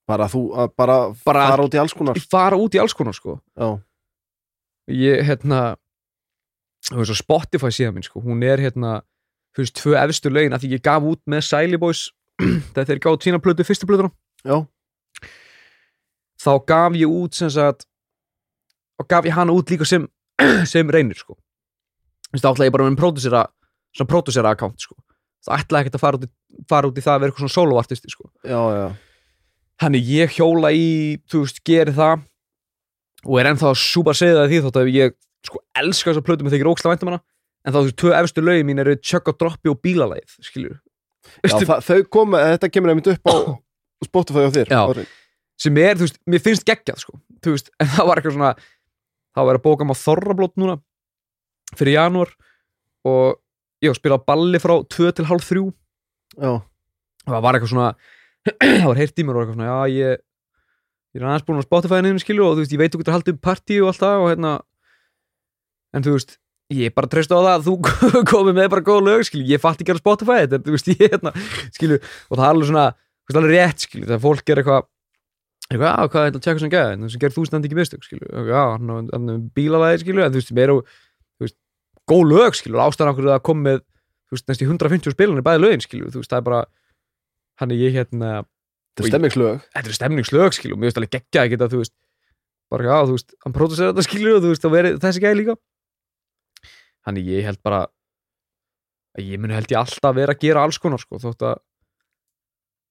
[0.09, 2.17] Bara þú, að bara, Bara- fara út í alls konar.
[2.19, 3.37] ég fara út í alls konar sko.
[3.55, 3.69] Já,
[4.91, 5.61] ég hérna
[6.89, 9.01] þú veist, svo Spotify síðan minn sko hún er hérna,
[9.55, 12.09] þú veist, tvö efstu lögin af því ég gaf út með Siley Boys.
[12.73, 14.11] Þegar þeir gáðu sína plötu, fyrstu plötuna.
[14.43, 14.65] Já,
[16.41, 17.85] þá gaf ég út sem sagt
[19.01, 20.07] og gaf ég hana út líka sem
[20.71, 21.37] sem reynir sko.
[22.29, 23.45] Þú veist, þá ætlaði ég bara með en pródusera
[23.95, 24.97] svona pródusera account sko.
[25.45, 27.57] Það ætlaði ekkert að fara út, í, fara út í það að vera eitthvað svona
[27.57, 28.29] soloartisti sko.
[28.45, 28.85] Já, já.
[29.81, 30.87] Þannig ég hjóla í,
[31.31, 32.27] þú veist, geri það
[33.25, 36.45] og er ennþá súpa að segja það því þótt að ég sko elska þessa plötu
[36.45, 37.23] með þykir óksla væntum hana.
[37.65, 40.37] En þá þú veist, tvö efstu lögin mín eru Chuck og Droppi og Bílalæð,
[41.41, 43.35] það, þau koma, þetta kemur einmitt upp á
[44.07, 45.05] Spotify á þér Já.
[45.61, 48.53] Sem er, þú veist, mér finnst geggjað sko, þú veist, en það var eitthvað svona
[49.35, 50.79] það var að bóka maður þorrablót núna
[51.79, 52.33] fyrir janúar.
[53.07, 53.39] Og
[53.81, 55.63] ég spila balli frá 2 til halv 3
[56.41, 56.51] Já,
[57.27, 57.87] og það var eitthvað svona
[58.81, 60.21] það var heyrt í mér og eitthvað svona já ég
[61.11, 63.35] ég er aðeins búin á Spotify-inu skilur og þú veist ég veit þú getur haldið
[63.35, 64.53] upp partí og allt það og hérna
[65.91, 66.37] en þú veist
[66.71, 67.73] ég bara treystu á það að þú
[68.31, 70.91] komið með bara góð lög skilur ég fatt ekki á Spotify þetta er, þú veist
[70.93, 71.33] ég hérna
[71.75, 74.87] skilur og það er alveg svona þú veist alveg rétt skilur þegar fólk er eitthvað
[75.71, 77.77] eitthvað já hvað er þetta að tjekka sem gæði þú veist gerð þú standi ekki
[77.79, 78.03] mistök
[78.99, 80.25] er- hann er bílalæði skilur.
[80.25, 80.81] En þú veist og
[81.39, 81.57] þú veist
[82.11, 82.81] góð lög skilur.
[82.83, 86.11] Ástæðan okkur að koma með þú veist næst í 150 spilunni bæði lögin skilur.
[86.11, 86.61] Þú veist það er bara
[87.61, 88.31] hann er ég hérna
[88.91, 90.77] þetta er stemmingslög þetta er stemningslög skilur.
[90.81, 91.95] Mér veist alveg geggja að geta þú veist
[92.71, 94.35] bara já þú veist hann pródusera þetta skilur.
[94.37, 95.55] Og þú veist að veri þessi gæði líka.
[97.07, 97.85] Hann ég held bara
[99.19, 101.57] ég muni held ég alltaf vera að gera alls konar sko þótt að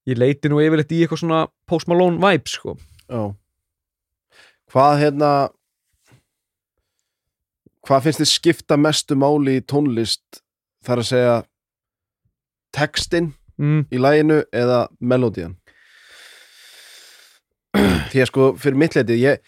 [0.09, 2.75] ég leiti nú yfirleitt í eitthvað svona Post Malone vibe sko.
[3.07, 3.31] Já.
[4.71, 5.31] Hvað hérna
[7.81, 10.43] Hvað finnst þið skipta mestu máli í tónlist?
[10.85, 11.37] Þar að segja
[12.71, 15.57] textin mm, í læginu eða melódian
[18.11, 19.41] því að sko fyrir mitt leiti ég,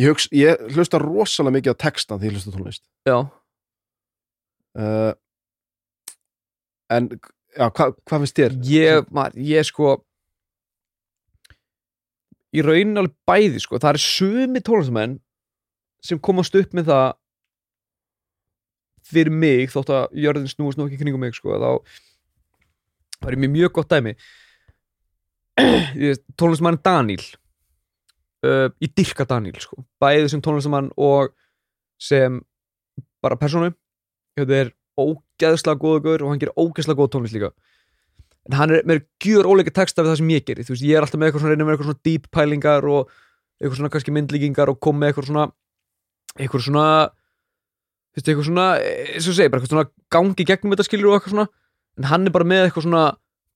[0.00, 2.84] ég, hugsa, ég hlusta rosalega mikið á textan því ég hlusta tónlist.
[4.72, 5.12] Uh,
[6.92, 7.10] en
[7.56, 8.56] já, hva, hvað finnst þér?
[8.68, 9.96] ég, maður, ég sko
[12.52, 13.80] í raunin alveg bæði sko.
[13.80, 15.18] Það er sumi tónlistamenn
[16.04, 17.10] sem komast upp með það
[19.12, 21.56] fyrir mig þótt að jörðin snúist nú ekki kringum mig sko.
[21.56, 24.16] Þá var ég með mjög gott dæmi.
[26.40, 27.22] Tónlistamenn Daniel
[28.46, 29.82] uh, ég dyrka Daniel sko.
[30.02, 31.32] Bæði sem tónlistamann og
[32.02, 32.40] sem
[33.22, 33.72] bara persónu.
[34.38, 37.52] Þetta er ógeðslega góða gaur og hann gerir ógeðslega góða tónlist líka.
[38.48, 40.98] En hann er með gjör óleika texta við það sem ég gerir þú veist, ég
[40.98, 43.10] er alltaf með eitthvað svona, reyna með eitthvað svona deep pælingar og
[43.62, 45.44] eitthvað svona kannski myndlíkingar og kom með eitthvað svona
[46.38, 46.86] eitthvað svona
[48.12, 51.18] þú veist, eitthvað svona, eins og segi, bara eitthvað svona gangi gegnum þetta skilur og
[51.18, 51.46] eitthvað svona.
[52.00, 53.04] En hann er bara með eitthvað svona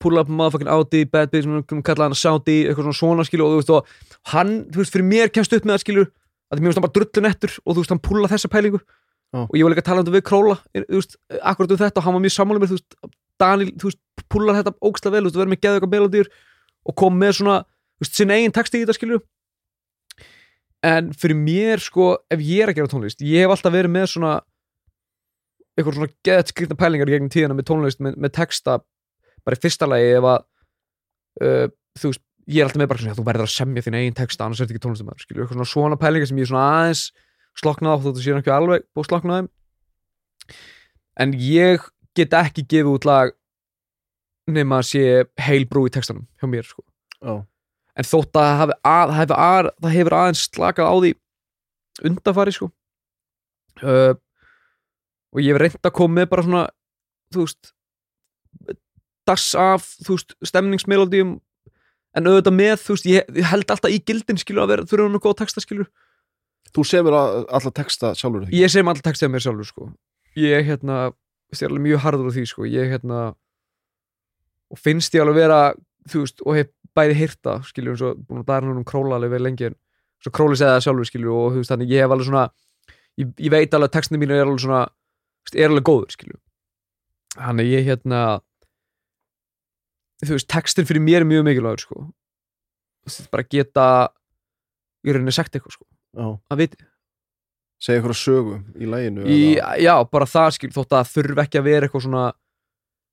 [0.02, 1.48] pull up motherfucking Audi, bad bitch,
[1.84, 5.08] kalla hann Saudi eitthvað svona svona skilur og þú veist og hann, þú veist, fyrir
[5.08, 6.08] mér kemst upp með það skilur
[6.52, 8.80] að mér finnst hann bara drullu nettur og þú veist, hann pulla þessa pælingu.
[9.44, 12.24] Og ég var líka talandi við Króla þú veist, akkurat um þetta og hann var
[12.24, 12.98] mjög sammála mér veist,
[13.40, 14.00] Daniel, þú veist,
[14.32, 16.30] pullar þetta ógstlega vel, þú veist, verður með geðu eitthvað melodýr
[16.86, 17.56] og kom með svona,
[17.96, 19.22] þú veist, sinn eigin texti í þetta skilju
[20.86, 24.06] en fyrir mér, sko, ef ég er að gera tónlist ég hef alltaf verið með
[24.14, 24.34] svona
[25.76, 28.78] eitthvað svona geðt skrifna pælingar gegnum tíðina með tónlist, með, með texta
[29.44, 30.38] bara í fyrsta lagi ef að
[31.42, 31.66] uh,
[32.00, 34.46] þú veist, ég er alltaf með bara svona, þú verður að semja þín eigin texta
[34.46, 35.96] annars er þetta ekki tónlistamæður, skilur, eitthvað svona
[36.48, 37.25] svona
[37.60, 39.48] sloknaði á þóttu síðan ekki alveg búið sloknaði
[41.22, 41.84] en ég
[42.16, 43.34] get ekki gefið út lag
[44.46, 45.04] nema að sé
[45.42, 46.84] heil brú í textanum hjá mér, sko.
[47.18, 47.42] Já,
[47.96, 51.12] en þótt að hafi að, hafi að, það hefur aðeins slakað á því
[52.06, 52.70] undanfari sko.
[53.82, 54.14] Uh,
[55.34, 56.62] og ég hef reynd að koma með bara svona
[57.34, 57.72] þú veist
[59.26, 61.36] dass af, þú veist, stemningsmelodíum
[62.16, 65.08] en auðvitað með, þú veist, ég, ég held alltaf í gildin skilur að vera, þurfa
[65.08, 65.88] hann góð texta skilur
[66.76, 69.88] þú semur alla texta sjálfur ég sem alltaf textaði mér sjálfur sko.
[70.36, 71.10] Ég hérna,
[71.48, 73.20] veist ég er alveg mjög harður á því sko, ég hérna
[74.72, 75.60] og finnst ég alveg vera,
[76.10, 79.34] þú veist og hef bæði hýrta, eins og búin að bæra hann um króla alveg
[79.36, 79.76] vel lengi en
[80.24, 82.44] svo króli segði það sjálfur, skilur og þú veist þannig ég hef alveg svona,
[83.20, 84.82] ég, ég veit alveg að textinu mínu er alveg svona,
[85.54, 86.40] er alveg góður, skilur.
[87.36, 88.20] Þannig ég hérna
[90.24, 92.06] þú veist, textin fyrir mér er mjög mikilvægur sko.
[93.32, 93.86] Bara geta
[95.06, 95.86] í rauninni sagt eitthvað sko,
[96.16, 96.84] að viti
[97.82, 99.38] segja ykkur sögu í læginu í,
[99.84, 102.26] já, bara það skil þótt að það þurfi ekki að vera eitthvað svona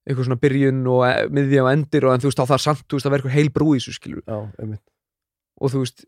[0.04, 2.64] eitthvað svona byrjun og e- miðja og endir og en þú veist þá það er
[2.66, 4.24] samt, þú veist að vera eitthvað heil brú í þessu skilur.
[4.28, 4.84] Já, einmitt.
[5.64, 6.04] Og þú veist,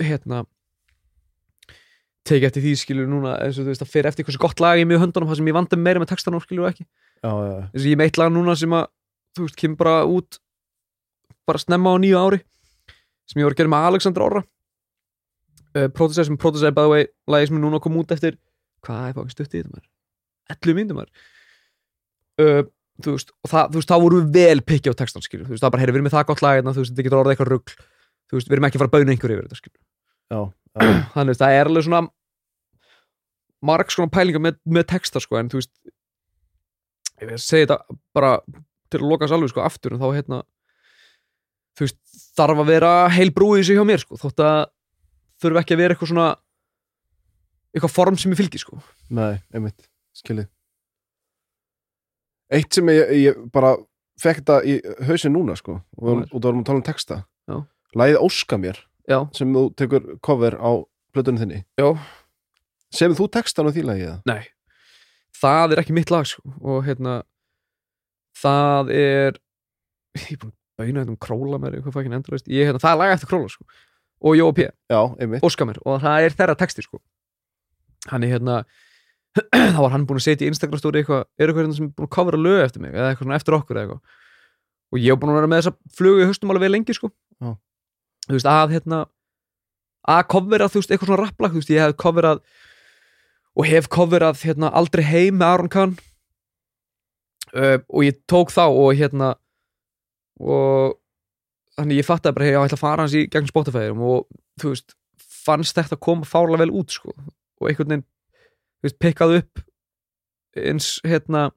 [0.00, 0.42] hérna
[2.26, 4.80] tekið eftir því skilur núna eins og þú veist að fyrir eftir hversu gott lag
[4.80, 6.86] ég er með höndunum það sem ég vandi meira með textan og skilur ekki.
[7.20, 8.88] Já, já, já, eins og ég er með eitt lag núna sem að
[9.36, 10.40] þú veist, kemur bara út
[11.46, 12.40] bara snemma á nýju ári
[13.28, 14.42] sem ég var að gera með Alexander Orra
[15.76, 18.38] uh, Protestar sem Protestar by the way lagi sem er núna að koma út eftir
[18.86, 19.90] hvað er fáin stutt í þetta maður?
[20.56, 21.26] 11 myndum maður.
[22.36, 22.62] Uh,
[23.02, 25.56] þú veist, og það, þú veist, þá vorum við vel pikki á textan skilur, þú
[25.56, 27.34] veist, það bara, heyri, við erum með það gott lag þú veist, þetta getur orðið
[27.34, 27.74] eitthvað rugl.
[28.26, 29.72] Þú veist, við erum ekki að fara að bauna einhver yfir þetta
[30.26, 30.40] já.
[31.14, 32.00] þannig að það er alveg svona
[33.66, 35.72] marg svona pælingar með, með texta sko, en þú veist
[37.22, 38.32] ég vil segja þetta bara
[38.92, 40.40] til að loka alveg sko aftur en þá hérna
[41.76, 42.00] þú veist,
[42.36, 44.58] þarf að vera heil brúi í sig hjá mér sko, þótt að
[45.42, 46.28] þurfi ekki að vera eitthvað svona
[47.76, 48.78] eitthvað form sem ég fylgi sko.
[49.12, 50.48] Nei, einmitt, skilið
[52.56, 53.72] Eitt sem ég, ég bara
[54.22, 54.76] fekk þetta í
[55.08, 57.16] hausin núna sko og og það varum að tala um texta.
[57.50, 57.56] Já.
[57.98, 58.78] Lægið Óska mér
[59.10, 60.70] já, sem þú tekur cover á
[61.14, 61.64] plötunni þinni.
[61.80, 61.88] Já,
[62.94, 64.06] Semur þú textan á því lagið?
[64.06, 64.20] eða?
[64.30, 64.44] nei.
[65.36, 67.18] Það er ekki mitt lag sko og hérna
[68.40, 69.40] það er
[70.16, 72.94] ég er búin að bauna þetta um króla mér eitthvað fækin endurist, ég hérna, það
[72.94, 73.66] er lag eftir króla sko
[74.20, 74.68] og Jóa P.
[74.90, 75.44] Já, einmitt.
[75.44, 75.80] Óska mér.
[75.84, 77.00] Og það er þeirra texti sko.
[78.10, 78.60] Hann er hérna
[79.74, 81.92] þá var hann búinn að setja í Instagram stóri eitthvað er eitthvað hérna sem er
[81.96, 82.94] búinn að covera lög eftir mig?
[82.94, 84.22] Eða eitthvað svona eftir okkur eða eitthvað.
[84.92, 87.12] Og ég hef búinn að vera með þessa flugu í höstum alveg lengi sko.
[87.42, 87.52] Já.
[88.26, 89.00] þú veist að hérna
[90.06, 92.42] að covera þú veist eitthvað svona rapplag þú veist ég hef coverað
[93.56, 95.96] og hef coverað hérna aldrei heim með Aron Kahn.
[97.56, 99.34] Uh, og ég tók þá og hérna
[100.40, 100.96] og
[101.76, 104.26] þannig ég fattaði bara, hey, ég ætla að fara hans í gegn Spotify og
[104.60, 104.96] þú veist,
[105.46, 108.06] fannst þetta koma fárlega vel út sko og einhvern veginn,
[108.80, 109.64] þú veist, pikkaði upp
[110.56, 111.48] eins, hérna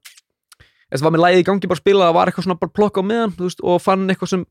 [0.90, 2.76] þess að var með lægi í gangi bara að spila það var eitthvað svona bara
[2.76, 4.44] plokka á meðan, þú veist, og fann eitthvað sem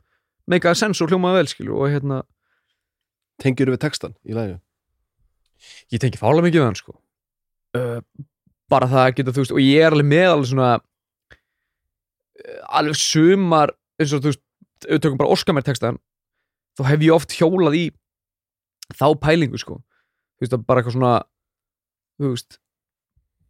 [0.50, 2.24] meikaði sens og hljómaði vel, skilu og hérna,
[3.40, 4.60] Tengir við textan í laginu?
[5.92, 6.96] ég tengi fárlega mikið við hann, sko
[7.78, 8.00] uh,
[8.72, 10.72] bara það að geta, þú veist, og ég er alveg með alveg svona
[12.80, 14.44] alveg sumar eins og þú veist,
[14.88, 16.00] við tökum bara Óskamær textan
[16.80, 17.86] þá hef ég oft hjólað í
[18.96, 19.80] þá pælingu sko.
[20.40, 21.14] Þú veist, að bara eitthvað svona
[22.20, 22.60] þú veist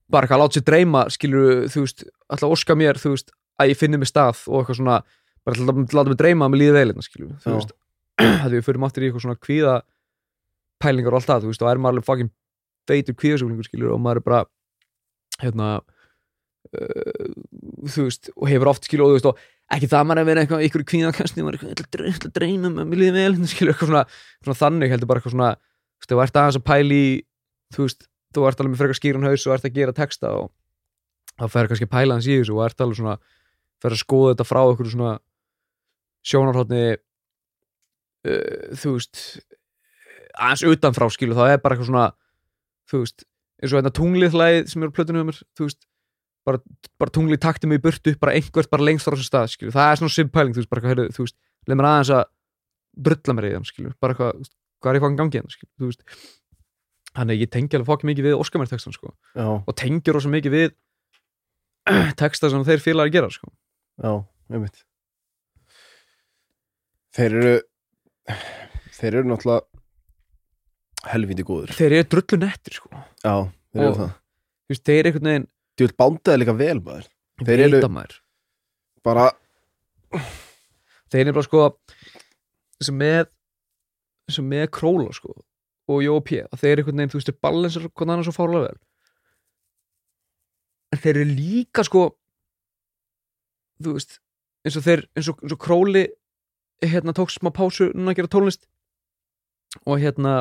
[0.09, 2.03] bara eitthvað að láta sér dreyma, skilur þú veist,
[2.33, 3.31] alltaf óska mér, þú veist
[3.61, 4.97] að ég finni mig stað og eitthvað svona
[5.45, 7.75] bara alltaf láta mig dreyma að mér líði vel hérna, skilur þú veist,
[8.45, 9.75] að við förum aftur í eitthvað svona kvíða
[10.81, 12.33] pælingar og allt það, þú veist, og er maður alveg fucking
[12.89, 14.41] feitur kvíðasúklingur, skilur, og maður er bara
[15.43, 15.69] hérna
[16.73, 17.31] uh,
[17.85, 20.29] þú veist, og hefur oft skilur og þú veist, og ekki það að maður að
[20.29, 22.99] vera eitthvað ykkur kvíðakastni, maður er eitthvað, "Ég ætla að dreyma- að um að mér
[22.99, 24.03] líði vel, hérna, skilur, eitthvað svona,
[24.43, 27.03] svona þannig heldur bara eitthvað svona, þú veist, þú ert aðeins að pæli
[27.73, 30.51] þú veist, þú ert alveg með frekar skýran haus og ert að gera texta og
[31.39, 33.17] þá fer kannski að pæla hans í þessu og ert alveg svona,
[33.81, 35.13] fer að skoða þetta frá okkur svona
[36.25, 36.83] sjónarhóttni
[38.25, 39.21] uh, þú veist
[40.39, 42.07] aðeins utanfrá skilu, þá er bara eitthvað svona
[42.89, 43.25] þú veist,
[43.61, 45.85] eins og þetta tunglið hlæð sem er á plötunum um mér, þú veist
[46.49, 46.61] bara,
[47.01, 49.93] bara tunglið takti mig í burtu bara einhvert bara lengst frá þessum stað, skilu, það
[49.93, 51.37] er svona simpæling, þú veist, bara heyrðu, þú veist,
[51.69, 52.25] leið mér aðeins að
[53.09, 55.89] drulla mér í þeim, skilu, bara veist, hvað er ég fann gangi hérna, skilu, þú
[55.93, 56.05] veist.
[57.09, 60.29] Þannig að ég tengi alveg fokk mikið við Óskamær textan, sko, Já, og tengi rosa
[60.29, 60.69] mikið við
[62.21, 63.49] texta sem þeir félagar gera, sko.
[64.03, 64.11] Já,
[64.53, 64.83] einmitt.
[67.17, 67.55] Þeir eru
[68.99, 72.89] Þeir eru náttúrulega helviti góður þeir eru drullu nettir, sko.
[73.23, 73.33] Já,
[73.73, 74.11] þeir eru það.
[74.67, 75.47] þú veist, þeir eru einhvern veginn
[75.79, 77.05] Þú vil bándaði líka vel maður.
[77.39, 77.81] Þeir eru-
[79.05, 79.29] bara
[81.13, 81.61] þeir er bara sko
[82.83, 83.29] sem með
[84.29, 85.31] sem með króla sko
[85.89, 88.77] og Jóp að þeir einhvern veginn, þú veist, balansar hvernig annars svo fárlega vel.
[90.93, 92.03] En þeir eru líka sko
[93.81, 94.19] þú veist
[94.67, 96.03] eins og þeir, eins og, eins og króli
[96.83, 98.67] hérna tók smá pásu núna að gera tónlist.
[99.87, 100.35] Og hérna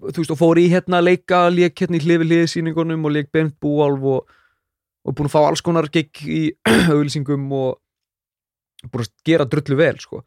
[0.00, 3.14] þú veist, og fór í hérna að leika leik hérna í hlifi hliði sýningunum og
[3.14, 4.36] leik Bent Búalf og,
[5.06, 6.42] og búin að fá alls konar gig í
[6.92, 7.78] auðlýsingum og
[8.90, 10.22] búin að gera drullu vel sko.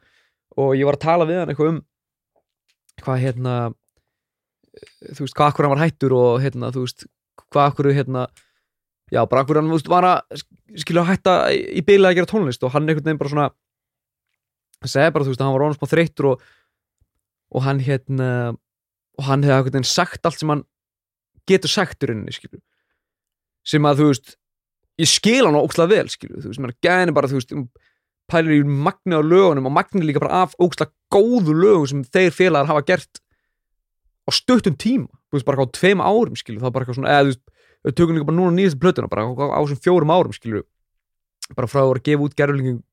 [0.58, 1.80] og ég var að tala við hann eitthvað um
[3.00, 3.56] hvað hérna
[5.16, 7.06] þú veist, hvað akkur hann var hættur og hérna, þú veist,
[7.50, 8.28] hvað akkur hérna
[9.14, 10.44] já, bara akkur hann, veist, var að
[10.80, 13.50] skilja að hætta í beila að gera tónlist og hann einhvern veginn bara svona
[14.80, 16.44] hann segi bara, þú veist, að hann var rónast á þreyttur og,
[17.56, 18.30] og hann hérna
[19.20, 20.66] og hann hefði veginn sagt allt sem hann
[21.50, 22.62] getur sagt í rauninni, skilju
[23.68, 24.36] sem að, þú veist
[25.00, 27.68] ég skil hann ógslag vel, skilju, þú veist, mér gæni bara, þú veist, um,
[28.30, 32.36] pælir í magni á lögunum og magni líka bara af ógslag góðu lögum sem þeir
[32.36, 33.22] félagar hafa gert
[34.26, 37.16] á stöttum tíma, þú veist, bara á tveim árum, skilju, það er bara eitthvað svona,
[37.16, 37.48] eða, þú veist
[37.86, 40.66] við tökum líka bara núna nýðist plötuna bara á, á þessum fjórum árum skilur
[41.56, 42.36] bara frá að voru að gefa út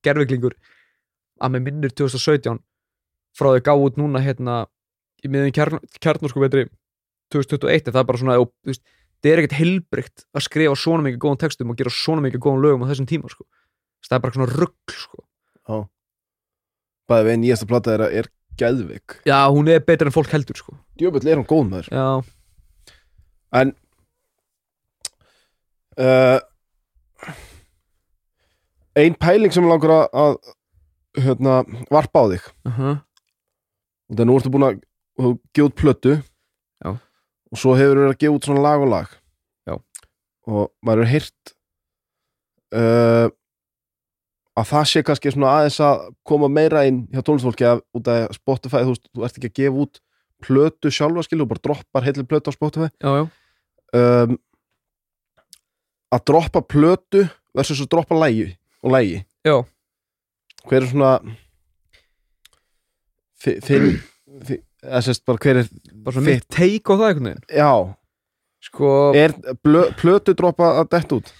[0.06, 0.54] gerfiklingur
[1.42, 2.60] að með minnur 2017
[3.36, 4.58] frá að þau gáð út núna hérna
[5.26, 6.66] í miðin kjarn, kjarnorsku vetri
[7.34, 8.38] 2021 það er bara svona
[9.22, 12.64] það er ekkert heilbrygt að skrifa svona mikið góðan textum og gera svona mikið góðan
[12.64, 13.46] lögum á þessum tíma sko.
[14.06, 15.86] það er bara svona ruggl sko.
[17.10, 18.30] bæði við nýjasta platta er, er
[18.60, 20.76] gæðvik já hún er betur en fólk heldur sko.
[21.00, 22.06] djöfull er hún góð með þér já
[23.56, 23.72] en
[26.02, 26.38] uh,
[28.96, 31.60] ein pæling sem langar að, að hérna,
[31.92, 32.94] varpa á þig uh -huh.
[34.10, 34.82] og það nú ertu búin að
[35.16, 36.14] þú hefur gefa út plötu.
[36.84, 36.90] Já.
[37.52, 39.08] og svo hefur verið að gefa út svona lag og lag.
[39.66, 39.74] Já.
[40.46, 41.52] og maður er heyrt
[42.76, 43.28] uh,
[44.56, 48.34] að það sé kannski svona aðeins að koma meira inn hjá tónlistfólki að út af
[48.36, 50.00] Spotify, þú, veist, þú ert ekki að gefa út
[50.46, 52.88] plötu sjálfa skilu, þú bara droppar heilir plötu á Spotify.
[53.00, 53.24] Já, já,
[54.00, 54.36] um,
[56.16, 57.24] að droppa plötu
[57.56, 58.50] versus að droppa lægi
[58.84, 59.22] og lægi.
[59.48, 59.56] Já.
[60.66, 61.10] Hver er svona
[63.42, 63.88] þi- þinn
[64.48, 65.70] þi- eða sérst bara hver er
[66.04, 67.42] bara svona mitt take á það einhvern veginn.
[67.50, 67.72] Já,
[68.68, 69.34] sko, er
[69.66, 71.32] blö, plötu droppa að detta út?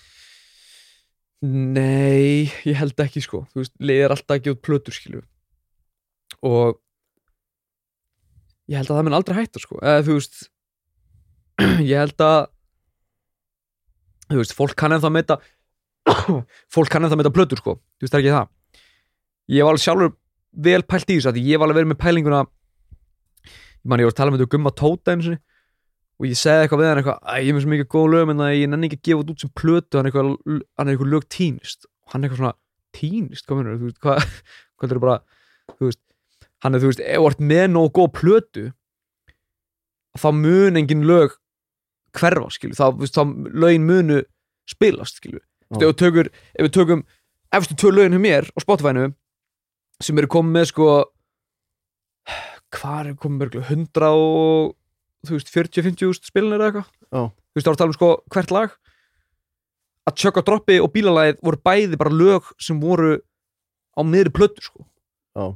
[1.47, 3.45] Nei, ég held ekki sko.
[3.53, 5.23] Þú veist, liðið er alltaf ekki út plötur skilju
[6.47, 6.77] og
[8.71, 9.79] ég held að það mun aldrei hætta sko.
[9.83, 10.43] Eða þú veist
[11.91, 12.39] ég held að
[14.27, 15.39] þú veist, fólk kann ennþá að meta
[16.75, 17.77] fólk kann ennþá að meta plötur sko.
[17.97, 18.83] Þú veist, það er ekki það.
[19.57, 20.17] Ég var alveg sjálfur
[20.67, 22.43] vel pælt í þessu því ég var alveg verið með pælinguna
[23.89, 25.41] man ég var að tala með þetta gumma tóta einu sinni
[26.17, 28.33] og ég segði eitthvað við hann eitthvað að ég er með svo mikið góð lögum
[28.33, 30.31] en ég nenni ekki að gefa þetta út sem plötu hann er eitthvað,
[30.77, 32.57] hann er eitthvað lög týnist og hann er eitthvað svona
[32.97, 34.39] týnist, hvað mennur þú veist, hvað,
[34.81, 35.17] hvað er bara
[35.75, 36.03] þú veist,
[36.65, 38.65] hann er þú veist, ef þú ert með nóg góð plötu
[40.17, 41.37] þá mun engin lög
[42.17, 44.23] hverfa, skilju, þá, veist, þá lögin munu
[44.71, 46.19] spilast, skilju Þú veist, ef
[46.55, 47.01] ef við tökum
[47.57, 49.11] efstu tvö lögin hjá mér á Spotify-nu
[50.03, 50.87] sem eru komið með sko
[52.75, 54.75] hvað er komið örugglega 100 og
[55.27, 57.23] þú veist 40-50 úst spilinir eða eitthvað Já.
[57.31, 58.75] þú veist þá er að tala um sko hvert lag
[60.07, 63.17] að tjökka droppi og bílalagið voru bæði bara lög sem voru
[63.97, 64.85] á miðri plötu sko
[65.37, 65.47] Já.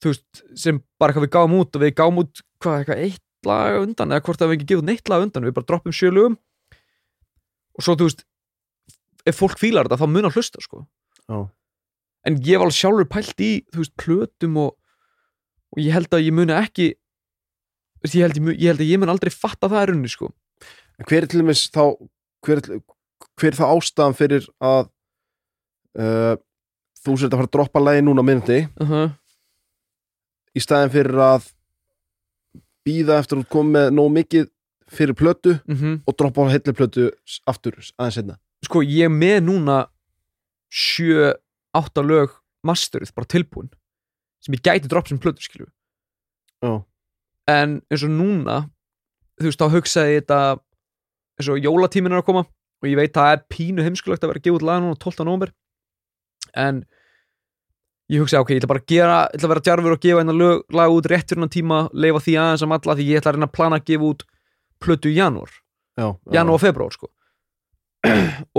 [0.00, 3.26] þú veist sem bara eitthvað við gáum út og við gáum út hvað eitthvað eitt
[3.48, 5.68] lag á undan eða hvort að við ekki gefum neitt lag á undan við bara
[5.68, 6.36] droppum sjö lögum
[7.76, 8.26] og svo þú veist
[9.28, 10.82] ef fólk fílar þetta þá mun að hlusta sko
[11.28, 11.38] Já.
[12.28, 14.74] en ég var alveg sjálfur pælt í þú veist plötum og,
[15.70, 16.88] og ég held að ég muni ekki
[18.08, 20.30] ég held, ég, ég held að ég mun aldrei fatta það er unni sko.
[21.04, 21.84] Hver er til dæmis þá
[22.44, 22.80] hver er,
[23.36, 24.88] hver er þá ástæðan fyrir að
[26.00, 26.36] uh,
[27.00, 29.10] þú sért að fara að droppa lægi núna myndi uh -huh.
[30.56, 31.50] í staðin fyrir að
[32.86, 34.48] býða eftir að þú kom með nóg mikið
[34.90, 37.10] fyrir plötu Mm og droppa á heilli plötu
[37.46, 39.88] aftur aðeins setna sko ég með núna
[40.70, 41.34] sjö,
[41.72, 42.30] átta lög
[42.62, 43.70] masterið bara tilbúin
[44.44, 45.68] sem ég gæti dropp sem plötu skilju
[46.64, 46.82] Já.
[47.50, 48.62] en eins og núna
[49.40, 50.40] þú veist þá hugsaði ég þetta
[51.40, 54.32] eins og jólatímin er að koma og ég veit að það er pínu heimskulegt að
[54.32, 55.24] vera að gefa út lag núna 12.
[55.28, 55.52] november
[56.56, 56.82] en
[58.10, 60.22] ég hugsaði ok, ég ætla bara að gera ég ætla að vera djarfur og gefa
[60.24, 63.20] hennar lög, lag út rétt fyrir hennar tíma, leifa því aðeins að malla því ég
[63.20, 64.26] ætla að reyna að plana að gefa út
[64.80, 65.52] plötu í janúar
[66.00, 67.10] Já, janúar og februar sko.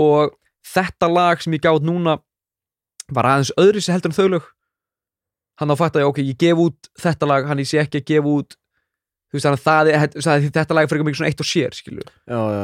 [0.06, 0.34] og
[0.72, 2.20] þetta lag sem ég gátt núna
[3.12, 4.50] var aðeins öðri sem heldur en þau lög
[5.60, 8.02] hann á að fatta ég, ok, ég gef út þetta lag, hann ég sé ekki
[8.02, 8.56] að gefa út
[9.32, 11.48] þú veist, þannig að það er, það þetta lag er frekar mikið svona eitt og
[11.48, 12.08] sér, skilju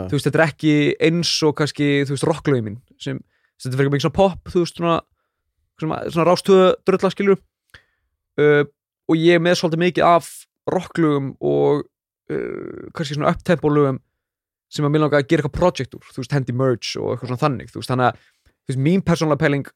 [0.09, 0.75] þú veist, þetta er ekki
[1.09, 3.21] eins og kannski, þú veist, rocklögin mín sem,
[3.57, 4.99] þetta er frekar mikið svona pop, þú veist, svona
[5.79, 7.39] svona, svona rástöðu drölla skilur
[8.41, 8.65] uh,
[9.09, 10.31] og ég er með svolítið mikið af
[10.69, 14.03] rocklugum og uh, kannski svona upptempolugum
[14.69, 17.33] sem að mér langar að gera eitthvað project úr þú veist, hendi merge og eitthvað
[17.33, 19.69] svona þannig þú veist, þannig að þú veist, mín persónulega pæling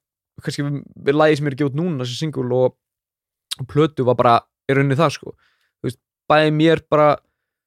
[0.43, 2.77] kannski við, við lagi sem er að gefa út núna single og, og
[3.69, 4.39] plötu var bara
[4.71, 5.35] í rauninni það sko
[5.85, 6.01] veist,
[6.31, 7.15] bæði mér bara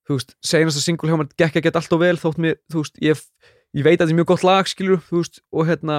[0.06, 2.84] þú veist, senast að single hjá mér gekk ekki allt og vel þótt mér, þú
[2.84, 3.24] veist, ég,
[3.76, 5.98] ég veit að þetta er mjög gott lag, skilur, þú veist, og hérna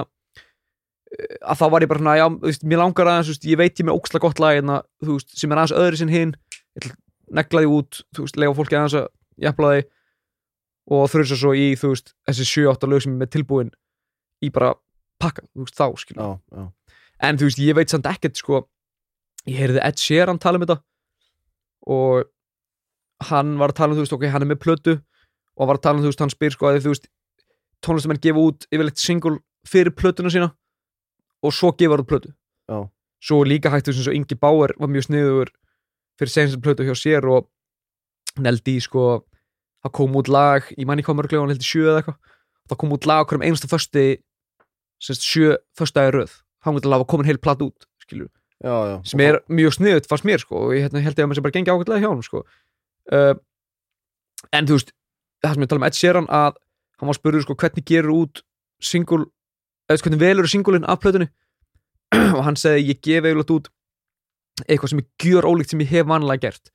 [1.11, 3.49] eh, að þá var ég bara svona, já, þú veist, mér langar aðeins, þú veist,
[3.51, 6.13] ég veit ég með óksla gott lag hérna, þú veist, sem er aðeins öðri sinn
[6.13, 7.03] hinn ég ætla að
[7.41, 9.07] negla því út, þú veist, lega fólki aðeins að
[9.43, 9.85] jafnla því
[10.87, 13.75] og þurfa svo í, þú veist, þessi 7-8 lög sem er með tilbúin
[14.39, 14.71] í bara
[15.19, 16.95] pakka, þú veist, þá, skilur já, já,
[17.27, 18.63] en þú veist, ég veit samt ekkert sko,
[19.47, 20.79] ég heyrði Ed Sheeran tala um þetta.
[21.87, 22.27] Og
[23.31, 25.79] hann var að tala um, þú veist, ok, hann er með plötu og hann var
[25.79, 27.07] að tala um, þú veist, hann spyr sko að þú veist,
[27.85, 30.51] tónlistamenn gefa út yfirleitt single fyrir plötuna sína
[31.45, 32.33] og svo gefa út plötu.
[32.67, 32.89] Já.
[33.23, 35.49] svo líka hægt, eins og Ingi Bauer var mjög sniður
[36.19, 37.47] fyrir senast plötu hjá sér og
[38.37, 39.23] neldi sko
[39.81, 42.17] það kom út lag, ég manni hvað mörglega hann heldur sjö eða eitthvað,
[42.69, 44.05] það kom út lag okkur um einasta fösti
[45.01, 48.29] semst sjö föstudagi röð, þá mútið að hafa komin heil platt út, skilju,
[48.63, 48.95] já, já.
[49.11, 51.47] sem er mjög sniðut fannst mér, sko, og ég hérna, held ég að maður sem
[51.47, 52.43] bara gengi ágætlega hjá hann, sko.
[53.13, 53.33] Uh,
[54.53, 54.93] en þú veist,
[55.43, 56.61] það sem ég tala um Ed Sheeran að
[56.97, 58.43] hann var spurður, sko, hvernig gerur út
[58.83, 59.27] single,
[59.89, 61.29] eða hvernig velur singulinn af plötunni?
[62.37, 63.69] Og hann segi, ég gef eiginlega út
[64.65, 66.71] eitthvað sem er gjör ólíkt sem ég hef vanlega gert.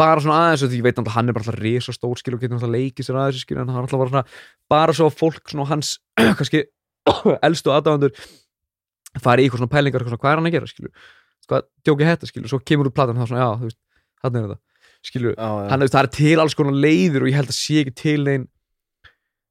[0.00, 2.34] Bara svona aðeins og því ég veit náttúrulega hann er bara alltaf risa stór skil
[2.34, 4.24] og getur náttúrulega leikið sér aðeins skil en hann er alltaf bara svona
[4.72, 5.92] bara svo að fólk svona hans
[6.38, 6.64] kannski
[7.46, 8.16] elstu aðdáðandur
[9.22, 10.92] fari í eitthvað svona pælingar eitthvað svona hvað er hann að gera skilu
[11.44, 13.80] hvað djóki þetta skilu svo kemur út platan þá svona já þú veist
[14.24, 14.60] hann er þetta
[15.36, 15.50] já.
[15.70, 17.94] hann þú veist það er til alls konar leiðir og ég held að sé ekki
[18.00, 18.48] til neinn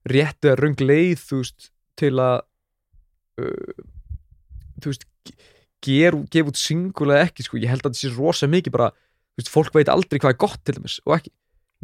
[0.09, 1.69] rétt eða röng leið þú veist
[1.99, 2.37] til að
[3.39, 3.83] uh,
[4.81, 5.07] þú veist
[5.83, 8.91] ger, gef út single eða ekki sko ég held að þetta sé rosa mikið bara
[8.93, 11.33] þú veist, fólk veit aldrei hvað er gott til dæmis og ekki.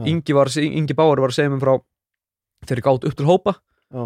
[0.07, 1.73] Ingi, var, Ingi Báar var að segja mér frá
[2.63, 3.53] þegar ég gátt upp til hópa
[3.91, 4.03] Já.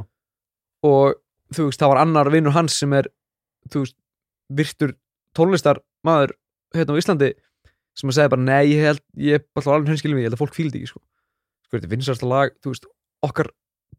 [0.89, 1.19] og
[1.53, 3.09] þú veist, það var annar vinnur hans sem er
[3.71, 3.97] þú veist,
[4.53, 4.95] virtur
[5.37, 6.35] tónlistar maður
[6.75, 7.31] hérna á Íslandi
[7.97, 10.37] sem að segja bara, nei, ég held ég er bara alveg henskilum við, ég held
[10.37, 11.01] að fólk fíldi ekki sko,
[11.67, 12.87] sko, þetta er vinsarsta lag þú veist,
[13.23, 13.51] okkar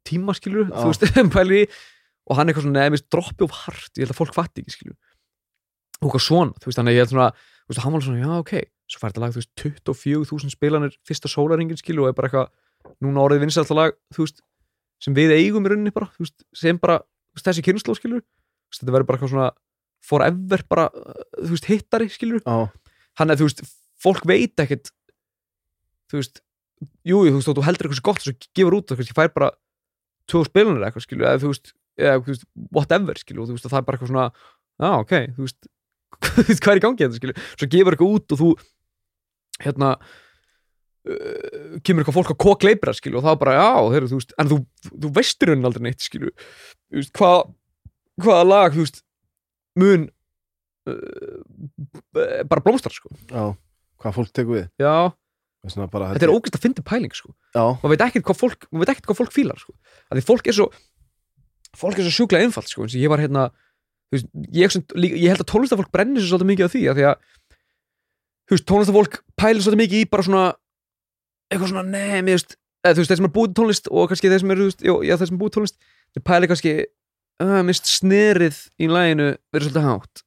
[0.05, 0.77] tíma skilur Já.
[0.81, 1.67] þú veist, pæli í
[2.25, 4.37] og hann er eitthvað svona, neða, mér finnst droppi of hart ég held að fólk
[4.37, 4.97] fatti ekki, skilur
[6.01, 7.31] og eitthvað svona, þú veist, þannig ég held svona
[7.65, 8.55] þú veist, hann var svona, já, ok,
[8.91, 12.51] svo fær þetta lag, þú veist 24.000 spilanir fyrsta sólaringin skilu og er bara eitthvað,
[13.05, 14.43] núna orðið vinsælta lag, þú veist,
[15.05, 17.01] sem við eigum í rauninni bara, þú veist, sem bara
[17.41, 18.25] þessi kynnslóð skilur,
[18.81, 19.51] þetta verður bara eitthvað svona
[20.05, 22.57] forever bara, uh, þú veist, hittari skilur, já,
[23.21, 23.63] hann er, þú veist
[24.05, 24.91] fólk veit ekkert
[26.13, 26.43] þú veist,
[27.07, 29.33] jú, þú veist, þú heldur eitthvað svo gott svo gefur út, þú veist, ég fær
[29.35, 29.53] bara
[30.31, 32.45] tvö spilanir eitthvað, skilur, eða þú veist eða, þú veist,
[32.75, 34.29] whatever, skilur, þú veist, það er bara eitthvað svona
[34.83, 35.71] já, ok, þú veist
[36.65, 38.51] hvað er í gangi þetta, skilur, svo gefur eitthvað út og þú
[39.65, 44.09] hérna uh, kemur eitthvað fólk að kokk leipra, skilur, og það er bara, já, þeir,
[44.11, 44.61] þú veist en þú,
[44.91, 47.45] þú veistir henni aldrei neitt, skilur þú veist, hvað
[48.23, 49.03] hvaða lag, þú veist,
[49.81, 50.07] mun
[50.91, 53.53] uh, bara blómstrar, sko já,
[54.03, 54.95] hvað fólk tekur við já,
[55.91, 58.85] bara, þetta er ógæst að fyndi pæling, sko já, maður veit ekkert hvað fólk, maður
[58.85, 59.77] veit ekkert hvað fólk fílar sko.
[60.11, 60.71] að því fólk er svo
[61.75, 62.87] fólk er svo sjúklega einfalt sko.
[62.87, 63.49] eins og ég var hérna
[64.13, 64.77] þú veist, ég,
[65.19, 67.17] ég held að tónlistafólk brennir svo svolítið mikið á því að því að
[68.45, 70.45] þú veist, tónlistafólk pælir svolítið mikið í bara svona
[71.51, 74.31] eitthvað svona, nei, mér veist eða, þú veist, þeir sem er búið tónlist og kannski
[74.31, 75.79] þeir sem eru þú veist, já, þeir sem er búið tónlist
[76.15, 76.75] þeir pælir kannski,
[77.43, 80.25] að, mér veist, snerið í læginu verið svolítið hátt.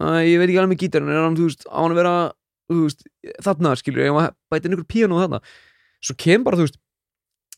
[0.00, 2.14] Að, ég veit ekki alveg með gítarinn er hann, þú veist, á hann að vera
[2.72, 3.04] veist,
[3.44, 5.42] þarna, skilur, ég var að bæta inn ykkur píanó þarna?
[6.02, 6.78] Svo kem bara, þú veist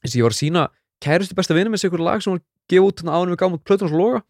[0.03, 0.65] eins og ég var að sína
[1.05, 3.57] kærustu besta vinur með sig ykkur lag sem hún gefa út þannig en við gáum
[3.57, 4.23] út plötun og loga.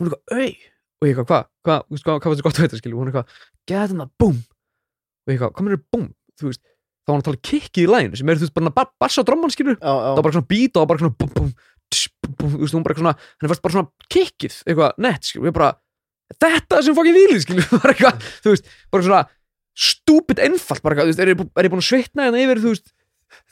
[0.00, 0.68] Hún er eitthvað, auð
[1.00, 3.38] og ég eitthvað, hvað, hvað, hvað, var þetta gott að veita skilju, hún er eitthvað,
[3.70, 6.06] geða þetta, búm og ég eitthvað, hvað er búm,
[6.36, 6.62] þú veist
[7.00, 9.24] þá var hann að tala kikkið í læginu sem er, þú veist, bara ba bassa
[9.26, 11.50] drömman það var bara svona beat og það var bara svona búm, búm,
[12.20, 15.70] hún bara svona hann er fast bara svona kikkið, eitthvað, nett, skilju og ég bara,
[16.36, 18.14] þetta sem fokkin vilið, skilju bara eitthvað,
[18.44, 19.22] þú veist, bara svona
[19.80, 22.62] stúpid einfalt, bara eitthvað, þú veist, er ég, er ég búin að svitna hérna yfir,
[22.64, 22.88] þú veist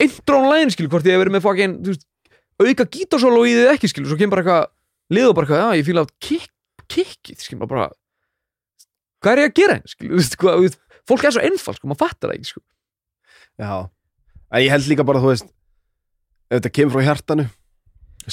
[0.04, 2.04] intron lægin, skilju, hvort ég hef verið með fokkin, þú veist,
[2.58, 4.64] auka gítarsólu í þið ekki, skilju, svo kemur bara eitthvað
[5.16, 5.84] lið og bara eitthvað, já, ég
[6.28, 6.50] kick,
[6.88, 7.86] kickið, skilju, maður bara
[9.22, 12.02] hvað er ég að gera hérna, skilju, þú veist, fólk er svo einfalt, sko, maður
[12.04, 12.34] fattar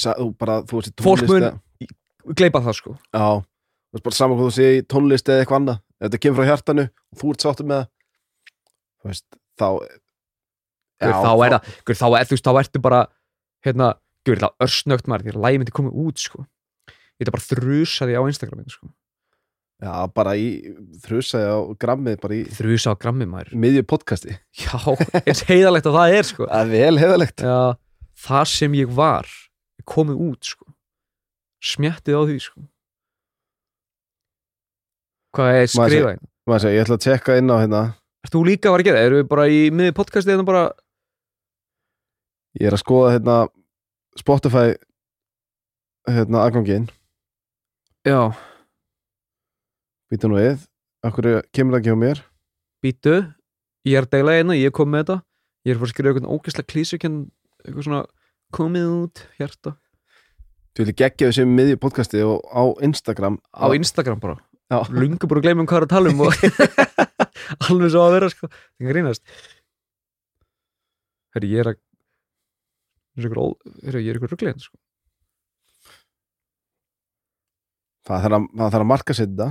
[0.04, 2.96] þú bara, þú veist, í Fólk tónlist mun- gleipa það, sko.
[3.14, 6.20] Já, þú veist, bara saman hvað þú segir í tónlist eða eitthvað annað, ef þetta
[6.24, 7.88] kemur frá hjartanu og þú ert sáttur með það
[9.00, 9.26] þú veist,
[9.60, 9.68] þá
[10.96, 13.00] Guð, þá er það, guð, þá, er, veist, þá ertu bara
[13.66, 13.88] hérna,
[14.24, 16.46] guð, það örsnögt maður því að lægi myndi komið út, sko.
[16.88, 18.88] Ég þetta bara þrusa því á Instagraminu, sko.
[19.84, 20.46] Já, bara í
[21.04, 23.52] þrusaði á grammið bara í þrjusa á grammi maður.
[23.60, 24.38] miðju podcasti.
[24.56, 24.78] Já,
[25.26, 26.46] eins heiðalegt að það er sko.
[26.48, 27.58] Það er vel heiðalegt já,
[28.24, 29.28] þar sem ég var
[29.84, 30.64] komið út sko.
[31.62, 32.60] Smjattið á því sko.
[35.36, 36.28] Hvað er Maður sé- skrifa hérna?
[36.46, 37.80] Maður segja, ég ætla að tjekka inn á hérna.
[38.30, 39.04] Þú líka að vera að gera?
[39.06, 40.62] Erum við bara í miði podcastið hérna bara?
[42.60, 43.36] Ég er að skoða hérna
[44.18, 44.76] Spotify
[46.08, 46.88] hérna aðgangin
[48.06, 48.32] Já,
[50.10, 50.62] Býta nú við.
[51.04, 52.20] Akkur kemur það ekki hjá mér?
[52.82, 53.34] Býtu
[53.86, 55.16] Ég er að deila hérna, ég kom með þetta.
[55.66, 57.18] Ég er bara að skrifa eitthvað ógæslega klísukinn
[57.66, 58.00] eitthvað svona
[58.56, 59.74] komið út hjarta.
[60.76, 64.36] Þú vilja geggja þessi miðju podcasti og á Instagram á Instagram bara.
[64.66, 64.80] Já.
[64.90, 66.32] lungu bara að gleyma um hvað er að tala um og
[67.70, 68.48] alveg svo að vera sko.
[68.50, 69.22] Það grínast.
[71.36, 71.82] Herri, ég er að
[73.16, 73.30] er
[73.86, 74.76] herri, ég er ykkur rugglegin sko.
[78.06, 79.48] Það þarf að, það þarf að marka sér þetta.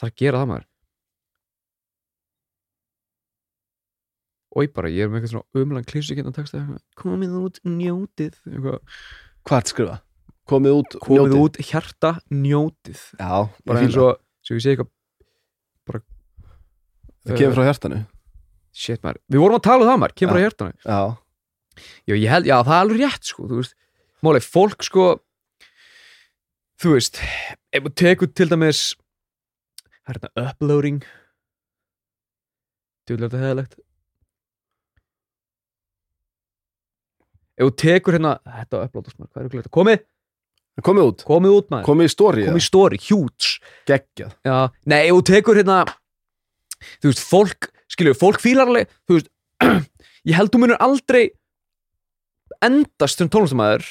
[0.00, 0.69] Það er að gera það maður
[4.50, 8.38] og bara, ég er með eitthvað svona umlan klísukinn að texta eitthvað, komið út, njótið.
[8.50, 8.80] Eitthvað,
[9.46, 9.98] Hvað að skrifa?
[10.50, 11.42] Komið út, komið njótið.
[11.44, 13.02] út, hjarta, njótið.
[13.20, 13.34] Já,
[13.70, 14.90] bara eins og, svo ég sé eitthvað
[17.20, 17.98] Það kemur frá hjartanu.
[18.72, 20.38] Shit maður, við vorum að tala um það maður, kemur Já.
[20.40, 20.74] að hjartanu.
[20.86, 21.00] Já,
[22.08, 23.74] Já, ég held, já, það er alveg rétt, sko, þú veist.
[24.24, 25.04] Máli, fólk, sko
[26.80, 27.20] Þú veist
[27.72, 28.80] Ef þú tekur til dæmis
[30.04, 30.98] Það er hérna uploading.
[33.08, 33.78] Vil þetta hefðalegt
[37.60, 39.72] Ef þú tekur hérna Þetta uploadast maður, hvað er þetta?
[39.76, 40.04] Komið,
[40.86, 41.24] komið út.
[41.28, 41.86] Komið út maður.
[41.90, 43.50] Komið í story Komið í story, huge.
[43.90, 44.36] Geggjað.
[44.48, 44.56] Já,
[44.88, 45.80] nei, ef þú tekur hérna
[47.02, 49.28] Þú veist, fólk Skilju, fólk fílar alveg Þú veist,
[50.30, 51.26] ég held þú munur aldrei
[52.64, 53.90] Endast sem tónlistamæður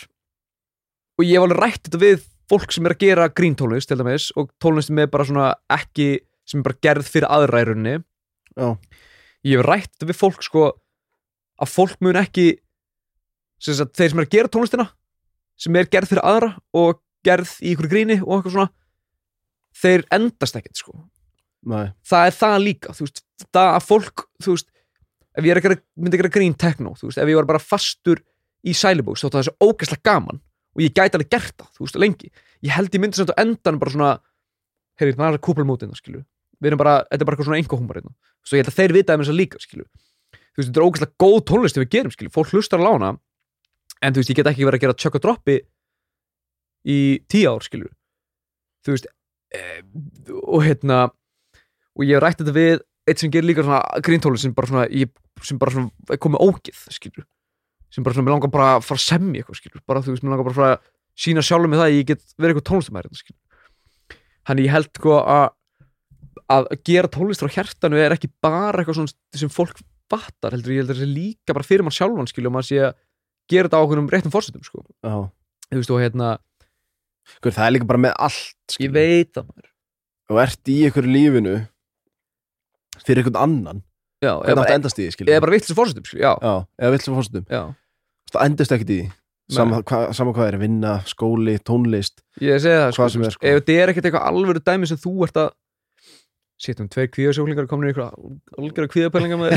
[1.20, 4.00] Og ég hef alveg rætt þetta við Fólk sem er að gera grín tónlist til
[4.00, 6.16] dæmis Og tónlist sem er bara svona ekki
[6.50, 7.30] Sem er bara gerð fyrir
[8.58, 8.74] Já,
[9.46, 10.66] Ég hef rætt þetta við fólk sko
[11.60, 12.48] Að fólk mun ekki
[13.60, 14.88] sem sagt, Þeir sem er að gera tónlistina
[15.60, 18.72] Sem er gerð fyrir aðra Og gerð í ykkur gríni og eitthvað svona
[19.80, 20.96] Þeir endast ekkert sko.
[21.70, 23.22] Nei, það er það líka veist,
[23.52, 24.70] það að fólk þú veist,
[25.36, 27.62] ef ég er gera, myndi að gera grín techno, þú veist, ef ég var bara
[27.62, 28.22] fastur
[28.64, 31.86] í sælibóks, þá er það svo ógæslega gaman og ég gæti alveg gert það, þú
[31.86, 32.32] veist, lengi.
[32.64, 34.12] Ég held ég myndi samt á endan bara svona
[35.00, 36.24] heyrðu, það er kúpulmótið, skilju
[36.60, 38.14] við erum bara, þetta er bara eitthvað svona einhverjum hérna.
[38.44, 40.88] svo ég held að þeir vita um þess að líka, skilju þú veist, þetta er
[40.88, 43.12] ógæslega góð tónlist við gerum, skilju fólk hlustar að lána,
[44.04, 45.58] en þú veist, ég get ekki verið að gera tjökk og droppi
[46.88, 47.00] í
[47.32, 47.90] tíu ár, skilju
[48.86, 49.10] þú veist,
[49.56, 49.64] e,
[50.40, 54.54] og hérna og ég hef rætt þetta við eitt sem gerir líka svona gríntóli sem
[54.56, 55.12] bara svona, ég,
[55.44, 57.28] sem bara svona komið ógið, skilur
[57.90, 60.26] sem bara svona, mér langar bara að fara að semja eitthvað, skilur bara þú veist,
[60.26, 60.90] mér langar bara að fara að
[61.20, 64.18] sína sjálfum með það að ég get verið eitthvað tónlistamæri, skilur
[64.50, 65.48] þannig ég held sko að
[66.50, 70.82] að gera tónlist frá hjartanu er ekki bara eitthvað svona sem fólk fattar, heldur ég
[70.82, 72.96] heldur líka bara fyrir mann sjálfan, skilur, og maður sé að
[73.50, 74.84] gera þetta á okkur um réttum fórsetum, sko.
[75.70, 76.38] Þú veist, og hérna,
[77.44, 78.94] Hver, Það er líka bara með allt ég skilur.
[78.96, 79.68] veit það maður.
[80.30, 81.56] Og ert í ykkur lífinu
[83.06, 83.84] Fyrir einhvern annan.
[84.20, 85.54] Já, Hvernig átt að endast í því, eða bara
[86.10, 87.62] skilur, já, Já, eða fórstum já.
[88.34, 89.12] Það endast ekkert í því.
[89.50, 93.46] Sama, hva, sama hvað er, vinna, skóli, tónlist Ég segi það, sko, sko.
[93.50, 95.48] ef þetta er ekkert eitthvað alvöru dæmi sem þú ert að
[96.60, 99.54] Sýttum, tveir kvíðasjóklingar komin í eitthvað algjörða kvíðapælinga með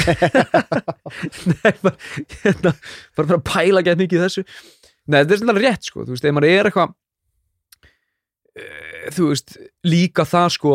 [1.51, 1.97] Nei, bara,
[2.45, 2.73] hérna,
[3.19, 4.45] bara bara að pæla gett mikið þessu.
[5.11, 6.93] Nei, þetta er svona rétt, sko, þú veist, ef maður er eitthvað
[8.55, 8.67] e,
[9.17, 9.57] þú veist,
[9.91, 10.75] líka það, sko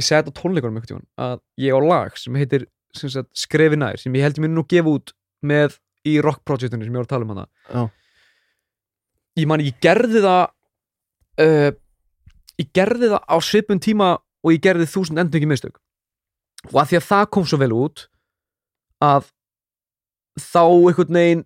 [0.00, 2.66] ég þetta á tónleikunum tímann að ég á lag sem heitir
[2.96, 5.14] sem sagt, Skrefi nær, sem ég held ég mér nú gefa út
[5.46, 5.78] með
[6.08, 7.46] í rock projektinu sem ég var að tala um hana.
[7.70, 7.82] Já.
[9.38, 10.42] ég man, ég gerði það
[11.44, 11.70] uh,
[12.60, 14.10] ég gerði það á svipun tíma
[14.44, 15.76] og ég gerði þúsund endur ekki mistök.
[16.70, 18.06] Og að því að það kom svo vel út
[19.04, 19.28] að
[20.40, 21.44] þá einhvern veginn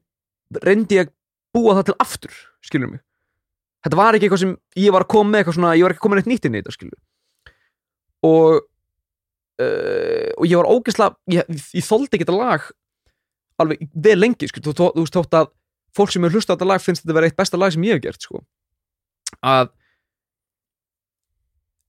[0.63, 1.15] reyndi ég að
[1.55, 3.03] búa það til aftur skilur mig.
[3.85, 6.03] Þetta var ekki eitthvað sem ég var að koma með eitthvað svona, ég var ekki
[6.03, 7.03] að koma neitt nýtt inn í þetta skilur
[8.25, 8.63] og
[9.61, 12.71] uh, og ég var ógeðslega ég, ég þoldi ekki þetta lag
[13.61, 15.51] alveg vel lengi skilur, þú, veist þótt að
[15.95, 17.85] fólk sem er hlusta á þetta lag finnst þetta að vera eitt besta lag sem
[17.87, 18.41] ég hef gert sko.
[19.45, 19.71] Að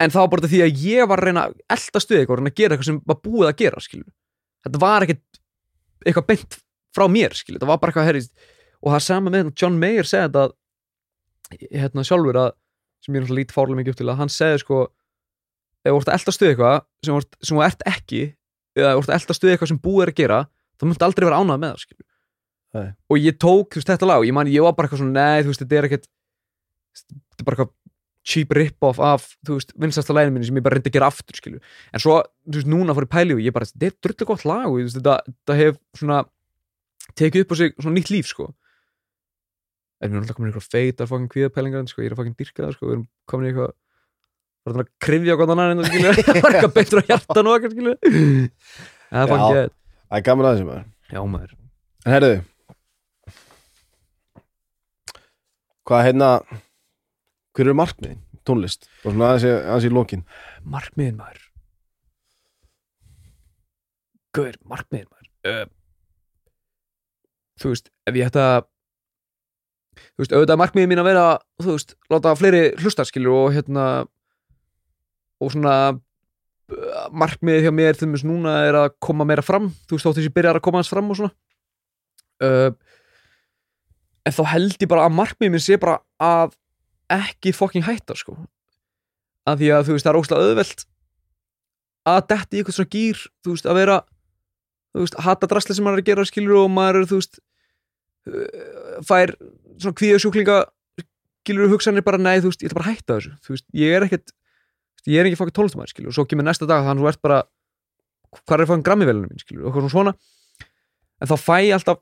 [0.03, 2.51] en það var bara því að ég var að reyna að elda stuði eitthvað, reyna
[2.51, 4.11] að gera eitthvað sem var búið að gera skilur.
[4.65, 5.39] þetta var ekkert
[6.05, 6.57] eitthvað beint
[6.95, 7.59] frá mér skilur.
[7.59, 8.33] þetta var bara eitthvað herrist
[8.81, 10.45] og það er sama með John Mayer segði þetta
[11.79, 12.51] hérna sjálfur að
[13.05, 14.79] sem ég er náttúrulega lítið fárlega mikið upp til að hann segði sko
[15.85, 18.21] ef þú ert að elda stuði eitthvað sem, ert- sem þú ert ekki
[18.75, 20.39] eða ef þú ert að elda stuði eitthvað sem búið er að gera
[20.75, 24.25] þá myndi aldrei vera ánægð með það og ég tók þú veist, þetta lag og
[24.27, 26.07] ég man ég var bara eitthvað svona nei þú veist þetta er ekkert
[26.99, 27.73] þetta er bara eitthvað
[28.25, 31.37] cheap rip-off af, þú veist, vinsasta læginu minni sem ég bara reyndi að gera aftur,
[31.37, 34.29] skilju en svo, þú veist, núna fór ég pæli og ég bara, þetta er drullu
[34.31, 36.19] gott lag og þetta, þetta hef svona
[37.21, 38.49] tekið upp á sig svona nýtt líf, sko.
[40.01, 42.37] En við erum alltaf komin í eitthvað feita fokkin kvíðapælingar, sko, ég er að fokkin
[42.41, 43.73] dyrka það, sko við erum komin í eitthvað
[44.65, 47.75] bara að krifja gott en það, skilju það er eitthvað betur á hjartan og eitthvað,
[47.77, 47.95] skilju
[49.13, 49.73] það er fokkin geð
[50.05, 50.83] Það er gaman aðeins maður.
[51.09, 51.55] Já, maður.
[52.05, 52.35] En herðu
[55.85, 56.29] Hvað hérna
[57.55, 58.21] Hver eru markmiðin?
[58.45, 58.89] Tónlist?
[59.05, 60.23] Og svona aðeins, í- aðeins í lokin.
[60.75, 61.43] Markmiðin maður.
[64.35, 65.29] Gauður, markmiðin maður?
[65.45, 65.65] Uh,
[67.61, 68.45] Þú veist, ef ég ætta
[69.95, 71.25] Þú veist, auðvitað markmiðin mín að vera
[71.63, 73.85] Þú veist, láta fleiri hlusta skilur og hérna
[75.43, 80.05] og svona uh, markmiðið hjá mér þess núna er að koma meira fram þú veist,
[80.07, 81.33] þótt þess að ég byrjar að koma hans fram og svona.
[82.43, 82.69] Uh,
[84.25, 86.55] en þá held ég bara að markmiðið minn sé bara að
[87.11, 88.37] ekki fucking hætta sko.
[89.45, 90.85] Að því að þú veist það er óslega auðvelt
[92.05, 93.97] að detti í eitthvað svona gýr þú veist að vera
[94.95, 97.39] þú veist hata drasli sem maður er að gera skilur og maður er þú veist
[98.29, 99.35] uh, fær
[99.81, 100.57] svona kvíða sjúklinga
[101.45, 103.35] skilur hugsanir bara nei þú veist ég ætla bara að hætta þessu.
[103.45, 104.33] Þú veist ég er ekkert
[105.05, 107.23] ég er ekki fokkin tónlistamæður skilur og svo kemur næsta dag þannig að þú ert
[107.25, 107.39] bara
[108.41, 109.41] hvað er fokkin grammivélunum mín?
[109.41, 110.15] Skilur og eitthvað svona.
[111.21, 112.01] En þá fæ ég alltaf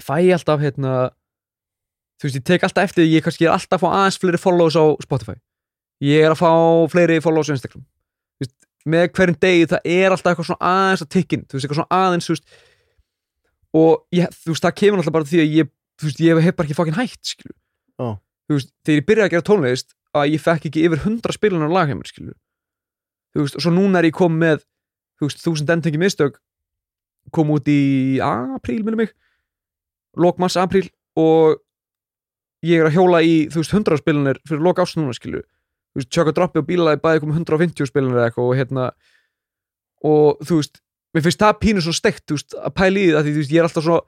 [0.00, 0.96] fæ ég alltaf hérna
[2.22, 4.76] þú veist ég tek alltaf eftir ég kannski er alltaf að fá aðeins fleiri follows
[4.78, 5.34] á Spotify.
[6.06, 6.50] Ég er að fá
[6.92, 7.82] fleiri follows á Instagram.
[8.38, 8.54] Þú veist,
[8.94, 11.98] með hverjum degi það er alltaf eitthvað svona aðeins að tikkin þú veist, eitthvað svona
[11.98, 12.54] aðeins þú veist,
[13.82, 16.56] og ég, þú veist, það kemur alltaf bara því að ég, þú veist, ég hef
[16.58, 17.58] bara ekki fokkin hætt skilur.
[17.98, 18.08] Já.
[18.46, 21.74] þú veist, þegar ég byrjaði að gera tónlist að ég fekk ekki yfir 100 spilunar
[21.74, 22.38] á lagheimur skilur.
[23.34, 24.62] Þú veist, og svo núna er ég kom með
[25.18, 26.38] þú veist, þúsund endengi mistök
[27.30, 29.12] kom út í apríl minnum mig.
[30.18, 30.88] Lok mars apríl
[31.18, 31.60] og
[32.66, 36.00] ég er að hjóla í, þú veist, 100 spilunir fyrir lok ást núna, skilu þú
[36.00, 38.84] veist, tjöka droppi og bílaði bæði komið 150 spilunir eða eitthvað og hérna
[40.02, 40.74] og þú veist,
[41.12, 43.40] mér finnst það pínu svo steikt, þú veist, að pæla í því að því, þú
[43.42, 43.98] veist, ég er alltaf svo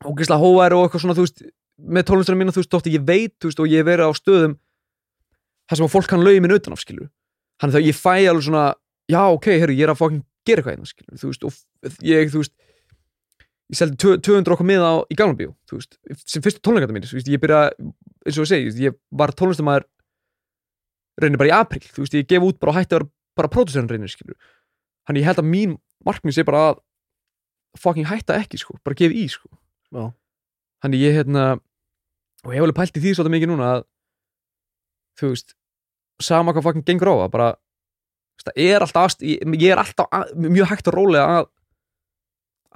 [0.00, 1.40] ógeðslega hóværi og eitthvað svona, þú veist
[1.80, 4.12] með tónlistunum mína, þú veist, þótt að ég veit, þú veist, og ég verið á
[4.18, 4.54] stöðum
[5.70, 7.06] þar sem að fólk kann lögin minn utan af, skilu
[7.60, 8.64] þannig að ég fæ alveg svona,
[9.10, 10.00] já, ok, herru, ég er að
[13.70, 15.16] ég, seldi tvö- 200 okkur miða á, í
[15.78, 17.60] veist, sem fyrstu tónleikata mín veist, ég byrja,
[18.26, 19.86] eins og ég segi, veist, ég var tónlistamæður
[21.20, 23.10] reynir bara í apríl, þú veist, ég gef út bara hætti að vera
[23.40, 24.10] bara pródusörn reynir,
[25.06, 25.76] þannig ég held að mín
[26.06, 26.80] markmið sé bara að
[27.78, 29.48] fucking hætta ekki, sko, bara gefa í, sko
[29.94, 30.10] Já.
[30.82, 31.46] þannig ég, hérna
[32.44, 33.82] og ég hef alveg pælt í því svolítið mikið núna að
[35.20, 35.54] þú veist,
[36.20, 37.48] sama hvað fucking gengur á að bara,
[38.40, 41.50] það er alltaf ég, er alltaf mjög hægt og rólega að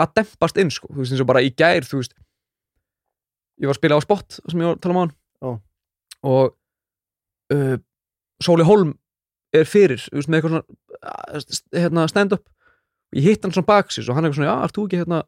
[0.00, 2.16] að dempast inn sko, þú veist eins og bara í gær þú veist
[3.60, 5.50] ég var að spila á spot sem ég var að tala um á hann Já.
[6.30, 6.56] og
[7.54, 7.76] uh,
[8.42, 8.96] Sóli Holm
[9.54, 10.64] er fyrir, veist, með eitthvað svona
[11.38, 12.48] uh, hérna, stand up
[13.14, 15.20] ég hitt hann svona baksis og hann eitthvað svona, já, ert þú ekki hérna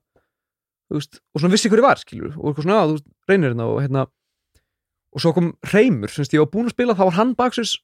[0.90, 3.68] veist, og svona vissi hver ég var, skilur og eitthvað svona, já, þú reynir hérna
[3.70, 4.06] og hérna.
[5.16, 7.76] Og svo kom Reymur, sem ég var búinn að spila þá var hann baksis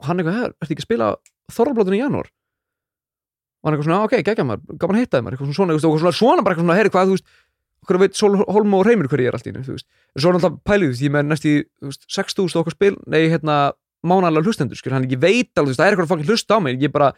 [0.00, 1.10] og hann eitthvað, "Her, ertu ekki að spila
[1.52, 2.30] Þorrablótinu í janúar
[3.62, 5.34] og hann eitthvað svona, "Já, ok, geggja maður, gaman að hitta þið maður.
[5.38, 7.26] Eitthvað svona, og svona, svona bara eitthvað svona, heyri hvað, þú veist
[7.82, 9.86] okkur veit Sól Holm og Reymur hver ég er allt í einu, þú veist.
[10.14, 12.96] En svo er alltaf pælið, veist, ég með næst í þú veist, 6.000 okkur spil,
[13.06, 13.72] nei, hérna
[14.06, 16.80] mánalega hlustendur, skil, hann, ég veit alveg, það er eitthvað að fangin hlusta á mig,
[16.82, 17.12] ég bara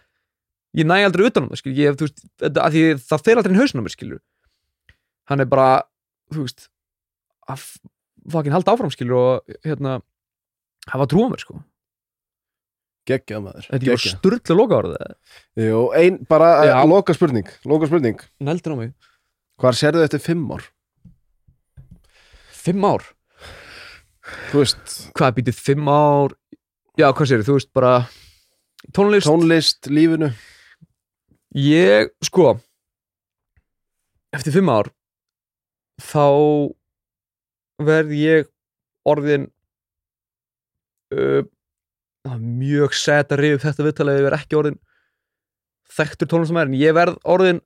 [0.75, 3.37] ég næ aldrei utan um það, skil, ég, þú veist þetta- að því það fer
[3.37, 4.21] aldrei inn hausinn á mér, skilur.
[5.29, 5.83] Hann er bara,
[6.33, 6.69] þú veist
[7.49, 7.79] að
[8.31, 10.03] fangin halda áfram, skilur og, hérna
[10.89, 11.61] hafa trú á mér, sko,
[13.05, 13.67] Geggjað maður.
[13.69, 15.17] Þetta er sturglu loka orðið,
[15.61, 16.75] Jú, ein, bara Já.
[16.79, 18.95] uh, loka spurning Loka spurning neldur á mig.
[19.61, 20.65] Hvar sérðu þetta eftir fimm ár?
[22.65, 23.03] fimm ár,
[24.49, 26.33] Þú veist, hvað býtið fimm ár?
[26.97, 27.91] Já, hvað sér, þú veist, bara
[28.97, 30.31] tónlist, tónlist, lífinu.
[31.61, 32.55] Ég, sko
[34.35, 34.89] eftir fimm ár
[36.03, 36.25] þá
[37.85, 38.49] verð ég
[39.07, 39.45] orðin
[41.15, 41.45] uh,
[42.25, 44.81] það er mjög set að rifja upp þetta viðtalið ég verð ekki orðin
[45.95, 47.61] þekktur tónlistamæður en ég verð orðin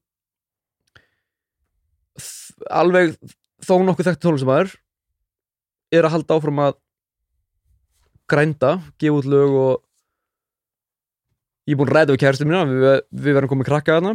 [2.75, 3.15] alveg
[3.63, 4.75] þó nokkuð þekktur tónlistamæður
[5.95, 6.79] er að halda áfram að
[8.29, 9.85] grænda, gefa út lög og
[11.69, 14.15] ég er búinn að ræða við kæristum mína við, við verðum komið krakka þarna.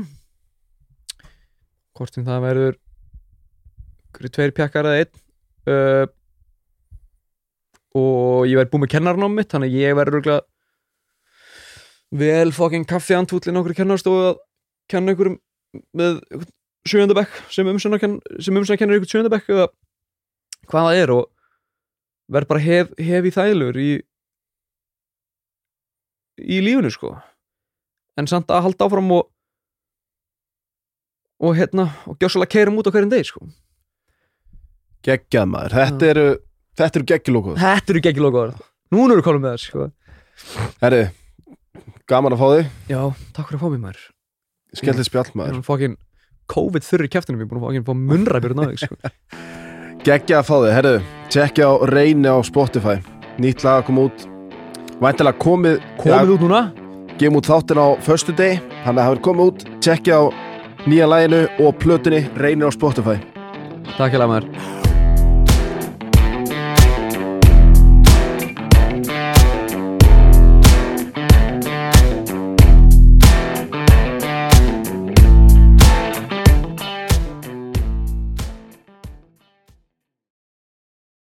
[1.98, 2.78] Hvort sem það verður
[4.14, 5.22] einhverju tveir pjakkar eða einn.
[5.64, 6.06] Uh,
[7.98, 10.42] og ég verð búinn með kennarnám mitt þannig að ég verður örugglega
[12.24, 14.42] vel fucking kaffi antúllin okkur kennarstofu að
[14.92, 15.34] kenna ykkur
[15.98, 16.22] með
[16.90, 19.68] sjöndabekk sem umsöna kennir ykkur sjöndabekk eða
[20.70, 21.30] hvað það er og
[22.34, 23.92] verð bara hef, hef í þælur í
[26.44, 27.14] í lífinu sko.
[28.18, 29.30] En samt að halda áfram og
[31.44, 33.46] og hérna og gjössalega keirum út á hverjum degi sko.
[35.04, 36.28] Geggjað maður, þetta eru
[36.80, 38.54] þetta eru geggjulókuð Þetta eru geggilókuðar
[38.94, 39.86] Núna eru konum með það sko.
[40.84, 41.04] Herri,
[42.10, 42.68] gaman að fá þig.
[42.92, 43.00] Já,
[43.34, 44.04] takk fyrir að fá mig maður.
[44.78, 45.56] Skellið spjall Ég maður.
[45.58, 45.96] er fokkin
[46.54, 49.00] COVID þurri kæftinum Ég er búin að fokkin fá munræfjörn á þig sko.
[50.06, 50.94] Geggjað að fá þig, herri,
[51.34, 52.96] tjekkja á reyni á Spotify,
[53.42, 54.26] nýtt lag að koma út.
[55.02, 56.62] Væntalega komið Komið út núna?
[57.18, 60.24] Gefum út þáttin á föstu deg þannig að það verður komið út, tjekkja á
[60.86, 63.18] nýja læginu og plötunni reyni á Spotify.
[63.96, 64.83] Takk hérlega maður